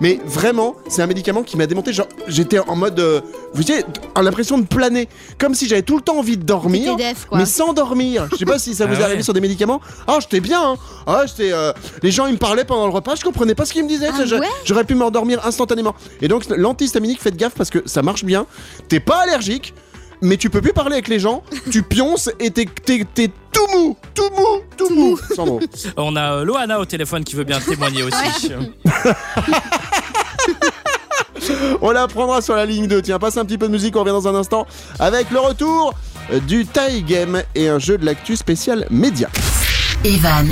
mais 0.00 0.18
vraiment 0.24 0.74
c'est 0.88 1.02
un 1.02 1.06
médicament 1.06 1.42
qui 1.42 1.56
m'a 1.56 1.66
démonté. 1.66 1.92
Genre 1.92 2.06
j'étais 2.28 2.58
en 2.58 2.76
mode, 2.76 2.98
euh, 3.00 3.20
vous 3.54 3.62
savez, 3.62 3.84
l'impression 4.20 4.58
de 4.58 4.66
planer, 4.66 5.08
comme 5.38 5.54
si 5.54 5.66
j'avais 5.68 5.82
tout 5.82 5.96
le 5.96 6.02
temps 6.02 6.18
envie 6.18 6.36
de 6.36 6.42
dormir. 6.44 6.96
T'étais 6.96 7.10
def, 7.14 7.26
quoi. 7.26 7.38
Mais 7.38 7.46
sans 7.46 7.72
dormir. 7.72 8.28
Je 8.32 8.36
sais 8.36 8.44
pas 8.44 8.58
si 8.58 8.74
ça 8.74 8.86
vous 8.86 8.94
Ah 8.96 9.00
est 9.00 9.02
arrivé 9.04 9.18
ouais. 9.18 9.22
sur 9.24 9.32
des 9.32 9.40
médicaments. 9.40 9.80
Ah, 10.06 10.18
j'étais 10.20 10.40
bien. 10.40 10.60
Hein. 10.72 10.76
Ah, 11.06 11.22
j'étais. 11.26 11.52
euh, 11.52 11.72
les 12.02 12.10
gens 12.10 12.26
ils 12.26 12.32
me 12.34 12.38
parlaient 12.38 12.64
pendant 12.64 12.86
le 12.86 12.92
repas, 12.92 13.14
je 13.16 13.22
comprenais 13.24 13.54
pas 13.54 13.64
ce 13.64 13.72
qu'ils 13.72 13.84
me 13.84 13.88
disaient. 13.88 14.10
Ah 14.12 14.24
Je- 14.24 14.36
ouais 14.36 14.46
J'aurais 14.64 14.84
pu 14.84 14.94
m'endormir 14.94 15.44
instantanément. 15.46 15.94
Et 16.22 16.28
donc 16.28 16.44
l'antihistaminique, 16.48 17.20
faites 17.20 17.36
gaffe 17.36 17.54
parce 17.54 17.70
que 17.70 17.82
ça 17.86 18.02
marche 18.02 18.24
bien. 18.24 18.46
T'es 18.88 19.00
pas 19.00 19.18
allergique. 19.22 19.74
Mais 20.22 20.36
tu 20.36 20.50
peux 20.50 20.60
plus 20.60 20.72
parler 20.74 20.92
avec 20.94 21.08
les 21.08 21.18
gens, 21.18 21.42
tu 21.70 21.82
pionces 21.82 22.28
et 22.38 22.50
t'es, 22.50 22.66
t'es- 22.84 23.06
t'es 23.14 23.30
tout 23.52 23.66
mou, 23.78 23.96
tout 24.14 24.28
mou, 24.36 24.60
tout 24.76 24.94
mou. 24.94 25.18
Sans 25.34 25.46
mots. 25.46 25.60
On 25.96 26.14
a 26.16 26.34
euh, 26.36 26.44
Loana 26.44 26.78
au 26.78 26.84
téléphone 26.84 27.24
qui 27.24 27.34
veut 27.36 27.44
bien 27.44 27.58
témoigner 27.60 28.02
aussi. 28.02 28.52
On 31.80 31.90
la 31.90 32.06
prendra 32.06 32.42
sur 32.42 32.54
la 32.54 32.66
ligne 32.66 32.86
2. 32.86 33.00
Tiens, 33.02 33.18
passe 33.18 33.36
un 33.38 33.44
petit 33.44 33.58
peu 33.58 33.66
de 33.66 33.72
musique, 33.72 33.96
on 33.96 34.00
revient 34.00 34.10
dans 34.12 34.28
un 34.28 34.34
instant 34.34 34.66
avec 34.98 35.30
le 35.30 35.38
retour 35.40 35.94
du 36.46 36.66
tie 36.66 37.02
game 37.02 37.42
et 37.54 37.68
un 37.68 37.78
jeu 37.78 37.96
de 37.98 38.04
l'actu 38.04 38.36
spécial 38.36 38.86
média. 38.90 39.28
Evan 40.04 40.48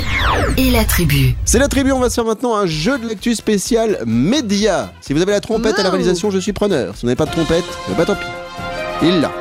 et 0.57 0.71
la 0.71 0.83
tribu. 0.85 1.35
C'est 1.45 1.59
la 1.59 1.67
tribu, 1.67 1.91
on 1.91 1.99
va 1.99 2.09
se 2.09 2.15
faire 2.15 2.25
maintenant 2.25 2.55
un 2.55 2.65
jeu 2.65 2.97
de 2.97 3.07
l'actu 3.07 3.35
spécial 3.35 3.99
média. 4.05 4.91
Si 5.01 5.13
vous 5.13 5.21
avez 5.21 5.31
la 5.31 5.41
trompette 5.41 5.77
à 5.79 5.83
la 5.83 5.89
réalisation, 5.89 6.31
je 6.31 6.39
suis 6.39 6.53
preneur. 6.53 6.95
Si 6.95 7.01
vous 7.01 7.07
n'avez 7.07 7.15
pas 7.15 7.25
de 7.25 7.31
trompette, 7.31 7.65
bah 7.97 8.05
tant 8.05 8.15
pis. 8.15 8.25
Il 9.03 9.21
l'a. 9.21 9.31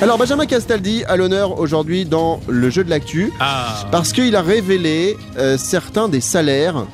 Alors 0.00 0.16
Benjamin 0.16 0.46
Castaldi 0.46 1.02
a 1.08 1.16
l'honneur 1.16 1.58
aujourd'hui 1.58 2.04
dans 2.04 2.40
le 2.48 2.70
jeu 2.70 2.84
de 2.84 2.90
l'actu 2.90 3.32
Ah, 3.40 3.84
parce 3.90 4.12
qu'il 4.12 4.36
a 4.36 4.42
révélé 4.42 5.16
euh, 5.38 5.58
certains 5.58 6.08
des 6.08 6.20
salaires 6.20 6.86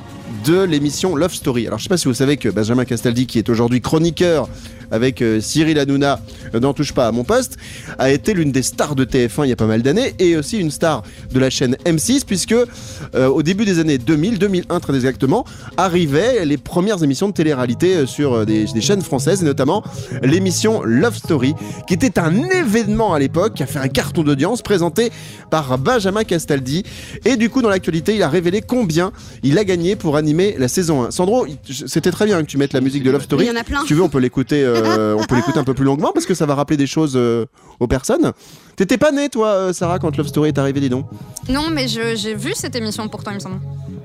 de 0.45 0.61
l'émission 0.63 1.15
Love 1.15 1.33
Story. 1.33 1.67
Alors 1.67 1.79
je 1.79 1.83
sais 1.83 1.89
pas 1.89 1.97
si 1.97 2.07
vous 2.07 2.13
savez 2.13 2.37
que 2.37 2.49
Benjamin 2.49 2.85
Castaldi, 2.85 3.27
qui 3.27 3.39
est 3.39 3.49
aujourd'hui 3.49 3.81
chroniqueur 3.81 4.47
avec 4.91 5.21
euh, 5.21 5.41
Cyril 5.41 5.79
Hanouna 5.79 6.19
euh, 6.53 6.59
n'en 6.59 6.73
touche 6.73 6.93
pas 6.93 7.07
à 7.07 7.11
mon 7.11 7.23
poste, 7.23 7.57
a 7.97 8.11
été 8.11 8.33
l'une 8.33 8.51
des 8.51 8.63
stars 8.63 8.95
de 8.95 9.05
TF1 9.05 9.45
il 9.45 9.49
y 9.49 9.51
a 9.51 9.55
pas 9.55 9.65
mal 9.65 9.81
d'années 9.81 10.13
et 10.19 10.37
aussi 10.37 10.57
une 10.57 10.71
star 10.71 11.03
de 11.31 11.39
la 11.39 11.49
chaîne 11.49 11.75
M6 11.85 12.25
puisque 12.25 12.53
euh, 12.53 13.27
au 13.27 13.43
début 13.43 13.65
des 13.65 13.79
années 13.79 13.97
2000, 13.97 14.39
2001 14.39 14.79
très 14.79 14.95
exactement, 14.95 15.45
arrivaient 15.77 16.45
les 16.45 16.57
premières 16.57 17.03
émissions 17.03 17.27
de 17.27 17.33
télé-réalité 17.33 18.05
sur 18.05 18.45
des, 18.45 18.65
des 18.65 18.81
chaînes 18.81 19.01
françaises 19.01 19.41
et 19.41 19.45
notamment 19.45 19.83
l'émission 20.21 20.83
Love 20.83 21.17
Story 21.17 21.55
qui 21.87 21.93
était 21.93 22.19
un 22.19 22.35
événement 22.35 23.13
à 23.13 23.19
l'époque 23.19 23.55
qui 23.55 23.63
a 23.63 23.67
fait 23.67 23.79
un 23.79 23.87
carton 23.87 24.23
d'audience 24.23 24.61
présenté 24.61 25.11
par 25.49 25.77
Benjamin 25.77 26.23
Castaldi 26.23 26.83
et 27.25 27.37
du 27.37 27.49
coup 27.49 27.61
dans 27.61 27.69
l'actualité 27.69 28.15
il 28.15 28.23
a 28.23 28.29
révélé 28.29 28.61
combien 28.61 29.11
il 29.43 29.57
a 29.57 29.63
gagné 29.63 29.95
pour 29.95 30.14
animer 30.15 30.55
la 30.57 30.67
saison 30.67 31.03
1. 31.03 31.11
Sandro, 31.11 31.45
c'était 31.69 32.11
très 32.11 32.25
bien 32.25 32.41
que 32.41 32.47
tu 32.47 32.57
mettes 32.57 32.73
la 32.73 32.81
musique 32.81 33.03
de 33.03 33.11
Love 33.11 33.23
Story. 33.23 33.45
Il 33.45 33.47
y 33.47 33.51
en 33.51 33.59
a 33.59 33.63
plein. 33.63 33.81
Si 33.81 33.87
tu 33.87 33.93
veux 33.93 34.03
on 34.03 34.09
peut 34.09 34.19
l'écouter 34.19 34.63
euh, 34.63 35.15
on 35.17 35.23
peut 35.23 35.35
l'écouter 35.35 35.59
un 35.59 35.63
peu 35.63 35.73
plus 35.73 35.85
longuement 35.85 36.11
parce 36.13 36.25
que 36.25 36.33
ça 36.33 36.45
va 36.45 36.55
rappeler 36.55 36.77
des 36.77 36.87
choses 36.87 37.13
euh, 37.15 37.45
aux 37.79 37.87
personnes. 37.87 38.31
T'étais 38.75 38.97
pas 38.97 39.11
née 39.11 39.29
toi 39.29 39.47
euh, 39.47 39.73
Sarah 39.73 39.99
quand 39.99 40.15
Love 40.17 40.27
Story 40.27 40.49
est 40.49 40.57
arrivé 40.57 40.79
dis 40.79 40.89
donc? 40.89 41.05
Non, 41.49 41.69
mais 41.69 41.87
j'ai 41.87 42.35
vu 42.35 42.53
cette 42.55 42.75
émission 42.75 43.07
pourtant, 43.07 43.31
il 43.31 43.35
me 43.35 43.39
semble. 43.39 43.59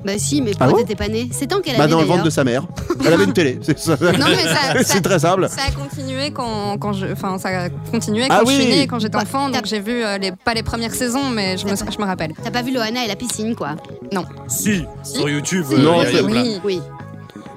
Bah 0.05 0.13
si, 0.17 0.41
mais 0.41 0.53
Ah 0.55 0.65
pourquoi 0.65 0.73
bon 0.81 0.87
t'étais 0.87 0.95
pas 0.97 1.09
née 1.09 1.29
C'est 1.33 1.47
tant 1.47 1.61
qu'elle 1.61 1.77
Bah 1.77 1.85
avait 1.85 1.91
dans 1.93 1.99
le 2.01 2.05
ventre 2.07 2.19
d'ailleurs. 2.19 2.25
de 2.25 2.31
sa 2.31 2.45
mère. 2.45 2.63
Elle 3.07 3.13
avait 3.13 3.25
une 3.25 3.33
télé. 3.33 3.59
C'est 3.63 3.79
ça. 3.79 3.97
Non, 4.01 4.09
mais 4.29 4.37
ça- 4.37 4.55
ça- 4.79 4.83
C'est 4.85 5.01
très 5.03 5.19
simple. 5.19 5.49
Ça 5.51 5.63
a 5.69 5.73
continué 5.73 6.31
quand, 6.33 6.79
quand 6.79 6.93
je, 6.93 7.07
enfin, 7.13 7.39
ça 7.39 7.49
a 7.65 7.69
continué 7.91 8.25
Ah 8.31 8.41
quand 8.43 8.51
je 8.51 8.57
oui. 8.57 8.63
suis 8.63 8.71
née, 8.73 8.87
quand 8.87 8.99
j'étais 8.99 9.19
Bah, 9.19 9.25
enfant. 9.25 9.51
t'as- 9.51 9.59
Donc 9.59 9.67
j'ai 9.67 9.81
vu 9.81 10.03
euh, 10.05 10.17
les, 10.19 10.33
pas 10.33 10.55
les 10.55 10.63
premières 10.63 10.95
saisons, 10.95 11.29
mais 11.31 11.57
je 11.59 11.67
me, 11.67 11.75
je 11.77 11.99
me 11.99 12.05
rappelle. 12.05 12.33
T'as 12.43 12.51
pas 12.51 12.63
vu 12.63 12.73
Loana 12.73 13.05
et 13.05 13.09
la 13.09 13.17
piscine, 13.17 13.55
quoi? 13.55 13.77
Si, 14.49 14.85
sur 15.05 15.29
YouTube. 15.29 15.65
Si. 15.69 15.75
euh, 15.75 15.79
Non, 15.79 16.03
il 16.03 16.05
y 16.05 16.07
a- 16.07 16.11
c'est-. 16.19 16.23
Oui. 16.25 16.61
Oui. 16.65 16.81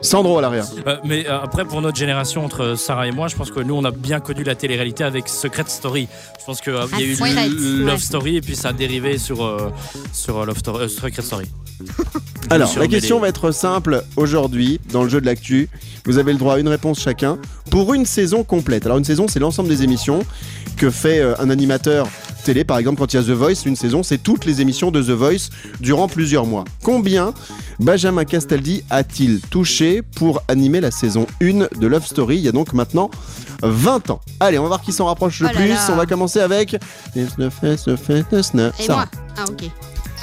Sandro 0.04 0.38
à 0.38 0.42
l'arrière. 0.42 0.66
Euh, 0.86 0.98
mais 1.06 1.26
euh, 1.28 1.40
après, 1.42 1.64
pour 1.66 1.82
notre 1.82 1.98
génération, 1.98 2.44
entre 2.46 2.76
Sarah 2.76 3.08
et 3.08 3.12
moi, 3.12 3.30
je 3.30 3.36
pense 3.36 3.52
que 3.52 3.62
nous, 3.62 3.74
on 3.74 3.86
a 3.86 3.92
bien 3.92 4.20
connu 4.20 4.44
la 4.44 4.54
télé-réalité 4.54 5.04
avec 5.06 5.30
Secret 5.30 5.64
Story. 5.68 6.08
Je 6.40 6.46
pense 6.46 6.60
qu'il 6.62 6.74
y 6.74 6.76
a 6.76 6.86
Ah, 6.92 7.02
eu 7.02 7.16
Twilight, 7.16 7.52
Love 7.54 7.94
ouais. 7.94 7.98
Story 7.98 8.36
et 8.36 8.42
puis 8.42 8.56
ça 8.56 8.70
a 8.70 8.74
dérivé 8.74 9.18
sur, 9.18 9.44
euh, 9.44 9.72
sur 10.12 10.46
Love 10.46 10.58
Story, 10.60 10.84
euh, 10.84 10.88
Secret 10.90 11.22
Story. 11.22 11.46
Alors, 12.50 12.70
la 12.78 12.88
question 12.88 13.20
va 13.20 13.30
être 13.30 13.52
simple 13.52 14.04
aujourd'hui 14.18 14.80
dans 14.92 15.04
le 15.04 15.10
jeu 15.10 15.22
de 15.22 15.26
l'actu. 15.26 15.70
Vous 16.06 16.18
avez 16.18 16.34
le 16.34 16.38
droit 16.38 16.56
à 16.56 16.60
une 16.60 16.68
réponse 16.68 17.00
chacun 17.00 17.38
pour 17.72 17.94
une 17.94 18.06
saison 18.06 18.44
complète. 18.44 18.86
Alors, 18.86 18.98
une 18.98 19.06
saison, 19.06 19.28
c'est 19.30 19.40
l'ensemble 19.40 19.70
des 19.70 19.84
émissions 19.84 20.24
que 20.76 20.90
fait 20.92 21.20
euh, 21.20 21.34
un 21.40 21.50
animateur 21.50 22.08
télé. 22.44 22.64
Par 22.64 22.78
exemple, 22.78 23.00
quand 23.00 23.14
il 23.14 23.18
y 23.18 23.20
a 23.20 23.24
The 23.24 23.30
Voice, 23.30 23.66
une 23.66 23.76
saison, 23.76 24.04
c'est 24.04 24.18
toutes 24.18 24.46
les 24.46 24.62
émissions 24.62 24.92
de 24.92 25.02
The 25.02 25.10
Voice 25.12 25.50
durant 25.80 26.08
plusieurs 26.08 26.46
mois. 26.46 26.66
Combien 26.84 27.34
Benjamin 27.80 28.26
Castaldi 28.26 28.84
a-t-il 28.90 29.40
touché 29.42 30.02
pour 30.02 30.42
animer 30.48 30.80
la 30.82 30.92
saison 30.92 31.26
1 31.42 31.68
de 31.80 31.88
Love 31.88 32.06
Story 32.06 32.38
Il 32.38 32.44
y 32.44 32.48
a 32.48 32.52
donc 32.52 32.74
maintenant 32.74 33.10
20 33.62 34.10
ans? 34.12 34.22
Allez, 34.40 34.60
on 34.60 34.64
va 34.64 34.68
voir 34.70 34.82
qui 34.82 34.92
s'en 34.94 35.06
rapproche 35.06 35.40
le 35.40 35.48
Oh 35.48 35.54
là 35.54 35.60
plus. 35.60 35.70
là. 35.70 35.88
On 35.92 35.96
va 35.96 36.06
commencer 36.06 36.40
avec. 36.40 36.76
Et 37.16 37.26
moi 38.90 39.06
Ah 39.38 39.46
ok. 39.50 39.64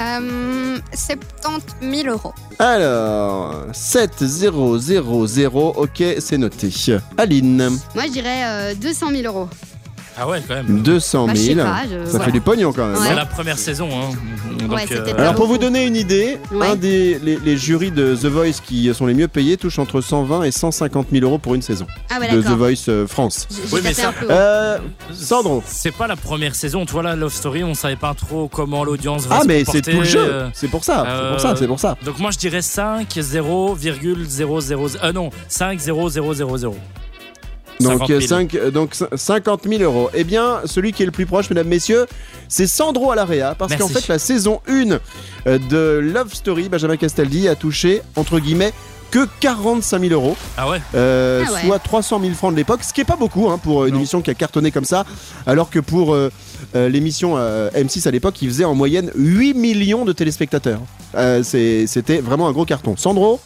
Euh, 0.01 0.77
70 0.93 2.01
000 2.03 2.09
euros. 2.15 2.33
Alors, 2.57 3.65
7 3.71 4.11
0 4.23 4.79
0 4.79 5.27
0, 5.27 5.73
ok, 5.77 6.03
c'est 6.19 6.37
noté. 6.37 6.69
Aline, 7.17 7.69
Moi 7.93 8.03
je 8.07 8.11
dirais 8.11 8.41
euh, 8.45 8.73
200 8.75 9.09
000 9.11 9.23
euros. 9.23 9.47
Ah 10.23 10.27
ouais, 10.27 10.41
quand 10.47 10.53
même. 10.55 10.81
200 10.83 11.25
Bah, 11.27 11.33
je 11.35 11.39
sais 11.39 11.53
000. 11.55 11.65
pas, 11.67 11.81
je- 11.83 12.05
Ça 12.05 12.09
voilà. 12.11 12.25
fait 12.25 12.31
du 12.31 12.41
pognon 12.41 12.71
quand 12.73 12.85
même. 12.85 12.95
Ouais. 12.95 13.05
C'est 13.07 13.11
hein. 13.13 13.15
la 13.15 13.25
première 13.25 13.57
saison. 13.57 13.89
Hein. 13.91 14.15
Donc, 14.59 14.71
Ouais, 14.71 14.81
c'était 14.87 15.11
euh, 15.11 15.15
pas 15.15 15.21
Alors 15.23 15.33
pour 15.35 15.47
vous 15.47 15.57
donner 15.57 15.85
une 15.87 15.95
idée, 15.95 16.37
Ouais. 16.51 16.67
un 16.67 16.75
des 16.75 17.17
les, 17.23 17.37
les 17.43 17.57
jurys 17.57 17.89
de 17.91 18.15
The 18.15 18.25
Voice 18.25 18.61
qui 18.63 18.93
sont 18.93 19.07
les 19.07 19.13
mieux 19.15 19.27
payés 19.27 19.57
touche 19.57 19.79
entre 19.79 19.99
120 20.01 20.43
et 20.43 20.51
150 20.51 21.07
000 21.11 21.25
euros 21.25 21.39
pour 21.39 21.55
une 21.55 21.61
saison 21.63 21.87
Ah 22.11 22.19
ouais 22.19 22.27
de 22.31 22.39
The 22.39 22.43
d'accord. 22.43 22.57
Voice 22.57 22.75
euh, 22.89 23.07
France. 23.07 23.47
J'ai 23.49 23.55
j'ai 23.67 23.75
Oui, 23.75 23.81
mais 23.83 23.93
tapé 23.93 24.01
ça- 24.01 24.09
un 24.09 24.13
peu 24.13 24.25
haut. 24.27 24.31
Euh, 24.31 24.77
Sandro. 25.13 25.63
C'est 25.65 25.91
pas 25.95 26.05
la 26.07 26.15
première 26.15 26.53
saison. 26.53 26.85
Tu 26.85 26.91
vois, 26.91 27.01
la 27.03 27.15
Love 27.15 27.33
Story, 27.33 27.63
on 27.63 27.73
savait 27.73 27.95
pas 27.95 28.13
trop 28.13 28.47
comment 28.47 28.83
l'audience 28.83 29.25
va 29.25 29.37
Ah 29.39 29.41
se 29.41 29.47
mais 29.47 29.59
c'est 29.59 29.65
comporter, 29.65 29.91
tout 29.93 29.97
le 29.99 30.03
jeu. 30.03 30.19
euh, 30.19 30.49
C'est 30.53 30.67
pour 30.67 30.83
ça. 30.83 31.05
C'est 31.07 31.29
pour 31.31 31.39
ça. 31.39 31.55
C'est 31.55 31.67
pour 31.67 31.79
ça. 31.79 31.97
Donc 32.05 32.19
moi 32.19 32.29
je 32.31 32.37
dirais 32.37 32.61
5 32.61 33.07
0,000 33.19 33.75
euh, 35.03 35.11
non 35.13 35.29
5 35.47 35.79
0 35.79 36.09
0 36.09 36.33
0 36.33 36.57
0 36.57 36.75
Donc, 37.81 38.07
50 38.07 38.07
000. 38.07 38.19
euh, 38.19 38.27
cinq- 38.27 38.71
donc 38.71 38.95
c- 38.95 39.05
50 39.15 39.67
000 39.67 39.83
euros. 39.83 40.09
Eh 40.13 40.23
bien, 40.23 40.61
celui 40.65 40.93
qui 40.93 41.03
est 41.03 41.05
le 41.05 41.11
plus 41.11 41.25
proche, 41.25 41.49
mesdames, 41.49 41.67
messieurs, 41.67 42.05
c'est 42.47 42.67
Sandro 42.67 43.11
Alaria. 43.11 43.55
Parce 43.57 43.75
qu'en 43.75 43.87
fait, 43.87 44.07
la 44.07 44.19
saison 44.19 44.61
1 44.67 44.99
euh, 45.47 45.57
de 45.69 45.99
Love 45.99 46.33
Story, 46.33 46.69
Benjamin 46.69 46.97
Castaldi 46.97 47.47
a 47.47 47.55
touché, 47.55 48.01
entre 48.15 48.39
guillemets, 48.39 48.73
que 49.11 49.27
45 49.41 49.99
000 50.03 50.13
euros, 50.13 50.37
Ah 50.55 50.69
ouais 50.69 50.81
euh, 50.95 51.43
Ah 51.45 51.51
ouais. 51.53 51.61
soit 51.65 51.79
300 51.79 52.21
000 52.21 52.33
francs 52.33 52.53
de 52.53 52.55
l'époque, 52.57 52.79
ce 52.81 52.93
qui 52.93 53.01
est 53.01 53.05
pas 53.05 53.17
beaucoup 53.17 53.49
hein, 53.49 53.57
pour 53.61 53.83
une 53.85 53.91
Non. 53.91 53.97
émission 53.99 54.21
qui 54.21 54.31
a 54.31 54.33
cartonné 54.33 54.71
comme 54.71 54.85
ça, 54.85 55.05
alors 55.45 55.69
que 55.69 55.79
pour 55.79 56.13
euh, 56.13 56.31
euh, 56.77 56.87
l'émission 56.87 57.33
euh, 57.35 57.69
M6 57.71 58.07
à 58.07 58.11
l'époque, 58.11 58.41
il 58.41 58.47
faisait 58.47 58.63
en 58.63 58.73
moyenne 58.73 59.11
8 59.15 59.53
millions 59.53 60.05
de 60.05 60.13
téléspectateurs. 60.13 60.79
Euh, 61.15 61.43
C'était 61.43 62.19
vraiment 62.21 62.47
un 62.47 62.53
gros 62.53 62.63
carton. 62.63 62.95
Sandro 62.95 63.41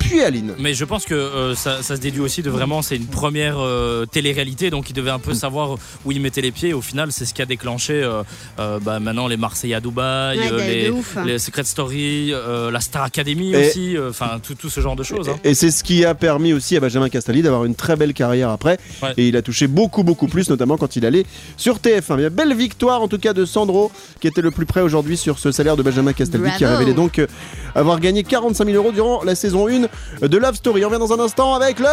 puis 0.00 0.20
Aline. 0.22 0.54
Mais 0.58 0.74
je 0.74 0.84
pense 0.84 1.04
que 1.04 1.14
euh, 1.14 1.54
ça, 1.54 1.82
ça 1.82 1.94
se 1.94 2.00
déduit 2.00 2.20
aussi 2.20 2.42
de 2.42 2.50
vraiment, 2.50 2.82
c'est 2.82 2.96
une 2.96 3.06
première 3.06 3.56
euh, 3.60 4.04
télé-réalité, 4.06 4.70
donc 4.70 4.90
il 4.90 4.92
devait 4.94 5.10
un 5.10 5.18
peu 5.20 5.34
savoir 5.34 5.76
où 6.04 6.10
il 6.12 6.20
mettait 6.20 6.40
les 6.40 6.50
pieds. 6.50 6.72
Au 6.74 6.80
final, 6.80 7.12
c'est 7.12 7.24
ce 7.24 7.32
qui 7.34 7.42
a 7.42 7.46
déclenché 7.46 7.92
euh, 7.94 8.22
euh, 8.58 8.78
bah, 8.80 8.98
maintenant 8.98 9.28
les 9.28 9.36
Marseillais 9.36 9.74
à 9.76 9.80
Dubaï, 9.80 10.38
Ouais, 10.38 10.48
euh, 10.52 10.90
de- 11.22 11.26
les, 11.28 11.38
Secret 11.38 11.64
Story, 11.64 12.30
euh, 12.32 12.70
la 12.70 12.80
Star 12.80 13.04
Academy 13.04 13.52
Et- 13.52 13.68
aussi, 13.68 13.96
euh, 13.96 14.10
enfin 14.10 14.40
tout, 14.42 14.54
tout 14.54 14.68
ce 14.70 14.80
genre 14.80 14.96
de 14.96 15.02
choses. 15.04 15.28
hein. 15.28 15.36
Et 15.44 15.54
c'est 15.54 15.70
ce 15.70 15.84
qui 15.84 16.04
a 16.04 16.14
permis 16.14 16.52
aussi 16.52 16.76
à 16.76 16.80
Benjamin 16.80 17.08
Castaldi 17.08 17.42
d'avoir 17.42 17.64
une 17.64 17.74
très 17.74 17.94
belle 17.96 18.14
carrière 18.14 18.50
après. 18.50 18.78
Ouais. 19.02 19.12
Et 19.16 19.28
il 19.28 19.36
a 19.36 19.42
touché 19.42 19.66
beaucoup, 19.68 20.02
beaucoup 20.02 20.26
plus, 20.28 20.48
notamment 20.50 20.76
quand 20.76 20.96
il 20.96 21.06
allait 21.06 21.24
sur 21.56 21.78
TF1. 21.78 22.16
Mais 22.16 22.30
belle 22.30 22.54
victoire 22.54 23.02
en 23.02 23.08
tout 23.08 23.18
cas 23.18 23.32
de 23.32 23.44
Sandro, 23.44 23.92
qui 24.20 24.26
était 24.26 24.40
le 24.42 24.50
plus 24.50 24.66
près 24.66 24.80
aujourd'hui 24.80 25.16
sur 25.16 25.38
ce 25.38 25.52
salaire 25.52 25.76
de 25.76 25.82
Benjamin 25.82 26.12
Castaldi, 26.12 26.50
qui 26.56 26.64
a 26.64 26.76
révélé 26.76 26.94
donc 26.94 27.18
euh, 27.18 27.26
avoir 27.74 28.00
gagné 28.00 28.22
45 28.22 28.64
000 28.66 28.76
euros 28.76 28.92
durant 28.92 29.22
la 29.24 29.34
saison 29.34 29.68
1 29.68 29.88
de 30.22 30.36
Love 30.38 30.54
Story. 30.56 30.84
On 30.84 30.88
revient 30.88 31.00
dans 31.00 31.12
un 31.12 31.20
instant 31.24 31.54
avec 31.54 31.78
le. 31.78 31.86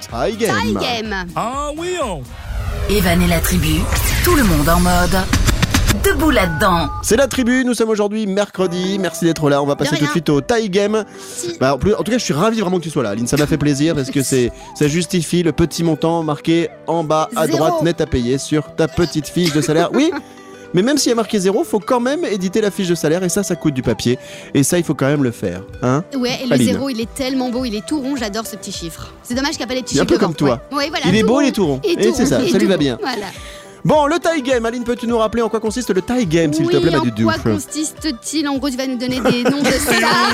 Tie 0.00 0.36
Game. 0.36 0.56
Tie 0.62 0.74
game. 0.74 1.26
Ah 1.36 1.70
oui, 1.76 1.96
oh. 2.02 2.20
Evan 2.88 3.20
et 3.22 3.26
la 3.26 3.40
tribu, 3.40 3.80
tout 4.24 4.34
le 4.34 4.44
monde 4.44 4.68
en 4.68 4.80
mode. 4.80 5.16
Debout 6.04 6.30
là-dedans. 6.30 6.88
C'est 7.02 7.16
la 7.16 7.26
tribu, 7.26 7.64
nous 7.64 7.74
sommes 7.74 7.88
aujourd'hui 7.88 8.26
mercredi. 8.26 8.98
Merci 9.00 9.24
d'être 9.24 9.48
là. 9.50 9.62
On 9.62 9.66
va 9.66 9.74
passer 9.74 9.96
tout 9.96 10.04
de 10.04 10.10
suite 10.10 10.28
au 10.28 10.40
tie 10.40 10.68
game. 10.68 11.04
Si. 11.18 11.56
Bah, 11.58 11.74
en, 11.74 11.78
plus- 11.78 11.94
en 11.94 12.02
tout 12.02 12.12
cas, 12.12 12.18
je 12.18 12.24
suis 12.24 12.34
ravi 12.34 12.60
vraiment 12.60 12.78
que 12.78 12.82
tu 12.84 12.90
sois 12.90 13.02
là, 13.02 13.10
Aline. 13.10 13.26
Ça 13.26 13.36
m'a 13.38 13.46
fait 13.46 13.56
plaisir 13.58 13.94
parce 13.94 14.10
que 14.10 14.22
c'est 14.22 14.52
ça 14.74 14.86
justifie 14.86 15.42
le 15.42 15.52
petit 15.52 15.82
montant 15.82 16.22
marqué 16.22 16.68
en 16.86 17.04
bas 17.04 17.28
à 17.36 17.46
Zéro. 17.46 17.58
droite 17.58 17.82
net 17.82 18.00
à 18.00 18.06
payer 18.06 18.36
sur 18.38 18.74
ta 18.76 18.86
petite 18.86 19.28
fiche 19.28 19.52
de 19.52 19.60
salaire. 19.62 19.90
Oui. 19.92 20.12
Mais 20.74 20.82
même 20.82 20.98
s'il 20.98 21.10
y 21.10 21.12
a 21.12 21.16
marqué 21.16 21.38
zéro, 21.38 21.64
faut 21.64 21.78
quand 21.80 22.00
même 22.00 22.24
éditer 22.24 22.60
la 22.60 22.70
fiche 22.70 22.88
de 22.88 22.94
salaire 22.94 23.22
et 23.24 23.28
ça, 23.28 23.42
ça 23.42 23.56
coûte 23.56 23.74
du 23.74 23.82
papier. 23.82 24.18
Et 24.54 24.62
ça, 24.62 24.78
il 24.78 24.84
faut 24.84 24.94
quand 24.94 25.06
même 25.06 25.22
le 25.24 25.30
faire. 25.30 25.62
Hein 25.82 26.04
Ouais, 26.16 26.38
et 26.42 26.46
le 26.46 26.56
zéro, 26.56 26.88
il 26.90 27.00
est 27.00 27.12
tellement 27.14 27.48
beau, 27.50 27.64
il 27.64 27.74
est 27.74 27.86
tout 27.86 28.00
rond, 28.00 28.16
j'adore 28.16 28.46
ce 28.46 28.56
petit 28.56 28.72
chiffre. 28.72 29.12
C'est 29.22 29.34
dommage 29.34 29.52
qu'il 29.52 29.60
n'y 29.60 29.64
a 29.64 29.66
pas 29.68 29.74
les 29.74 29.82
petits 29.82 29.96
est 29.96 30.00
un 30.00 30.04
chiffres 30.04 30.14
peu 30.18 30.24
comme 30.26 30.34
toi. 30.34 30.60
Ouais, 30.70 30.76
Ouais, 30.78 30.88
voilà, 30.90 31.06
il 31.08 31.16
est 31.16 31.22
beau, 31.22 31.34
rond. 31.34 31.40
il 31.40 31.48
est 31.48 31.52
tout 31.52 31.66
rond. 31.66 31.80
Et, 31.84 32.12
c'est 32.12 32.26
ça, 32.26 32.42
et 32.42 32.50
ça 32.50 32.58
lui 32.58 32.66
va 32.66 32.76
bien. 32.76 32.98
Voilà. 33.00 33.26
Bon, 33.84 34.06
le 34.06 34.18
tie 34.18 34.42
game. 34.42 34.66
Aline, 34.66 34.84
peux-tu 34.84 35.06
nous 35.06 35.16
rappeler 35.18 35.40
en 35.40 35.48
quoi 35.48 35.60
consiste 35.60 35.90
le 35.94 36.02
tie 36.02 36.26
game, 36.26 36.52
s'il 36.52 36.66
oui, 36.66 36.72
te 36.74 36.78
plaît, 36.78 36.96
en 36.96 37.04
Madu 37.04 37.24
quoi 37.24 37.34
consiste-t-il 37.38 38.46
En 38.48 38.56
gros, 38.58 38.68
tu 38.68 38.76
vas 38.76 38.86
nous 38.86 38.98
donner 38.98 39.20
des 39.20 39.44
noms 39.44 39.62
de 39.62 39.70
stars. 39.70 40.32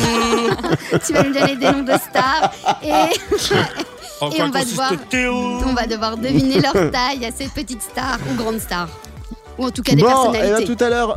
tu 1.07 1.13
vas 1.13 1.23
nous 1.23 1.33
donner 1.35 1.57
des 1.57 1.67
noms 1.71 1.83
de 1.83 1.93
stars. 1.93 2.53
Et 2.83 2.91
En 4.21 4.31
Et 4.31 4.37
quoi 4.37 4.47
on 4.47 4.51
va 4.51 4.65
devoir- 4.65 4.93
on 5.67 5.75
va 5.75 5.87
devoir 5.87 6.17
deviner 6.17 6.59
leur 6.61 6.73
taille 6.91 7.25
à 7.27 7.31
ces 7.37 7.47
petites 7.49 7.83
stars 7.83 8.19
ou 8.33 8.35
grandes 8.43 8.61
stars. 8.61 8.89
Ou 9.59 9.67
en 9.67 9.71
tout 9.71 9.83
cas 9.83 9.95
des 9.95 10.03
bon, 10.03 10.09
et 10.09 10.11
personnalités. 10.11 10.67
ben, 10.67 10.77
tout 10.77 10.85
à 10.85 10.91
l'heure, 10.91 11.17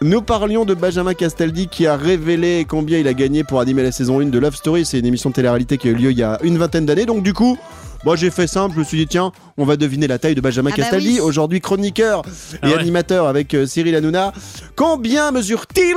nous 0.00 0.22
parlions 0.22 0.64
de 0.64 0.74
Benjamin 0.74 1.14
Castaldi 1.14 1.68
qui 1.68 1.86
a 1.86 1.96
révélé 1.96 2.66
combien 2.68 2.98
il 2.98 3.08
a 3.08 3.14
gagné 3.14 3.44
pour 3.44 3.60
animer 3.60 3.82
la 3.82 3.92
saison 3.92 4.20
1 4.20 4.26
de 4.26 4.38
Love 4.38 4.56
Story. 4.56 4.84
C'est 4.84 4.98
une 4.98 5.06
émission 5.06 5.30
de 5.30 5.34
télé-réalité 5.34 5.78
qui 5.78 5.88
a 5.88 5.92
eu 5.92 5.94
lieu 5.94 6.10
il 6.10 6.18
y 6.18 6.22
a 6.22 6.38
une 6.42 6.58
vingtaine 6.58 6.86
d'années. 6.86 7.06
Donc, 7.06 7.22
du 7.22 7.32
coup. 7.32 7.58
Moi 8.04 8.16
j'ai 8.16 8.30
fait 8.30 8.46
simple, 8.48 8.74
je 8.74 8.80
me 8.80 8.84
suis 8.84 8.98
dit 8.98 9.06
tiens, 9.06 9.30
on 9.56 9.64
va 9.64 9.76
deviner 9.76 10.08
la 10.08 10.18
taille 10.18 10.34
de 10.34 10.40
Benjamin 10.40 10.70
Ah 10.72 10.76
bah 10.76 10.82
Castaldi, 10.82 11.12
oui. 11.14 11.20
aujourd'hui 11.20 11.60
chroniqueur 11.60 12.22
et 12.54 12.58
Ah 12.62 12.68
ouais. 12.68 12.74
animateur 12.78 13.28
avec 13.28 13.54
euh, 13.54 13.64
Cyril 13.66 13.94
Hanouna. 13.94 14.32
Combien 14.74 15.30
mesure-t-il 15.30 15.94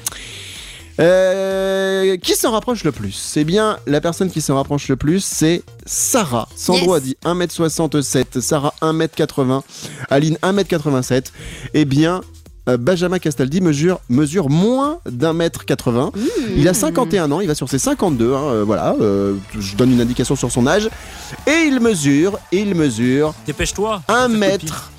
Euh, 1.01 2.17
qui 2.19 2.35
s'en 2.35 2.51
rapproche 2.53 2.85
le 2.85 2.93
plus? 2.93 3.13
C'est 3.13 3.45
bien 3.45 3.79
la 3.87 4.01
personne 4.01 4.31
qui 4.31 4.41
s'en 4.41 4.57
rapproche 4.57 4.89
le 4.89 4.97
plus, 4.97 5.25
c'est 5.25 5.63
Sarah. 5.87 6.49
Sandro 6.57 6.95
Yes. 6.95 6.97
a 6.97 7.01
dit 7.01 7.17
1m67, 7.25 8.41
Sarah 8.41 8.75
1m80, 8.83 9.63
Aline 10.11 10.37
1m87. 10.43 11.27
Eh 11.75 11.85
bien, 11.87 12.21
euh, 12.69 12.77
Benjamin 12.77 13.19
Castaldi 13.19 13.61
mesure, 13.63 14.01
mesure 14.11 14.51
moins 14.51 14.99
d'un 15.07 15.33
mètre 15.33 15.65
80. 15.65 16.13
Il 16.57 16.69
a 16.69 16.75
51 16.75 17.33
ans, 17.33 17.41
il 17.41 17.47
va 17.49 17.55
sur 17.55 17.69
ses 17.69 17.79
52, 17.79 18.35
hein, 18.35 18.39
euh, 18.43 18.65
voilà, 18.65 18.95
euh, 19.01 19.35
je 19.59 19.77
donne 19.77 19.93
une 19.93 20.01
indication 20.01 20.37
sur 20.37 20.53
son 20.53 20.67
âge. 20.67 20.89
Et 21.47 21.67
il 21.67 21.81
mesure, 21.81 22.39
il 22.53 22.75
mesure 22.75 23.33
Dépêche-toi. 23.47 24.03
1 24.09 24.29
Fais 24.29 24.37
mètre 24.37 24.91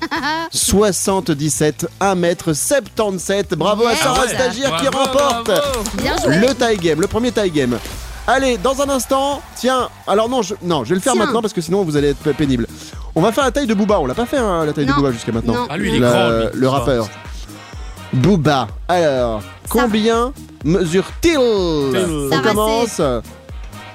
77, 0.50 1.86
1 2.00 2.14
mètre 2.14 2.52
77. 2.52 3.54
Bravo 3.54 3.86
à. 3.86 3.94
Sarah 3.96 4.20
Ah 4.22 4.26
ouais. 4.26 4.34
Stagiaire 4.34 4.76
qui 4.76 4.86
Bravo, 4.88 4.98
remporte 5.08 5.46
bravo. 5.46 6.28
Le 6.28 6.54
tie 6.54 6.76
game, 6.80 7.00
le 7.00 7.06
premier 7.06 7.32
tie 7.32 7.50
game. 7.50 7.78
Allez, 8.26 8.56
dans 8.56 8.80
un 8.80 8.88
instant, 8.88 9.42
tiens, 9.56 9.88
alors 10.06 10.28
non, 10.28 10.42
je, 10.42 10.54
non, 10.62 10.84
je 10.84 10.90
vais 10.90 10.94
le 10.94 11.00
faire 11.00 11.14
Tiens. 11.14 11.24
maintenant 11.24 11.42
parce 11.42 11.52
que 11.52 11.60
sinon 11.60 11.82
vous 11.82 11.96
allez 11.96 12.10
être 12.10 12.32
pénible. 12.36 12.66
On 13.16 13.20
va 13.20 13.32
faire 13.32 13.44
la 13.44 13.50
taille 13.50 13.66
de 13.66 13.74
Booba, 13.74 13.98
on 13.98 14.06
l'a 14.06 14.14
pas 14.14 14.26
fait 14.26 14.38
hein, 14.38 14.64
la 14.64 14.72
taille 14.72 14.86
de. 14.86 14.92
Booba 14.92 15.10
jusqu'à 15.10 15.32
maintenant. 15.32 15.54
Non. 15.54 15.66
Ah 15.68 15.76
lui, 15.76 15.88
il 15.90 15.96
est 15.96 15.98
La- 15.98 16.10
grand. 16.10 16.28
lui. 16.30 16.60
le 16.60 16.68
rappeur. 16.68 17.08
Booba. 18.12 18.68
Alors, 18.88 19.42
combien 19.68 20.32
mesure-t-il? 20.64 21.36
On 21.38 22.40
commence. 22.42 23.00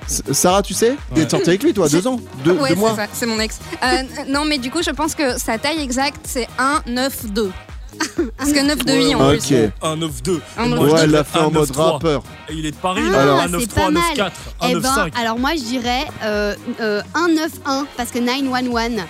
Sarah, 0.07 0.61
tu 0.61 0.73
sais 0.73 0.91
Ouais. 0.91 1.23
T'es 1.23 1.29
sorti 1.29 1.49
avec 1.49 1.63
lui, 1.63 1.73
toi, 1.73 1.89
deux 1.89 2.07
ans 2.07 2.19
Deux, 2.43 2.51
ouais, 2.53 2.59
deux 2.69 2.75
c'est 2.75 2.75
mois 2.75 2.95
ça, 2.95 3.05
c'est 3.11 3.25
mon 3.25 3.39
ex. 3.39 3.59
Euh, 3.83 4.03
non, 4.29 4.45
mais 4.45 4.57
du 4.57 4.71
coup, 4.71 4.81
je 4.81 4.91
pense 4.91 5.15
que 5.15 5.37
sa 5.37 5.57
taille 5.57 5.81
exacte, 5.81 6.21
c'est 6.25 6.47
1,92. 6.57 7.51
Parce 8.37 8.51
que 8.51 8.59
9,2 8.59 9.15
en 9.15 9.33
Ok. 9.33 9.39
plus. 9.47 9.71
Un 9.81 9.97
9-2. 9.97 10.39
Un 10.57 10.65
Et 10.65 10.69
moi, 10.69 10.77
9-2. 10.77 10.87
je 10.87 10.93
Ouais, 10.93 10.99
elle 11.03 11.11
l'a 11.11 11.23
fait 11.23 11.39
en 11.39 11.47
un 11.47 11.49
mode 11.49 11.69
9-3. 11.69 11.91
rappeur. 11.93 12.23
Et 12.49 12.53
il 12.53 12.65
est 12.65 12.71
de 12.71 12.75
Paris, 12.77 13.01
Ah, 13.07 13.11
là. 13.11 13.21
Alors. 13.21 13.39
Un 13.41 13.47
c'est 13.47 13.57
9-3, 13.57 13.73
pas 13.75 13.85
un 13.87 13.91
mal. 13.91 14.03
9-4, 14.15 14.21
un 14.61 14.67
Eh 14.69 14.75
ben, 14.75 14.79
9-5. 14.81 15.19
alors 15.19 15.39
moi 15.39 15.51
je 15.55 15.61
dirais 15.63 16.05
euh, 16.23 16.55
euh, 16.79 17.01
191 17.15 17.85
parce 17.97 18.11
que 18.11 18.19
911. 18.19 19.01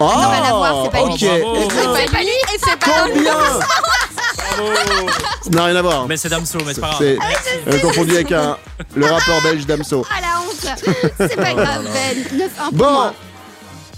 Oh, 0.00 0.04
non, 0.06 0.08
rien 0.08 0.42
à 0.42 0.52
voir, 0.54 0.84
c'est 0.84 0.90
pas 0.90 1.04
lui. 1.04 1.12
ok. 1.12 1.22
Eh 1.22 1.68
C'est 1.70 2.10
pas 2.12 2.20
lui 2.22 2.28
et 2.28 2.58
c'est 2.58 2.78
pas 2.78 3.06
Combien 3.06 3.34
Ça 5.42 5.50
n'a 5.50 5.64
rien 5.64 5.76
à 5.76 5.82
voir. 5.82 6.06
Mais 6.08 6.16
c'est 6.16 6.28
Damso, 6.28 6.58
mais 6.66 6.74
c'est 6.74 6.80
pas 6.80 6.88
grave. 6.98 6.98
C'est 7.00 7.18
euh, 7.74 7.78
confondu 7.80 8.12
avec 8.14 8.32
un, 8.32 8.56
le 8.94 9.06
rappeur 9.06 9.42
belge 9.42 9.66
Damso. 9.66 10.04
Ah 10.10 10.20
la 10.20 10.40
honte 10.40 10.78
C'est 11.18 11.36
pas 11.36 11.54
grave 11.54 11.84
Ben 11.92 12.38
9 12.38 12.50
1 12.60 12.68
pour 12.70 12.72
Bon. 12.78 13.12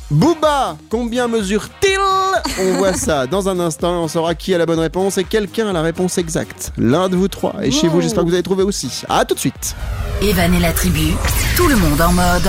Booba, 0.09 0.77
combien 0.89 1.27
mesure-t-il? 1.27 1.99
On 2.61 2.77
voit 2.77 2.93
ça 2.95 3.27
dans 3.27 3.49
un 3.49 3.59
instant. 3.59 4.05
On 4.05 4.09
saura 4.09 4.37
qui 4.37 4.55
a 4.55 4.59
la 4.59 4.65
bonne 4.65 4.79
réponse 4.79 5.19
et 5.19 5.25
quelqu'un 5.25 5.69
a 5.69 5.73
la 5.73 5.83
réponse 5.83 6.17
exacte. 6.19 6.73
L'un 6.79 7.09
de 7.09 7.17
vous 7.17 7.27
trois. 7.27 7.55
Et 7.63 7.73
chez 7.73 7.89
vous, 7.89 8.01
j'espère 8.01 8.23
que 8.23 8.29
vous 8.29 8.35
avez 8.35 8.45
trouvé 8.45 8.63
aussi. 8.63 9.03
À 9.09 9.25
tout 9.25 9.35
de 9.35 9.41
suite. 9.41 9.75
Evan 10.23 10.55
et 10.55 10.61
la 10.61 10.73
tribu, 10.73 11.13
tout 11.57 11.67
le 11.67 11.75
monde 11.75 12.01
en 12.01 12.13
mode. 12.13 12.49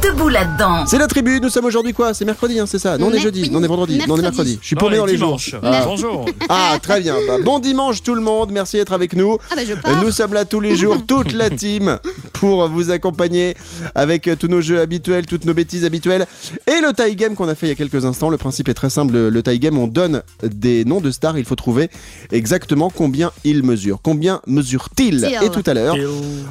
Debout 0.00 0.28
là-dedans. 0.28 0.86
C'est 0.86 0.98
la 0.98 1.06
tribu. 1.06 1.40
Nous 1.40 1.50
sommes 1.50 1.64
aujourd'hui 1.66 1.92
quoi? 1.92 2.14
C'est 2.14 2.24
mercredi, 2.24 2.58
hein, 2.58 2.64
c'est 2.66 2.78
ça? 2.78 2.96
Non, 2.96 3.08
on 3.08 3.12
est 3.12 3.18
jeudi. 3.18 3.50
Non, 3.50 3.58
on 3.60 3.62
est 3.62 3.68
vendredi. 3.68 3.98
Non, 4.06 4.14
on 4.14 4.18
est 4.18 4.22
Mercredi. 4.22 4.58
Je 4.60 4.66
suis 4.68 4.76
paumé 4.76 4.96
dans 4.96 5.04
les 5.06 5.16
jours. 5.16 5.36
dimanche. 5.36 5.54
Ah. 5.62 5.82
Bonjour. 5.84 6.24
Ah, 6.48 6.78
très 6.80 7.00
bien. 7.00 7.16
Bah, 7.26 7.36
bon 7.44 7.58
dimanche 7.58 8.02
tout 8.02 8.14
le 8.14 8.20
monde. 8.20 8.50
Merci 8.52 8.76
d'être 8.76 8.92
avec 8.92 9.14
nous. 9.14 9.38
Ah 9.50 9.54
bah 9.56 9.62
je 9.68 9.74
pars. 9.74 10.02
Nous 10.02 10.10
sommes 10.10 10.32
là 10.32 10.44
tous 10.44 10.60
les 10.60 10.76
jours, 10.76 10.96
toute 11.06 11.32
la 11.32 11.50
team, 11.50 11.98
pour 12.42 12.68
vous 12.68 12.90
accompagner 12.90 13.54
avec 13.94 14.26
euh, 14.26 14.34
tous 14.34 14.48
nos 14.48 14.60
jeux 14.60 14.80
habituels, 14.80 15.26
toutes 15.26 15.44
nos 15.44 15.54
bêtises 15.54 15.84
habituelles. 15.84 16.26
Et 16.66 16.80
le 16.80 16.92
tie 16.92 17.14
game 17.14 17.36
qu'on 17.36 17.46
a 17.46 17.54
fait 17.54 17.66
il 17.66 17.68
y 17.68 17.72
a 17.72 17.76
quelques 17.76 18.04
instants. 18.04 18.30
Le 18.30 18.36
principe 18.36 18.68
est 18.68 18.74
très 18.74 18.90
simple. 18.90 19.14
Le, 19.14 19.42
tie 19.44 19.60
game, 19.60 19.78
on 19.78 19.86
donne 19.86 20.24
des 20.42 20.84
noms 20.84 21.00
de 21.00 21.12
stars. 21.12 21.38
Il 21.38 21.44
faut 21.44 21.54
trouver 21.54 21.88
exactement 22.32 22.90
combien 22.90 23.30
ils 23.44 23.62
mesurent. 23.62 24.00
Combien 24.02 24.40
mesure-t-il 24.48 25.20
Til. 25.20 25.38
Et 25.40 25.50
tout 25.50 25.62
à 25.66 25.72
l'heure, 25.72 25.94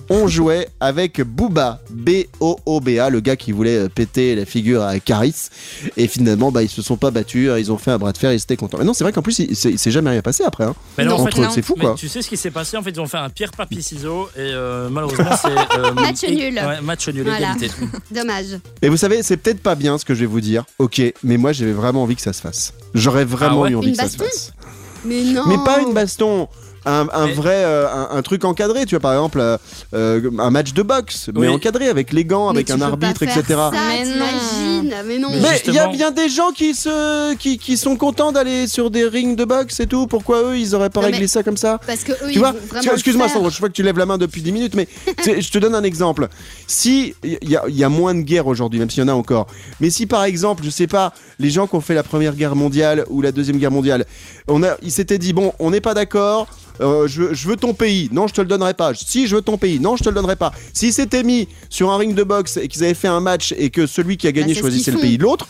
on 0.10 0.30
jouait 0.30 0.70
avec 0.80 1.22
Booba, 1.22 1.82
B-O-O-B-A, 1.90 3.10
le 3.10 3.20
gars 3.20 3.36
qui 3.36 3.52
voulait 3.52 3.78
euh, 3.78 3.90
péter 3.90 4.36
la 4.36 4.46
figure 4.46 4.84
à 4.84 4.98
Caris. 5.02 5.50
Et 5.98 6.08
finalement, 6.08 6.54
bah, 6.54 6.64
ils 6.64 6.70
se 6.70 6.82
sont 6.82 6.96
pas 6.96 7.12
battus, 7.12 7.52
ils 7.58 7.70
ont 7.70 7.78
fait 7.78 7.92
un 7.92 7.98
bras 7.98 8.14
de 8.14 8.18
fer, 8.18 8.32
ils 8.32 8.38
étaient 8.38 8.56
contents. 8.56 8.78
Mais 8.78 8.86
non, 8.86 8.94
c'est 8.94 9.04
vrai 9.04 9.12
qu'en 9.12 9.24
plus, 9.24 9.40
il, 9.40 9.52
il 9.52 9.78
s'est 9.78 9.92
jamais 9.92 10.12
rien 10.12 10.22
passé 10.22 10.46
après. 10.46 10.64
Hein. 10.64 10.76
Mais 10.98 11.04
non, 11.04 11.16
en 11.16 11.24
Entre 11.24 11.36
fait, 11.36 11.50
c'est 11.52 11.62
fou 11.62 11.74
Mais 11.78 11.84
quoi. 11.84 11.96
tu 11.98 12.08
sais 12.08 12.22
ce 12.22 12.30
qui 12.30 12.38
s'est 12.38 12.50
passé? 12.50 12.78
En 12.78 12.82
fait, 12.82 12.92
ils 12.92 13.02
ont 13.02 13.08
fait 13.08 13.18
un 13.18 13.30
pierre 13.30 13.52
papier 13.52 13.82
ciseaux 13.82 14.30
et 14.38 14.40
euh, 14.40 14.88
malheureusement 14.90 15.36
c'est 15.42 15.50
euh, 15.90 15.94
Match 15.94 16.24
nul. 16.24 16.54
ouais, 16.56 16.82
match 16.82 17.08
nul, 17.10 17.24
Voilà. 17.24 17.54
égalité. 17.56 17.72
Dommage. 18.12 18.60
Et 18.82 18.90
vous 18.90 18.98
savez, 18.98 19.24
c'est 19.24 19.38
peut-être 19.38 19.62
pas 19.62 19.76
bien 19.76 19.98
ce 19.98 20.06
que 20.06 20.14
je 20.14 20.22
vais 20.22 20.26
vous 20.26 20.42
dire, 20.42 20.64
ok, 20.80 21.02
mais 21.24 21.38
moi 21.38 21.52
j'avais 21.52 21.74
vraiment 21.74 22.04
envie 22.04 22.16
que 22.16 22.22
ça 22.22 22.34
se 22.34 22.42
fasse. 22.42 22.74
J'aurais 22.94 23.26
vraiment 23.26 23.62
Ah 23.64 23.66
ouais 23.66 23.72
eu 23.72 23.76
envie 23.76 23.88
Une 23.90 23.96
que 23.96 24.02
ça 24.02 24.10
se 24.10 24.18
baston 24.18 24.26
fasse. 24.26 24.54
Mais 25.06 25.24
non. 25.24 25.44
Mais 25.48 25.58
pas 25.66 25.80
une 25.82 25.94
baston. 25.94 26.48
Un, 26.86 27.08
un 27.14 27.28
Mais- 27.28 27.34
vrai 27.34 27.64
euh, 27.64 27.88
un, 27.88 28.18
un 28.18 28.22
truc 28.24 28.44
encadré, 28.44 28.86
tu 28.86 28.96
vois 28.96 29.00
par 29.02 29.14
exemple 29.14 29.40
euh, 29.94 30.32
un 30.40 30.50
match 30.50 30.74
de 30.74 30.82
boxe, 30.82 31.30
mais 31.34 31.42
Oui. 31.42 31.48
encadré 31.48 31.88
avec 31.90 32.12
les 32.12 32.26
gants, 32.26 32.46
Mais 32.54 32.60
avec 32.60 32.72
un 32.72 32.82
arbitre, 32.82 33.22
etc. 33.22 33.44
Ça, 33.48 33.72
Mais 33.72 34.04
non. 34.04 34.12
t'imagines 34.14 34.96
Mais 35.06 35.18
non. 35.20 35.30
Mais 35.32 35.40
Mais 35.42 35.62
il 35.68 35.74
y 35.76 35.80
a 35.80 35.88
bien 35.88 36.10
des 36.12 36.28
gens 36.28 36.52
qui 36.52 36.74
se 36.74 37.36
qui, 37.36 37.58
qui 37.60 37.78
sont 37.78 37.96
contents 37.96 38.32
d'aller 38.32 38.68
sur 38.68 38.90
des 38.90 39.06
rings 39.06 39.36
de 39.36 39.46
boxe 39.46 39.80
et 39.80 39.86
tout. 39.88 40.08
Pourquoi 40.08 40.42
eux 40.44 40.58
ils 40.58 40.74
auraient 40.74 40.90
pas 40.90 41.02
Non, 41.02 41.06
réglé 41.06 41.22
mais- 41.22 41.28
ça 41.28 41.44
comme 41.44 41.58
ça 41.58 41.80
Parce 41.86 42.04
que 42.04 42.14
eux, 42.14 42.16
tu 42.28 42.34
ils 42.34 42.40
vois, 42.40 42.54
excuse-moi. 42.94 43.30
Sandro, 43.30 43.50
je 43.52 43.60
vois 43.60 43.70
que 43.70 43.74
tu 43.74 43.84
lèves 43.84 43.98
la 44.00 44.06
main 44.08 44.18
depuis 44.18 44.42
10 44.42 44.52
minutes, 44.52 44.74
mais 44.76 44.88
je 45.40 45.52
te 45.52 45.58
donne 45.60 45.76
un 45.76 45.84
exemple. 45.84 46.28
Si 46.68 47.14
il 47.24 47.38
y, 47.50 47.56
a- 47.56 47.64
il 47.68 47.76
y 47.76 47.84
a 47.84 47.90
moins 47.90 48.16
de 48.16 48.22
guerres 48.22 48.48
aujourd'hui, 48.48 48.80
même 48.80 48.90
s'il 48.90 49.02
y 49.02 49.06
en 49.06 49.08
a 49.10 49.14
encore, 49.14 49.46
mais 49.80 49.90
si 49.92 50.08
par 50.08 50.24
exemple, 50.24 50.64
je 50.64 50.70
sais 50.70 50.88
pas, 50.88 51.14
les 51.40 51.50
gens 51.52 51.68
qui 51.68 51.76
ont 51.76 51.82
fait 51.82 51.94
la 51.96 52.04
première 52.04 52.34
guerre 52.36 52.56
mondiale 52.56 53.06
ou 53.10 53.22
la 53.22 53.32
deuxième 53.32 53.58
guerre 53.58 53.72
mondiale, 53.72 54.06
on 54.48 54.64
a, 54.64 54.78
ils 54.82 54.92
s'étaient 54.92 55.18
dit 55.20 55.34
bon, 55.34 55.54
on 55.60 55.70
n'est 55.72 55.82
pas 55.82 55.94
d'accord. 55.94 56.48
Euh, 56.80 57.08
je, 57.08 57.22
veux- 57.24 57.34
je 57.34 57.48
veux 57.48 57.56
ton 57.58 57.74
pays. 57.74 58.10
Non, 58.12 58.28
je 58.28 58.34
te 58.34 58.42
le 58.42 58.48
donnerai 58.48 58.74
pas. 58.74 58.94
Si 58.94 59.28
je 59.28 59.36
veux 59.36 59.42
ton 59.42 59.58
pays. 59.58 59.80
Non, 59.80 59.96
je 59.98 60.04
te 60.04 60.10
le 60.10 60.16
donnerai 60.16 60.36
pas. 60.36 60.52
S'ils 60.74 60.94
s'étaient 60.94 61.24
mis 61.24 61.48
sur 61.70 61.92
un 61.92 61.98
ring 61.98 62.16
de 62.16 62.24
boxe 62.24 62.58
et 62.58 62.68
qu'ils 62.68 62.84
avaient 62.84 62.94
fait 62.94 63.08
un 63.08 63.20
match 63.20 63.54
et 63.58 63.70
que 63.70 63.86
celui 63.88 64.18
qui 64.18 64.28
a 64.28 64.32
gagné 64.32 64.54
Bah, 64.54 64.60
choisissait 64.62 64.92
le 64.92 65.00
pays 65.00 65.18
de 65.18 65.24
l'autre, 65.24 65.48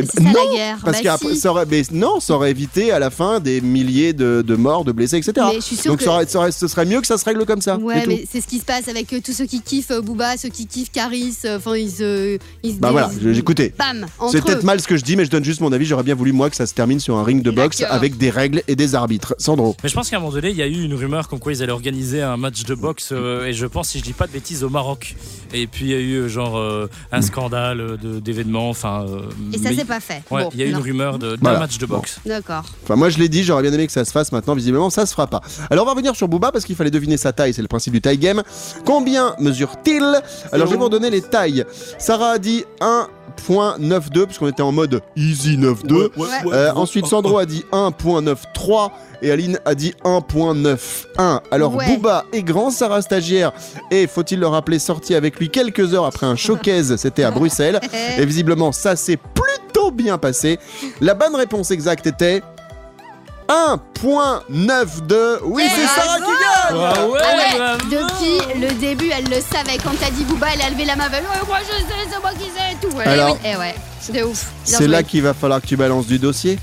c'est 0.00 0.18
ça, 0.18 0.22
la 0.22 0.32
non, 0.32 0.54
guerre. 0.54 0.78
parce 0.84 0.98
Bah, 0.98 1.02
qu'après, 1.02 1.34
si. 1.34 1.40
ça 1.40 1.50
aurait, 1.50 1.66
mais 1.70 1.82
non, 1.92 2.20
ça 2.20 2.34
aurait 2.34 2.50
évité 2.50 2.92
à 2.92 2.98
la 2.98 3.10
fin 3.10 3.40
des 3.40 3.60
milliers 3.60 4.12
de, 4.12 4.42
de 4.46 4.54
morts, 4.56 4.84
de 4.84 4.92
blessés, 4.92 5.16
etc. 5.16 5.32
Mais 5.50 5.56
je 5.56 5.60
suis 5.64 5.76
sûre 5.76 5.90
Donc 5.92 5.98
que- 5.98 6.04
ça 6.04 6.10
aurait- 6.12 6.26
ça 6.26 6.38
aurait- 6.38 6.52
ce 6.52 6.68
serait 6.68 6.84
mieux 6.86 7.00
que 7.00 7.06
ça 7.06 7.18
se 7.18 7.24
règle 7.24 7.44
comme 7.46 7.60
ça. 7.60 7.76
Ouais, 7.78 8.04
mais 8.06 8.24
c'est 8.30 8.40
ce 8.40 8.46
qui 8.46 8.58
se 8.58 8.64
passe 8.64 8.88
avec 8.88 9.12
euh, 9.12 9.20
tous 9.24 9.32
ceux 9.32 9.46
qui 9.46 9.60
kiffent 9.60 9.90
euh, 9.90 10.00
Booba, 10.00 10.36
ceux 10.36 10.48
qui 10.50 10.66
kiffent 10.66 10.92
Caris. 10.92 11.36
euh, 11.44 11.56
Enfin, 11.58 11.76
ils 11.76 11.90
se. 11.90 12.38
Bah 12.78 12.90
voilà. 12.92 13.10
Bam 13.78 14.06
C'est 14.30 14.42
peut-être 14.44 14.62
mal 14.62 14.80
ce 14.80 14.86
que 14.88 14.96
je 14.96 15.04
dis, 15.04 15.16
mais 15.16 15.24
je 15.24 15.30
donne 15.30 15.44
juste 15.44 15.60
mon 15.60 15.72
avis. 15.72 15.84
J'aurais 15.84 16.02
bien 16.04 16.14
voulu, 16.14 16.32
moi, 16.32 16.48
que 16.50 16.56
ça 16.56 16.66
se 16.66 16.74
termine 16.74 17.00
sur 17.00 17.16
un 17.16 17.24
ring 17.24 17.42
de 17.42 17.50
boxe 17.50 17.82
avec 17.88 18.16
des 18.16 18.30
règles 18.30 18.62
et 18.68 18.76
des 18.76 18.94
arbitres. 18.94 19.34
Sandro. 19.38 19.76
Mais 19.82 19.88
je 19.88 19.94
pense 19.94 20.10
qu'à 20.10 20.16
un 20.16 20.20
moment 20.20 20.32
donné, 20.32 20.50
il 20.50 20.56
y 20.56 20.62
a 20.62 20.66
eu 20.66 20.82
une 20.82 20.94
rumeur 20.94 21.28
comme 21.28 21.38
quoi 21.40 21.52
ils 21.52 21.62
allaient 21.62 21.72
organiser 21.72 22.22
un 22.22 22.36
match 22.36 22.64
de 22.64 22.74
boxe, 22.74 23.10
euh, 23.12 23.46
et 23.46 23.52
je 23.52 23.66
pense, 23.66 23.88
si 23.90 23.98
je 23.98 24.04
dis 24.04 24.12
pas 24.12 24.26
de 24.26 24.32
bêtises, 24.32 24.62
au 24.64 24.68
Maroc. 24.68 25.16
Et 25.52 25.66
puis 25.66 25.86
il 25.86 25.90
y 25.90 25.94
a 25.94 25.98
eu 25.98 26.28
genre 26.28 26.56
euh, 26.58 26.88
un 27.12 27.22
scandale 27.22 27.80
euh, 27.80 27.96
de- 27.96 28.20
d'événements. 28.20 28.68
Enfin. 28.70 29.06
euh, 29.08 29.22
Et 29.52 29.58
ça 29.58 29.74
s'est 29.74 29.84
pas 29.88 30.00
fait. 30.00 30.22
Ouais, 30.30 30.44
Bon, 30.44 30.50
il 30.54 30.60
y 30.60 30.62
a 30.62 30.66
eu 30.66 30.70
une 30.70 30.76
rumeur 30.76 31.18
de- 31.18 31.30
d'un 31.32 31.36
Voilà. 31.40 31.58
match 31.60 31.78
de 31.78 31.86
boxe. 31.86 32.20
D'accord. 32.24 32.64
Enfin, 32.84 32.94
moi, 32.96 33.08
je 33.10 33.18
l'ai 33.18 33.28
dit, 33.28 33.42
j'aurais 33.42 33.62
bien 33.62 33.72
aimé 33.72 33.86
que 33.86 33.92
ça 33.92 34.04
se 34.04 34.12
fasse 34.12 34.30
maintenant. 34.30 34.54
Visiblement, 34.54 34.90
ça 34.90 35.06
se 35.06 35.12
fera 35.12 35.26
pas. 35.26 35.40
Alors, 35.70 35.84
on 35.84 35.86
va 35.86 35.92
revenir 35.92 36.14
sur 36.14 36.28
Booba 36.28 36.52
parce 36.52 36.64
qu'il 36.64 36.76
fallait 36.76 36.90
deviner 36.90 37.16
sa 37.16 37.32
taille. 37.32 37.52
C'est 37.54 37.62
le 37.62 37.68
principe 37.68 37.92
du 37.94 38.00
taille 38.00 38.18
game. 38.18 38.42
Combien 38.84 39.34
mesure-t-il? 39.40 40.04
Alors, 40.52 40.66
je 40.68 40.72
vais 40.72 40.78
vous 40.78 40.88
donner 40.88 41.10
les 41.10 41.22
tailles. 41.22 41.64
Sarah 41.98 42.30
a 42.32 42.38
dit 42.38 42.64
1.92, 43.46 44.26
puisqu'on 44.26 44.48
était 44.48 44.62
en 44.62 44.72
mode 44.72 45.00
easy 45.16 45.56
9.2. 45.56 46.10
Euh, 46.52 46.72
ensuite, 46.74 47.06
Sandro 47.06 47.38
a 47.38 47.46
dit 47.46 47.64
1.93 47.72 48.90
et 49.22 49.30
Aline 49.30 49.58
a 49.64 49.74
dit 49.74 49.94
1.91. 50.04 51.40
Alors, 51.50 51.74
Ouais. 51.74 51.86
Booba 51.96 52.24
est 52.32 52.42
grand, 52.42 52.70
Sarah 52.70 53.02
stagiaire, 53.02 53.52
et 53.90 54.06
faut-il 54.06 54.40
le 54.40 54.46
rappeler, 54.46 54.78
sorti 54.78 55.14
avec 55.14 55.38
lui 55.38 55.48
quelques 55.50 55.94
heures 55.94 56.04
après 56.06 56.26
un 56.26 56.36
showcase, 56.36 56.96
c'était 56.96 57.24
à 57.24 57.30
Bruxelles. 57.30 57.80
Et 58.18 58.24
visiblement, 58.26 58.72
ça 58.72 58.96
s'est 58.96 59.16
plutôt 59.18 59.90
bien 59.90 60.18
passé. 60.18 60.58
La 61.00 61.14
bonne 61.14 61.34
réponse 61.36 61.70
exacte 61.70 62.06
était 62.06 62.42
1.92. 63.48 65.38
Oui, 65.44 65.64
c'est 65.74 65.86
Sarah 65.86 66.16
qui 66.18 66.22
gagne 66.22 66.36
Ah 66.70 67.06
ouais, 67.06 67.18
Ah 67.22 67.56
bravo. 67.56 67.78
depuis 67.90 68.60
le 68.60 68.68
début, 68.78 69.10
elle 69.10 69.24
le 69.24 69.40
savait. 69.40 69.78
Quand 69.82 69.92
t'as 69.98 70.10
dit 70.10 70.24
Booba, 70.24 70.48
elle 70.54 70.62
a 70.62 70.70
levé 70.70 70.84
la 70.84 70.96
main. 70.96 71.04
Elle 71.12 71.24
a 71.24 71.28
Ouais, 71.28 71.46
moi 71.46 71.58
je 71.62 71.72
sais, 71.86 72.08
c'est 72.10 72.20
moi 72.20 72.30
qui 72.32 72.44
sais 72.50 72.72
et 72.72 72.76
tout. 72.86 72.94
Ouais, 72.96 73.04
Alors-. 73.06 73.38
Eh 73.44 73.56
ouais, 73.56 73.74
de 74.12 74.22
ouf. 74.24 74.44
Bien 74.44 74.52
C'est 74.64 74.76
joué. 74.84 74.86
là 74.88 75.02
qu'il 75.02 75.22
va 75.22 75.34
falloir 75.34 75.60
que 75.60 75.66
tu 75.66 75.76
balances 75.76 76.06
du 76.06 76.18
dossier. 76.18 76.58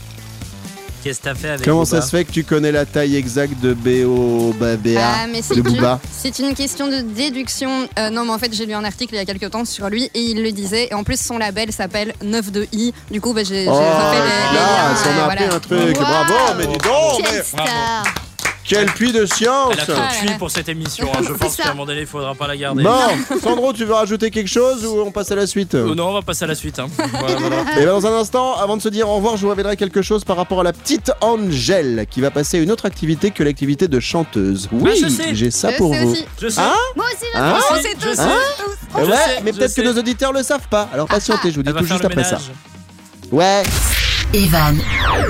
Qu'est-ce 1.06 1.20
que 1.20 1.26
t'as 1.26 1.36
fait 1.36 1.50
avec 1.50 1.64
Comment 1.64 1.86
ça 1.86 2.02
se 2.02 2.10
fait 2.10 2.26
que 2.26 2.32
tu 2.32 2.44
connais 2.44 2.72
la 2.72 2.84
taille 2.84 3.16
exacte 3.16 3.60
de 3.62 3.76
BO 3.76 4.56
bah, 4.60 4.76
BA 4.76 4.90
Ah, 5.00 5.28
mais 5.32 5.44
c'est 5.44 5.54
de 5.54 5.60
une- 5.60 5.76
Booba 5.76 6.00
C'est 6.12 6.40
une 6.40 6.56
question 6.56 6.88
de 6.88 7.02
déduction. 7.02 7.88
Euh, 8.00 8.10
non, 8.10 8.26
mais 8.26 8.32
en 8.32 8.40
fait, 8.40 8.52
j'ai 8.52 8.66
lu 8.66 8.74
un 8.74 8.84
article 8.84 9.14
il 9.14 9.18
y 9.18 9.22
a 9.22 9.26
quelques 9.26 9.52
temps 9.52 9.66
sur 9.66 9.88
lui 9.88 10.06
et 10.16 10.20
il 10.20 10.42
le 10.42 10.52
disait. 10.52 10.88
Et 10.90 10.96
en 10.96 11.04
plus, 11.04 11.22
son 11.24 11.38
label 11.38 11.72
s'appelle 11.72 12.16
92i. 12.24 12.92
Du 13.12 13.22
coup, 13.22 13.34
bah, 13.34 13.44
j'ai 13.44 13.66
j'ai 13.66 13.70
Oh, 13.70 13.74
refait 13.76 14.18
les, 14.18 14.24
les 14.24 14.58
là, 14.58 14.66
liens, 14.66 14.96
on 14.96 15.06
et 15.06 15.10
a 15.12 15.14
voilà. 15.26 15.32
appris 15.44 15.56
un 15.56 15.60
truc. 15.60 15.96
Wow. 15.96 16.04
Bravo, 16.06 16.34
mais 16.58 16.66
dis 16.66 16.78
donc, 16.80 17.22
mais 17.32 17.44
star. 17.44 18.04
Quel 18.68 18.86
puits 18.88 19.12
de 19.12 19.26
science 19.26 19.74
Elle 19.74 19.80
a 19.80 19.86
trop 19.86 19.96
Ah, 19.98 20.34
de 20.34 20.38
pour 20.40 20.50
cette 20.52 20.70
émission. 20.70 21.08
hein. 21.14 21.22
Je 21.28 21.34
pense 21.34 21.56
qu'à 21.56 21.68
un 21.68 21.74
moment 21.74 21.86
donné, 21.86 22.02
il 22.02 22.08
faudra 22.08 22.34
pas 22.36 22.48
la 22.48 22.58
garder. 22.58 22.84
Bon, 22.84 22.92
Sandro, 23.42 23.74
tu 23.74 23.86
veux 23.86 23.94
rajouter 23.94 24.32
quelque 24.32 24.48
chose 24.50 24.86
ou 24.86 25.02
on 25.02 25.12
passe 25.12 25.32
à 25.32 25.36
la 25.36 25.46
suite 25.48 25.76
Oh 25.76 25.94
non, 25.96 26.10
on 26.10 26.14
va 26.14 26.22
passer 26.22 26.46
à 26.46 26.48
la 26.48 26.56
suite. 26.56 26.80
hein. 26.80 26.88
Voilà, 27.12 27.36
voilà. 27.38 27.62
Et 27.78 27.86
ben, 27.86 27.88
dans 27.88 28.08
un 28.08 28.14
instant, 28.20 28.56
avant 28.56 28.78
de 28.78 28.82
se 28.82 28.90
dire 28.90 29.08
au 29.10 29.16
revoir, 29.16 29.38
je 29.38 29.44
vous 29.44 29.50
révélerai 29.50 29.78
quelque 29.78 30.02
chose 30.02 30.24
par 30.24 30.36
rapport 30.38 30.60
à 30.62 30.64
la 30.64 30.74
petite 30.74 31.12
Angèle 31.22 32.06
qui 32.10 32.22
va 32.22 32.32
passer 32.32 32.58
à 32.58 32.62
une 32.62 32.72
autre 32.72 32.86
activité 32.86 33.32
que 33.32 33.44
l'activité 33.44 33.88
de 33.88 34.00
chanteuse. 34.00 34.68
Oui, 34.72 34.92
Ah, 34.94 35.00
je 35.04 35.10
sais. 35.10 35.36
j'ai 35.36 35.52
ça 35.52 35.72
Je 35.72 35.78
pour 35.78 35.94
sais 35.94 36.04
vous. 36.04 36.12
aussi. 36.12 36.26
Je 36.42 36.48
sais. 36.50 36.62
Hein 36.62 36.74
Moi 36.96 37.06
aussi, 37.06 37.26
je 37.34 37.40
Hein 37.40 37.60
On 37.72 37.76
sait 37.76 37.94
tous, 38.00 38.16
sais. 38.16 38.22
Eh 38.98 39.02
Je 39.06 39.10
ouais, 39.10 39.16
sais, 39.16 39.42
mais 39.44 39.52
je 39.52 39.58
peut-être 39.58 39.76
que 39.76 39.82
sais. 39.84 39.94
nos 39.94 39.98
auditeurs 40.00 40.34
le 40.34 40.42
savent 40.44 40.68
pas. 40.70 40.90
Alors 40.94 41.08
patientez, 41.08 41.52
je 41.52 41.56
vous 41.58 41.64
dis 41.64 41.70
Elle 41.70 41.76
va 41.76 41.82
tout 41.82 41.86
faire 41.88 41.98
juste 41.98 42.10
le 42.10 42.20
après 42.20 42.24
ça. 42.30 42.40
Ouais. 43.32 43.64
Evan 44.34 44.78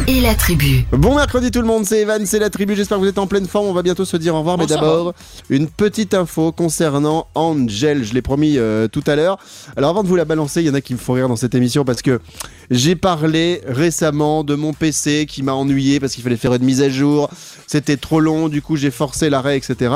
et 0.08 0.22
la 0.22 0.36
tribu. 0.36 0.86
Bon 0.92 1.16
mercredi 1.16 1.52
tout 1.52 1.62
le 1.62 1.68
monde, 1.68 1.86
c'est 1.86 2.02
Evan, 2.02 2.26
c'est 2.26 2.40
la 2.40 2.50
tribu, 2.50 2.76
j'espère 2.76 2.98
que 2.98 3.04
vous 3.04 3.10
êtes 3.10 3.18
en 3.18 3.28
pleine 3.28 3.48
forme, 3.48 3.68
on 3.68 3.74
va 3.74 3.82
bientôt 3.82 4.06
se 4.06 4.18
dire 4.18 4.36
au 4.36 4.40
revoir, 4.40 4.58
Bon, 4.58 4.64
mais 4.64 4.68
d'abord, 4.68 5.14
une 5.50 5.68
petite 5.68 6.14
info 6.14 6.52
concernant 6.52 7.28
Angel, 7.36 8.04
je 8.04 8.14
l'ai 8.14 8.22
promis 8.22 8.58
euh, 8.58 8.88
tout 8.88 9.04
à 9.08 9.16
l'heure. 9.16 9.38
Alors 9.78 9.92
avant 9.92 10.04
de 10.04 10.08
vous 10.08 10.16
la 10.16 10.26
balancer, 10.26 10.62
il 10.62 10.68
y 10.68 10.70
en 10.70 10.74
a 10.74 10.82
qui 10.82 10.94
me 10.94 11.00
font 11.00 11.14
rire 11.14 11.28
dans 11.28 11.36
cette 11.36 11.56
émission 11.56 11.86
parce 11.86 12.02
que 12.02 12.20
j'ai 12.72 12.96
parlé 12.96 13.62
récemment 13.68 14.44
de 14.44 14.56
mon 14.56 14.74
PC 14.74 15.26
qui 15.28 15.44
m'a 15.44 15.54
ennuyé 15.54 16.00
parce 16.00 16.14
qu'il 16.14 16.24
fallait 16.24 16.38
faire 16.38 16.54
une 16.54 16.64
mise 16.64 16.82
à 16.82 16.90
jour, 16.90 17.30
c'était 17.68 17.98
trop 17.98 18.20
long, 18.20 18.48
du 18.48 18.62
coup 18.62 18.76
j'ai 18.76 18.92
forcé 18.92 19.30
l'arrêt, 19.30 19.58
etc. 19.58 19.94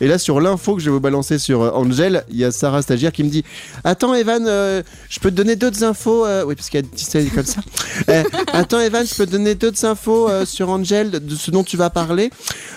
Et 0.00 0.06
là 0.06 0.18
sur 0.18 0.40
l'info 0.40 0.76
que 0.76 0.80
je 0.80 0.86
vais 0.86 0.92
vous 0.92 1.00
balancer 1.00 1.38
sur 1.38 1.62
euh, 1.62 1.70
Angel, 1.72 2.24
il 2.30 2.36
y 2.36 2.44
a 2.44 2.52
Sarah 2.52 2.82
Stagiaire 2.82 3.12
qui 3.12 3.24
me 3.24 3.30
dit 3.30 3.44
Attends 3.82 4.14
Evan, 4.14 4.44
euh, 4.46 4.82
je 5.08 5.18
peux 5.20 5.30
te 5.30 5.36
donner 5.36 5.56
d'autres 5.56 5.82
infos 5.84 6.24
euh, 6.26 6.44
Oui, 6.44 6.54
parce 6.54 6.70
qu'elle 6.70 6.86
dit 6.86 7.04
ça 7.04 7.18
comme 7.34 7.44
ça. 7.44 7.60
Euh, 8.34 8.42
Attends 8.52 8.80
Evan, 8.80 9.06
je 9.06 9.14
peux 9.14 9.26
te 9.26 9.30
donner 9.32 9.54
d'autres 9.54 9.84
infos 9.84 10.28
euh, 10.28 10.44
sur 10.44 10.68
Angel, 10.70 11.10
de- 11.10 11.34
ce 11.34 11.50
dont 11.50 11.64
tu 11.64 11.76
vas 11.76 11.90
parler? 11.90 12.30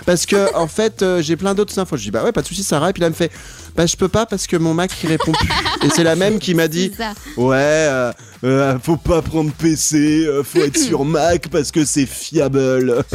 Parce 0.05 0.25
que 0.25 0.53
en 0.55 0.67
fait, 0.67 1.01
euh, 1.01 1.21
j'ai 1.21 1.35
plein 1.35 1.53
d'autres 1.53 1.77
infos. 1.79 1.97
Je 1.97 2.03
dis 2.03 2.11
Bah 2.11 2.23
ouais, 2.23 2.31
pas 2.31 2.41
de 2.41 2.47
soucis 2.47 2.63
Sarah. 2.63 2.89
Et 2.89 2.93
puis 2.93 3.01
là, 3.01 3.07
elle 3.07 3.13
me 3.13 3.17
fait 3.17 3.31
Bah 3.75 3.85
je 3.85 3.95
peux 3.95 4.07
pas 4.07 4.25
parce 4.25 4.47
que 4.47 4.57
mon 4.57 4.73
Mac 4.73 4.91
il 5.03 5.09
répond 5.09 5.31
plus. 5.31 5.49
Et 5.85 5.89
c'est 5.89 6.03
la 6.03 6.15
même 6.15 6.39
qui 6.39 6.53
m'a 6.53 6.67
dit. 6.67 6.91
Ouais, 7.37 7.55
euh, 7.57 8.11
euh, 8.43 8.77
faut 8.81 8.97
pas 8.97 9.21
prendre 9.21 9.51
PC, 9.51 10.25
euh, 10.27 10.43
faut 10.43 10.59
être 10.59 10.77
sur 10.77 11.05
Mac 11.05 11.47
parce 11.49 11.71
que 11.71 11.85
c'est 11.85 12.05
fiable. 12.05 13.03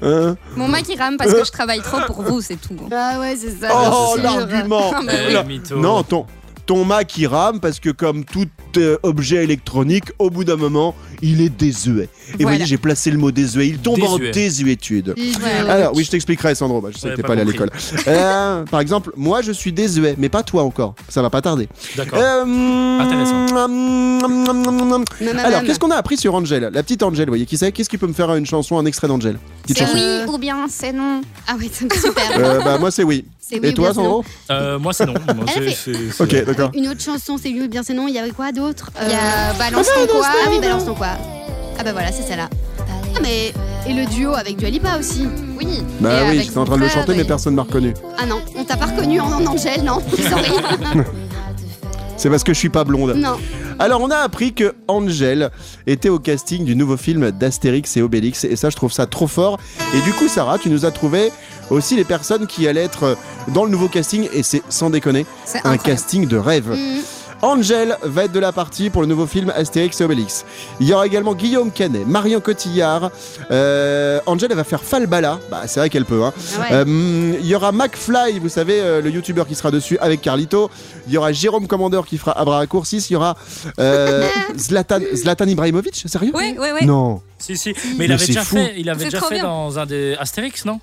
Hein? 0.00 0.36
Mon 0.54 0.68
Mac, 0.68 0.84
il 0.88 0.96
rame 0.96 1.16
parce 1.16 1.32
que 1.34 1.44
je 1.44 1.50
travaille 1.50 1.80
trop 1.82 1.98
pour 2.06 2.22
vous, 2.22 2.40
c'est 2.40 2.54
tout. 2.54 2.76
Ah 2.92 3.18
ouais, 3.18 3.34
c'est 3.36 3.60
ça. 3.60 3.68
Oh, 3.92 4.16
l'argument 4.22 4.92
Ah, 4.94 5.00
mais 5.04 5.32
Là, 5.32 5.42
mytho. 5.42 5.74
Non, 5.76 6.04
ton, 6.04 6.24
ton 6.68 6.84
Mac 6.84 7.16
il 7.16 7.26
rame 7.26 7.60
parce 7.60 7.80
que 7.80 7.88
comme 7.88 8.26
tout 8.26 8.46
euh, 8.76 8.98
objet 9.02 9.42
électronique, 9.42 10.04
au 10.18 10.28
bout 10.28 10.44
d'un 10.44 10.56
moment, 10.56 10.94
il 11.22 11.40
est 11.40 11.48
désuet. 11.48 12.10
Et 12.34 12.42
vous 12.42 12.42
voyez, 12.42 12.66
j'ai 12.66 12.76
placé 12.76 13.10
le 13.10 13.16
mot 13.16 13.30
désuet. 13.30 13.68
Il 13.68 13.78
tombe 13.78 14.02
en 14.02 14.18
désuétude. 14.18 15.14
Ouais. 15.16 15.70
Alors, 15.70 15.96
oui, 15.96 16.04
je 16.04 16.10
t'expliquerai, 16.10 16.54
Sandro. 16.54 16.82
Bah, 16.82 16.90
je 16.92 16.98
sais 16.98 17.08
que 17.08 17.16
t'es 17.16 17.22
pas 17.22 17.28
pas 17.28 17.32
allé 17.32 17.42
à 17.42 17.44
l'école. 17.46 17.70
Euh, 18.06 18.64
par 18.70 18.80
exemple, 18.80 19.12
moi, 19.16 19.40
je 19.40 19.50
suis 19.50 19.72
désuet, 19.72 20.14
mais 20.18 20.28
pas 20.28 20.42
toi 20.42 20.62
encore. 20.62 20.94
Ça 21.08 21.22
va 21.22 21.30
pas 21.30 21.40
tarder. 21.40 21.68
D'accord. 21.96 22.18
Euh, 22.20 22.98
Intéressant. 23.00 23.46
Alors, 25.42 25.62
qu'est-ce 25.62 25.78
qu'on 25.78 25.90
a 25.90 25.96
appris 25.96 26.18
sur 26.18 26.34
Angel 26.34 26.70
La 26.72 26.82
petite 26.82 27.02
Angel, 27.02 27.24
vous 27.24 27.30
voyez 27.30 27.46
qui 27.46 27.56
c'est? 27.56 27.72
Qu'est-ce 27.72 27.88
qui 27.88 27.96
peut 27.98 28.06
me 28.06 28.12
faire 28.12 28.34
une 28.34 28.46
chanson, 28.46 28.78
un 28.78 28.84
extrait 28.84 29.08
d'Angel 29.08 29.38
C'est 29.66 29.84
oui 29.94 30.28
ou 30.28 30.36
bien 30.36 30.66
c'est 30.68 30.92
non? 30.92 31.22
Ah 31.46 31.56
ouais, 31.56 31.70
c'est 31.72 31.90
super. 31.98 32.24
Euh, 32.38 32.60
bah, 32.60 32.76
moi, 32.78 32.90
c'est 32.90 33.04
oui. 33.04 33.24
C'est 33.48 33.60
oui 33.60 33.68
Et 33.68 33.70
ou 33.70 33.72
toi, 33.72 33.84
bien 33.86 33.94
c'est 33.94 34.00
non. 34.08 34.22
Sandro 34.22 34.24
Euh, 34.50 34.78
moi, 34.78 34.92
c'est 34.92 35.06
non. 35.06 35.14
Moi, 35.14 35.44
Elle 35.56 35.62
c'est- 35.64 35.70
fait- 35.70 35.92
c'est- 35.94 36.10
c'est- 36.12 36.22
Ok, 36.22 36.44
d'accord. 36.44 36.70
Une 36.74 36.88
autre 36.88 37.00
chanson, 37.00 37.36
c'est 37.42 37.48
lui 37.48 37.62
ou 37.62 37.68
bien 37.68 37.82
c'est 37.82 37.94
non. 37.94 38.06
Il 38.08 38.14
y 38.14 38.18
avait 38.18 38.30
quoi 38.30 38.52
d'autre 38.52 38.90
Il 39.02 39.08
y 39.08 39.12
Euh, 39.12 39.16
a 39.50 39.54
Balance 39.54 39.86
ton 39.86 40.06
quoi. 40.12 40.26
Ah 40.28 40.48
oui, 40.50 40.58
balance 40.60 40.84
ton 40.84 40.94
quoi. 40.94 41.08
Ah 41.78 41.84
bah 41.84 41.92
voilà, 41.92 42.12
c'est 42.12 42.22
celle-là. 42.24 42.48
Ah 43.16 43.20
mais 43.22 43.52
et 43.88 43.94
le 43.94 44.04
duo 44.06 44.34
avec 44.34 44.56
Dua 44.56 44.68
Lipa 44.68 44.98
aussi. 44.98 45.26
Oui. 45.56 45.66
Bah 46.00 46.10
Et 46.10 46.22
oui, 46.24 46.28
avec 46.28 46.42
j'étais 46.42 46.58
en 46.58 46.64
train 46.64 46.76
de 46.76 46.80
le 46.82 46.86
son 46.86 46.90
frère, 46.92 47.02
chanter, 47.04 47.16
mais 47.16 47.22
et- 47.22 47.26
personne 47.26 47.54
m'a 47.54 47.62
reconnu. 47.62 47.94
Ah 48.18 48.26
non, 48.26 48.40
on 48.56 48.64
t'a 48.64 48.76
pas 48.76 48.86
reconnu 48.86 49.18
en, 49.20 49.32
en 49.32 49.46
Angèle, 49.46 49.82
non 49.82 50.00
Sorry. 50.30 50.52
C'est 52.16 52.30
parce 52.30 52.42
que 52.42 52.52
je 52.52 52.58
suis 52.58 52.68
pas 52.68 52.82
blonde. 52.84 53.14
non. 53.16 53.36
Alors, 53.78 54.00
on 54.02 54.10
a 54.10 54.16
appris 54.16 54.52
que 54.54 54.74
Angel 54.88 55.50
était 55.86 56.08
au 56.08 56.18
casting 56.18 56.64
du 56.64 56.74
nouveau 56.74 56.96
film 56.96 57.30
d'Astérix 57.30 57.96
et 57.96 58.02
Obélix, 58.02 58.42
et 58.42 58.56
ça, 58.56 58.70
je 58.70 58.76
trouve 58.76 58.90
ça 58.92 59.06
trop 59.06 59.28
fort. 59.28 59.60
Et 59.94 60.00
du 60.00 60.12
coup, 60.12 60.26
Sarah, 60.26 60.58
tu 60.58 60.68
nous 60.68 60.84
as 60.84 60.90
trouvé 60.90 61.30
aussi 61.70 61.96
les 61.96 62.04
personnes 62.04 62.46
qui 62.46 62.66
allaient 62.68 62.84
être 62.84 63.16
dans 63.48 63.64
le 63.64 63.70
nouveau 63.70 63.88
casting, 63.88 64.28
et 64.32 64.42
c'est 64.42 64.62
sans 64.68 64.90
déconner 64.90 65.26
un 65.54 65.58
incroyable. 65.58 65.82
casting 65.82 66.26
de 66.26 66.36
rêve. 66.36 66.68
Mm. 66.70 67.00
Angel 67.40 67.96
va 68.02 68.24
être 68.24 68.32
de 68.32 68.40
la 68.40 68.50
partie 68.50 68.90
pour 68.90 69.00
le 69.02 69.06
nouveau 69.06 69.24
film 69.24 69.52
Astérix 69.54 70.00
et 70.00 70.04
Obélix. 70.04 70.44
Il 70.80 70.88
y 70.88 70.92
aura 70.92 71.06
également 71.06 71.34
Guillaume 71.36 71.70
Canet, 71.70 72.04
Marion 72.04 72.40
Cotillard. 72.40 73.12
Euh, 73.52 74.18
Angel, 74.26 74.48
elle 74.50 74.56
va 74.56 74.64
faire 74.64 74.82
Falbala. 74.82 75.38
Bah, 75.48 75.62
c'est 75.68 75.78
vrai 75.78 75.88
qu'elle 75.88 76.04
peut. 76.04 76.24
Hein. 76.24 76.32
Ah 76.56 76.60
ouais. 76.60 76.66
Euh, 76.72 77.34
il 77.40 77.46
y 77.46 77.54
aura 77.54 77.70
McFly, 77.70 78.40
vous 78.40 78.48
savez, 78.48 78.80
euh, 78.80 79.00
le 79.00 79.10
youtubeur 79.10 79.46
qui 79.46 79.54
sera 79.54 79.70
dessus 79.70 79.96
avec 80.00 80.20
Carlito. 80.20 80.68
Il 81.06 81.12
y 81.12 81.16
aura 81.16 81.30
Jérôme 81.30 81.68
Commandeur 81.68 82.06
qui 82.06 82.18
fera 82.18 82.32
Abra 82.36 82.66
Coursis. 82.66 83.08
Il 83.08 83.12
y 83.12 83.16
aura 83.16 83.36
euh, 83.78 84.26
Zlatan, 84.58 84.98
Zlatan 85.14 85.46
Ibrahimovic, 85.46 85.94
sérieux? 86.06 86.32
Oui, 86.34 86.56
oui, 86.58 86.68
oui. 86.80 86.86
Non. 86.86 87.22
Si, 87.38 87.56
si. 87.56 87.72
Mais 87.96 87.98
Mais 87.98 88.04
il 88.06 88.12
avait 88.14 88.26
déjà 88.26 88.42
fou. 88.42 88.56
fait, 88.56 88.74
il 88.76 88.90
avait 88.90 88.98
C'est 88.98 89.04
déjà 89.06 89.18
trop 89.18 89.28
fait 89.28 89.34
bien. 89.36 89.44
dans 89.44 89.78
un 89.78 89.86
des 89.86 90.16
Astérix, 90.18 90.64
non? 90.64 90.80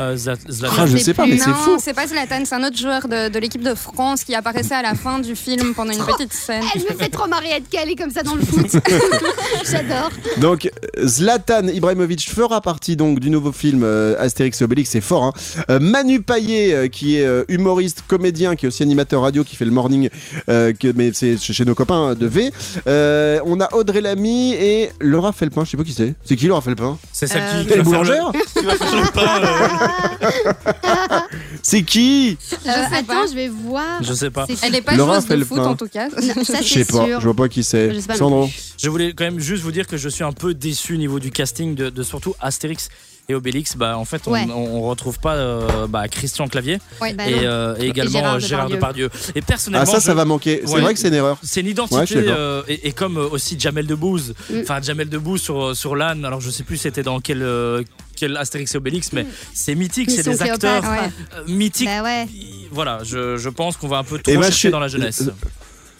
Euh, 0.00 0.16
Zla- 0.16 0.36
Zlatan. 0.50 0.74
Ah, 0.78 0.86
je 0.86 0.96
sais 0.96 1.14
pas, 1.14 1.26
mais 1.26 1.38
c'est 1.38 1.48
non, 1.50 1.54
fou. 1.56 1.76
c'est 1.78 1.94
pas 1.94 2.06
Zlatan, 2.08 2.44
c'est 2.44 2.54
un 2.54 2.64
autre 2.64 2.76
joueur 2.76 3.06
de, 3.08 3.28
de 3.28 3.38
l'équipe 3.38 3.62
de 3.62 3.74
France 3.74 4.24
qui 4.24 4.34
apparaissait 4.34 4.74
à 4.74 4.82
la 4.82 4.94
fin 4.94 5.20
du 5.20 5.36
film 5.36 5.74
pendant 5.74 5.92
une 5.92 6.04
petite 6.04 6.32
scène. 6.32 6.62
Elle 6.74 6.82
me 6.82 6.98
fait 6.98 7.08
trop 7.08 7.28
marrer 7.28 7.50
être 7.50 7.68
calée 7.70 7.94
comme 7.94 8.10
ça 8.10 8.22
dans 8.22 8.34
le 8.34 8.42
foot. 8.42 8.66
J'adore. 9.70 10.10
Donc 10.38 10.68
Zlatan 11.04 11.68
Ibrahimovic 11.68 12.28
fera 12.28 12.60
partie 12.60 12.96
donc 12.96 13.20
du 13.20 13.30
nouveau 13.30 13.52
film 13.52 13.82
euh, 13.84 14.16
Astérix 14.18 14.60
et 14.60 14.64
Obélix, 14.64 14.90
c'est 14.90 15.00
fort. 15.00 15.22
Hein. 15.24 15.32
Euh, 15.70 15.78
Manu 15.78 16.20
Payet, 16.20 16.74
euh, 16.74 16.88
qui 16.88 17.18
est 17.18 17.24
euh, 17.26 17.44
humoriste, 17.48 18.02
comédien, 18.08 18.56
qui 18.56 18.66
est 18.66 18.68
aussi 18.68 18.82
animateur 18.82 19.22
radio, 19.22 19.44
qui 19.44 19.54
fait 19.56 19.64
le 19.64 19.70
morning, 19.70 20.08
euh, 20.48 20.72
que, 20.72 20.92
mais 20.96 21.12
c'est 21.14 21.36
chez 21.38 21.64
nos 21.64 21.74
copains 21.76 22.14
de 22.14 22.26
V. 22.26 22.50
Euh, 22.88 23.40
on 23.44 23.60
a 23.60 23.72
Audrey 23.74 24.00
Lamy 24.00 24.54
et 24.54 24.90
Laura 25.00 25.32
Felpin. 25.32 25.64
Je 25.64 25.70
sais 25.70 25.76
pas 25.76 25.84
qui 25.84 25.92
c'est. 25.92 26.14
C'est 26.24 26.36
qui 26.36 26.46
Laura 26.48 26.60
Felpin? 26.60 26.98
C'est 27.12 27.26
celle 27.28 27.42
Euh, 27.42 27.64
qui, 27.64 27.72
Elle 27.72 27.80
est 27.80 27.82
boulangère? 27.82 28.32
le 28.32 29.12
pain. 29.12 29.42
euh. 29.42 29.68
C'est 31.62 31.82
qui 31.82 32.38
Je 32.40 32.46
sais 32.56 32.56
Euh, 32.68 32.72
attends, 32.92 33.04
pas. 33.06 33.26
je 33.28 33.34
vais 33.34 33.48
voir. 33.48 34.02
Je 34.02 34.12
sais 34.12 34.30
pas. 34.30 34.46
Elle 34.62 34.74
est 34.74 34.82
pas 34.82 34.94
Laura 34.94 35.14
joueuse 35.14 35.24
de 35.24 35.28
fait 35.28 35.36
le 35.36 35.44
foot 35.44 35.56
plein. 35.58 35.66
en 35.68 35.76
tout 35.76 35.88
cas. 35.88 36.08
Non, 36.08 36.44
ça, 36.44 36.60
Je 36.62 36.68
sais 36.68 36.84
c'est 36.84 36.92
pas. 36.92 37.04
sûr. 37.06 37.20
Je 37.20 37.24
vois 37.24 37.34
pas 37.34 37.48
qui 37.48 37.64
c'est. 37.64 37.92
Je 37.94 38.00
sais 38.00 38.06
pas 38.06 38.14
non 38.14 38.18
Sandro. 38.18 38.50
Je 38.78 38.88
voulais 38.88 39.12
quand 39.14 39.24
même 39.24 39.40
juste 39.40 39.62
vous 39.62 39.72
dire 39.72 39.86
que 39.86 39.96
je 39.96 40.08
suis 40.08 40.24
un 40.24 40.32
peu 40.32 40.54
déçu 40.54 40.94
au 40.94 40.98
niveau 40.98 41.18
du 41.18 41.30
casting 41.30 41.74
de, 41.74 41.90
de 41.90 42.02
surtout 42.02 42.34
Astérix 42.40 42.88
et 43.28 43.34
Obélix. 43.34 43.76
Bah, 43.76 43.98
en 43.98 44.04
fait, 44.04 44.22
on, 44.26 44.32
Ouais. 44.32 44.46
on, 44.48 44.76
on 44.76 44.82
retrouve 44.88 45.18
pas 45.18 45.34
euh, 45.34 45.86
bah, 45.88 46.06
Christian 46.08 46.46
Clavier 46.46 46.78
Ouais. 47.00 47.12
Bah 47.14 47.28
et, 47.28 47.40
euh, 47.44 47.74
et 47.78 47.86
également 47.88 48.12
Gérard 48.12 48.34
euh, 48.36 48.38
Gérard 48.40 48.68
Depardieu. 48.68 49.04
Depardieu. 49.06 49.32
Et 49.34 49.42
personnellement, 49.42 49.84
Ah 49.88 49.92
ça, 49.92 49.98
je- 49.98 50.04
ça 50.04 50.14
va 50.14 50.24
manquer. 50.24 50.62
C'est 50.64 50.72
Ouais. 50.74 50.80
vrai 50.80 50.94
que 50.94 51.00
c'est 51.00 51.08
une 51.08 51.14
erreur. 51.14 51.38
C'est 51.42 51.60
une 51.62 51.66
Ouais, 51.66 51.72
je 51.74 51.80
suis 51.82 51.92
identité 51.96 52.14
d'accord. 52.22 52.36
euh, 52.38 52.62
et, 52.68 52.88
et 52.88 52.92
comme 52.92 53.16
euh, 53.16 53.28
aussi 53.28 53.58
Jamel 53.58 53.86
Debbouze, 53.86 54.34
Mm. 54.50 54.60
enfin 54.62 54.80
Jamel 54.80 55.08
Debbouze 55.08 55.40
sur 55.42 55.74
sur 55.76 55.96
l'âne. 55.96 56.24
Alors 56.24 56.40
je 56.40 56.50
sais 56.50 56.62
plus 56.62 56.76
c'était 56.76 57.02
dans 57.02 57.18
quel 57.20 57.42
euh, 57.42 57.82
quel 58.16 58.36
Astérix 58.36 58.74
et 58.74 58.78
Obélix, 58.78 59.12
mais 59.12 59.26
c'est 59.54 59.74
mythique, 59.74 60.10
c'est 60.10 60.22
des 60.24 60.42
acteurs. 60.42 60.82
Ouais. 60.82 61.10
euh, 61.36 61.44
mythiques. 61.46 61.86
Bah 61.86 62.02
ouais. 62.02 62.26
Voilà, 62.70 63.00
je, 63.04 63.36
je 63.36 63.48
pense 63.48 63.76
qu'on 63.76 63.88
va 63.88 63.98
un 63.98 64.04
peu 64.04 64.18
trop 64.18 64.32
Et 64.32 64.36
moi, 64.36 64.46
je 64.46 64.50
chercher 64.50 64.70
dans 64.70 64.80
la 64.80 64.88
jeunesse. 64.88 65.30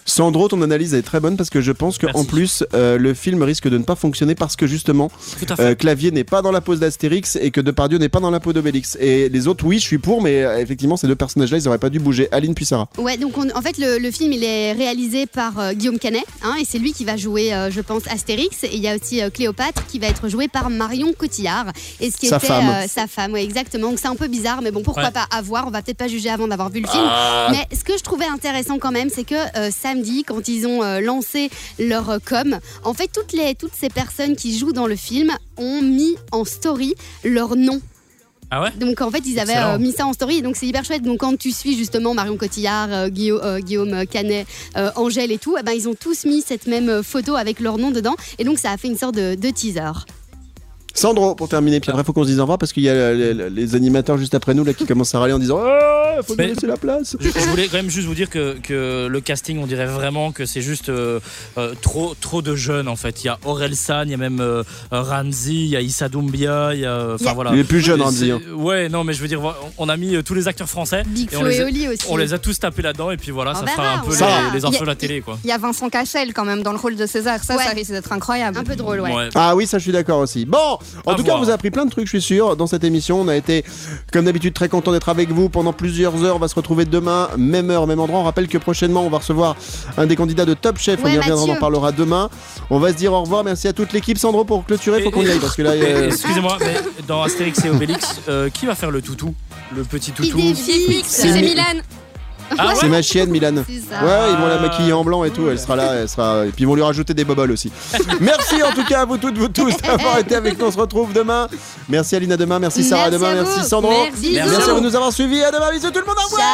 Sandro, 0.08 0.46
ton 0.48 0.62
analyse 0.62 0.94
est 0.94 1.02
très 1.02 1.18
bonne 1.20 1.36
parce 1.36 1.50
que 1.50 1.60
je 1.60 1.72
pense 1.72 1.98
qu'en 1.98 2.24
plus, 2.24 2.62
euh, 2.74 2.96
le 2.96 3.12
film 3.12 3.42
risque 3.42 3.68
de 3.68 3.76
ne 3.76 3.82
pas 3.82 3.96
fonctionner 3.96 4.34
parce 4.36 4.54
que 4.56 4.66
justement. 4.66 5.10
Euh, 5.58 5.74
Clavier 5.74 6.12
n'est 6.12 6.24
pas 6.24 6.42
dans 6.42 6.52
la 6.52 6.60
pose 6.60 6.78
d'Astérix 6.80 7.36
et 7.40 7.50
que 7.50 7.60
Depardieu 7.60 7.98
n'est 7.98 8.08
pas 8.08 8.20
dans 8.20 8.30
la 8.30 8.38
peau 8.40 8.52
d'Obélix. 8.52 8.96
Et 9.00 9.28
les 9.28 9.48
autres, 9.48 9.64
oui, 9.66 9.78
je 9.78 9.82
suis 9.84 9.98
pour, 9.98 10.22
mais 10.22 10.44
euh, 10.44 10.58
effectivement, 10.60 10.96
ces 10.96 11.06
deux 11.08 11.16
personnages-là, 11.16 11.58
ils 11.58 11.66
auraient 11.68 11.78
pas 11.78 11.90
dû 11.90 11.98
bouger. 11.98 12.28
Aline 12.30 12.54
puis 12.54 12.64
Sarah. 12.64 12.88
Ouais, 12.98 13.16
donc 13.16 13.36
on- 13.36 13.50
en 13.56 13.62
fait, 13.62 13.78
le, 13.78 13.98
le 13.98 14.10
film 14.12 14.32
il 14.32 14.44
est 14.44 14.72
réalisé 14.72 15.26
par 15.26 15.58
euh, 15.58 15.72
Guillaume 15.72 15.98
Canet, 15.98 16.24
hein, 16.42 16.54
et 16.60 16.64
c'est 16.64 16.78
lui 16.78 16.92
qui 16.92 17.04
va 17.04 17.16
jouer, 17.16 17.52
euh, 17.52 17.70
je 17.70 17.80
pense, 17.80 18.02
Astérix. 18.08 18.62
Et 18.64 18.70
il 18.76 18.80
y 18.80 18.88
a 18.88 18.94
aussi 18.96 19.20
euh, 19.20 19.30
Cléopâtre 19.30 19.86
qui 19.86 19.98
va 19.98 20.06
être 20.06 20.28
jouée 20.28 20.46
par 20.48 20.70
Marion 20.70 21.12
Cotillard. 21.18 21.72
Et 22.00 22.10
ce 22.12 22.16
qui 22.16 22.28
Sa 22.28 22.36
était 22.36 22.46
femme. 22.46 22.68
euh, 22.68 22.86
sa 22.88 23.06
femme, 23.08 23.32
ouais, 23.32 23.42
exactement. 23.44 23.90
Donc 23.90 23.98
c'est 23.98 24.08
un 24.08 24.14
peu 24.16 24.28
bizarre, 24.28 24.62
mais 24.62 24.70
bon, 24.70 24.82
pourquoi 24.82 25.04
Ouais. 25.04 25.10
pas 25.10 25.26
à 25.30 25.42
voir 25.42 25.66
On 25.66 25.70
va 25.70 25.82
peut-être 25.82 25.98
pas 25.98 26.08
juger 26.08 26.30
avant 26.30 26.46
d'avoir 26.48 26.70
vu 26.70 26.80
le 26.80 26.88
film. 26.88 27.02
Ah. 27.06 27.48
Mais 27.50 27.66
ce 27.76 27.82
que 27.84 27.96
je 27.98 28.02
trouvais 28.02 28.24
intéressant 28.26 28.78
quand 28.78 28.92
même, 28.92 29.08
c'est 29.12 29.24
que 29.24 29.34
euh, 29.34 29.70
samedi, 29.96 30.24
quand 30.24 30.48
ils 30.48 30.66
ont 30.66 30.82
euh, 30.82 31.00
lancé 31.00 31.50
leur 31.78 32.10
euh, 32.10 32.18
com, 32.24 32.58
en 32.84 32.94
fait, 32.94 33.08
toutes, 33.08 33.32
les, 33.32 33.54
toutes 33.54 33.74
ces 33.74 33.88
personnes 33.88 34.36
qui 34.36 34.58
jouent 34.58 34.72
dans 34.72 34.86
le 34.86 34.96
film 34.96 35.32
ont 35.56 35.80
mis 35.82 36.16
en 36.32 36.44
story 36.44 36.94
leur 37.24 37.56
nom. 37.56 37.80
Ah 38.50 38.62
ouais? 38.62 38.70
Donc 38.78 39.00
en 39.00 39.10
fait, 39.10 39.22
ils 39.26 39.40
avaient 39.40 39.56
euh, 39.56 39.78
mis 39.78 39.92
ça 39.92 40.06
en 40.06 40.12
story, 40.12 40.36
et 40.38 40.42
donc 40.42 40.56
c'est 40.56 40.66
hyper 40.66 40.84
chouette. 40.84 41.02
Donc 41.02 41.18
quand 41.18 41.36
tu 41.36 41.50
suis 41.50 41.76
justement 41.76 42.14
Marion 42.14 42.36
Cotillard, 42.36 42.92
euh, 42.92 43.08
Guillaume, 43.08 43.40
euh, 43.42 43.58
Guillaume 43.58 44.06
Canet, 44.06 44.46
Angèle 44.94 45.32
et 45.32 45.38
tout, 45.38 45.56
eh 45.58 45.62
ben, 45.62 45.72
ils 45.72 45.88
ont 45.88 45.94
tous 45.94 46.26
mis 46.26 46.42
cette 46.42 46.66
même 46.66 47.02
photo 47.02 47.34
avec 47.34 47.58
leur 47.60 47.78
nom 47.78 47.90
dedans, 47.90 48.14
et 48.38 48.44
donc 48.44 48.58
ça 48.58 48.70
a 48.70 48.76
fait 48.76 48.88
une 48.88 48.98
sorte 48.98 49.14
de, 49.14 49.34
de 49.34 49.50
teaser. 49.50 49.92
Sandro, 50.96 51.34
pour 51.34 51.48
terminer, 51.48 51.78
puis 51.80 51.90
après, 51.90 52.02
faut 52.04 52.12
qu'on 52.12 52.22
se 52.24 52.28
dise 52.28 52.38
au 52.38 52.42
revoir 52.42 52.58
parce 52.58 52.72
qu'il 52.72 52.82
y 52.82 52.88
a 52.88 52.92
euh, 52.92 53.34
les, 53.34 53.50
les 53.50 53.74
animateurs 53.74 54.16
juste 54.18 54.34
après 54.34 54.54
nous 54.54 54.64
là 54.64 54.72
qui 54.74 54.86
commencent 54.86 55.14
à 55.14 55.18
râler 55.20 55.32
en 55.34 55.38
disant 55.38 55.60
Ah, 55.64 56.22
faut 56.26 56.32
nous 56.32 56.36
Mais- 56.38 56.46
laisser 56.48 56.66
la 56.66 56.76
place. 56.76 57.16
Je, 57.20 57.28
je 57.28 57.46
voulais 57.48 57.66
quand 57.68 57.76
même 57.76 57.90
juste 57.90 58.06
vous 58.08 58.14
dire 58.14 58.30
que, 58.30 58.56
que 58.62 59.06
le 59.06 59.20
casting, 59.20 59.58
on 59.62 59.66
dirait 59.66 59.86
vraiment 59.86 60.32
que 60.32 60.46
c'est 60.46 60.62
juste 60.62 60.88
euh, 60.88 61.20
euh, 61.58 61.74
trop, 61.82 62.14
trop 62.20 62.40
de 62.42 62.56
jeunes 62.56 62.88
en 62.88 62.96
fait. 62.96 63.22
Il 63.22 63.26
y 63.26 63.28
a 63.28 63.38
Aurel 63.44 63.76
San, 63.76 64.08
il 64.08 64.12
y 64.12 64.14
a 64.14 64.16
même 64.16 64.40
euh, 64.40 64.62
euh, 64.92 65.02
Ramzi, 65.02 65.64
il 65.64 65.68
y 65.68 65.76
a 65.76 65.80
Issa 65.82 66.08
Doumbia, 66.08 66.70
il 66.74 66.80
y 66.80 66.86
a. 66.86 67.16
Il 67.18 67.22
y 67.22 67.24
Enfin 67.26 67.34
voilà. 67.34 67.50
Il 67.52 67.58
est 67.58 67.64
plus 67.64 67.80
jeune, 67.80 68.00
Ramzi, 68.00 68.30
hein. 68.30 68.40
Ouais, 68.56 68.88
non, 68.88 69.04
mais 69.04 69.12
je 69.12 69.20
veux 69.20 69.28
dire, 69.28 69.40
on 69.78 69.88
a 69.88 69.96
mis 69.98 70.16
euh, 70.16 70.22
tous 70.22 70.34
les 70.34 70.48
acteurs 70.48 70.68
français. 70.68 71.02
Big 71.06 71.28
Et 71.32 71.36
on 71.36 71.42
les 71.44 71.58
et 71.60 71.64
Oli 71.64 71.88
aussi. 71.88 72.06
On 72.08 72.16
les 72.16 72.32
a 72.32 72.38
tous 72.38 72.58
tapés 72.58 72.82
là-dedans 72.82 73.10
et 73.10 73.16
puis 73.18 73.30
voilà, 73.32 73.54
ça 73.54 73.66
fera 73.66 73.94
un 73.96 73.98
peu 73.98 74.12
les, 74.12 74.58
les 74.58 74.64
infos 74.64 74.72
Il 74.72 74.74
y 74.74 74.76
a- 74.78 74.80
de 74.80 74.86
la 74.86 74.94
télé 74.94 75.20
quoi. 75.20 75.38
Il 75.44 75.48
y 75.48 75.52
a 75.52 75.58
Vincent 75.58 75.90
Cassel 75.90 76.32
quand 76.32 76.44
même 76.46 76.62
dans 76.62 76.72
le 76.72 76.78
rôle 76.78 76.96
de 76.96 77.04
César. 77.06 77.42
Ça, 77.44 77.56
Ouais. 77.56 77.64
ça 77.64 77.70
risque 77.70 77.90
d'être 77.90 78.12
incroyable. 78.12 78.56
Un 78.58 78.64
peu 78.64 78.76
drôle, 78.76 79.00
ouais. 79.00 79.12
Ouais. 79.14 79.28
Ah 79.34 79.54
oui, 79.56 79.66
ça 79.66 79.78
je 79.78 79.82
suis 79.84 79.92
d'accord 79.92 80.20
aussi. 80.20 80.44
Bon, 80.46 80.78
en 81.04 81.12
À 81.12 81.14
tout 81.16 81.22
cas, 81.22 81.34
on 81.36 81.40
vous 81.40 81.50
a 81.50 81.54
appris 81.54 81.70
plein 81.70 81.84
de 81.84 81.90
trucs, 81.90 82.06
je 82.06 82.10
suis 82.10 82.22
sûr, 82.22 82.56
dans 82.56 82.66
cette 82.66 82.84
émission. 82.84 83.20
On 83.20 83.28
a 83.28 83.36
été, 83.36 83.64
comme 84.12 84.24
d'habitude, 84.24 84.54
très 84.54 84.68
content 84.68 84.92
d'être 84.92 85.08
avec 85.08 85.30
vous 85.30 85.48
pendant 85.48 85.72
plusieurs 85.72 86.22
heures. 86.24 86.36
On 86.36 86.38
va 86.38 86.48
se 86.48 86.54
retrouver 86.54 86.84
demain, 86.84 87.28
même 87.36 87.70
heure, 87.70 87.86
même 87.86 88.00
endroit. 88.00 88.18
On 88.20 88.24
rappelle 88.24 88.48
que 88.48 88.58
prochainement, 88.58 89.04
on 89.06 89.10
va 89.10 89.18
recevoir 89.18 89.56
un 89.96 90.06
des 90.06 90.16
candidats 90.16 90.44
de 90.44 90.54
Top 90.54 90.78
Chef. 90.78 91.00
on 91.04 91.08
y 91.08 91.16
reviendra, 91.18 91.44
on 91.44 91.50
en 91.50 91.56
parlera 91.56 91.92
demain. 91.92 92.28
On 92.70 92.78
va 92.78 92.92
se 92.92 92.96
dire 92.96 93.12
au 93.12 93.20
revoir. 93.22 93.44
Merci 93.44 93.68
à 93.68 93.72
toute 93.72 93.92
l'équipe. 93.92 94.18
Sandro, 94.18 94.44
pour 94.44 94.64
clôturer, 94.64 95.02
faut 95.02 95.10
qu'on 95.10 95.22
y 95.22 95.30
aille 95.30 95.38
parce 95.40 95.56
que 95.56 95.62
là, 95.62 95.70
euh, 95.74 96.06
Excusez-moi, 96.08 96.56
mais 96.60 96.76
dans 97.06 97.22
Astérix 97.22 97.64
et 97.64 97.70
Obélix, 97.70 98.20
euh, 98.28 98.48
qui 98.50 98.66
va 98.66 98.74
faire 98.74 98.90
le 98.90 99.02
toutou 99.02 99.34
Le 99.74 99.82
petit 99.84 100.12
toutou? 100.12 100.38
c'est 100.54 101.32
mi- 101.32 101.42
Milan. 101.42 101.62
Ah 102.58 102.68
ouais 102.68 102.74
c'est 102.80 102.88
ma 102.88 103.02
chienne, 103.02 103.30
Milan. 103.30 103.54
Ouais, 103.56 103.64
ils 103.68 104.36
vont 104.36 104.46
la 104.46 104.58
maquiller 104.58 104.92
en 104.92 105.04
blanc 105.04 105.24
et 105.24 105.30
tout. 105.30 105.48
Elle 105.48 105.58
sera 105.58 105.76
là, 105.76 105.94
elle 105.94 106.08
sera. 106.08 106.46
Et 106.46 106.50
puis 106.50 106.64
ils 106.64 106.66
vont 106.66 106.74
lui 106.74 106.82
rajouter 106.82 107.14
des 107.14 107.24
boboles 107.24 107.50
aussi. 107.50 107.70
Merci 108.20 108.62
en 108.62 108.72
tout 108.72 108.84
cas 108.84 109.02
à 109.02 109.04
vous 109.04 109.18
toutes, 109.18 109.36
vous 109.38 109.48
tous 109.48 109.76
d'avoir 109.78 110.18
été 110.18 110.34
avec 110.34 110.58
nous. 110.58 110.66
On 110.66 110.70
se 110.70 110.78
retrouve 110.78 111.12
demain. 111.12 111.48
Merci 111.88 112.16
Aline 112.16 112.32
à 112.32 112.36
demain. 112.36 112.58
Merci 112.58 112.84
Sarah 112.84 113.10
Merci 113.10 113.24
demain. 113.24 113.34
Merci. 113.42 113.68
Sandro. 113.68 113.90
Merci. 113.90 114.32
Merci. 114.34 114.50
Merci 114.50 114.70
à 114.70 114.72
vous 114.74 114.80
de 114.80 114.86
nous 114.86 114.96
avoir 114.96 115.12
suivis. 115.12 115.42
À 115.42 115.50
demain. 115.50 115.70
Bisous 115.72 115.90
tout 115.90 116.00
le 116.00 116.06
monde. 116.06 116.16
Au 116.18 116.24
revoir. 116.24 116.46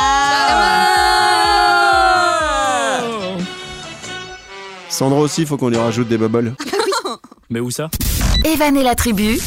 Sandro 4.88 5.20
aussi, 5.20 5.46
faut 5.46 5.56
qu'on 5.56 5.68
lui 5.68 5.78
rajoute 5.78 6.08
des 6.08 6.18
boboles. 6.18 6.54
Mais 7.48 7.60
où 7.60 7.70
ça? 7.70 7.88
Evan 8.44 8.76
et 8.76 8.82
la 8.82 8.94
tribu, 8.94 9.38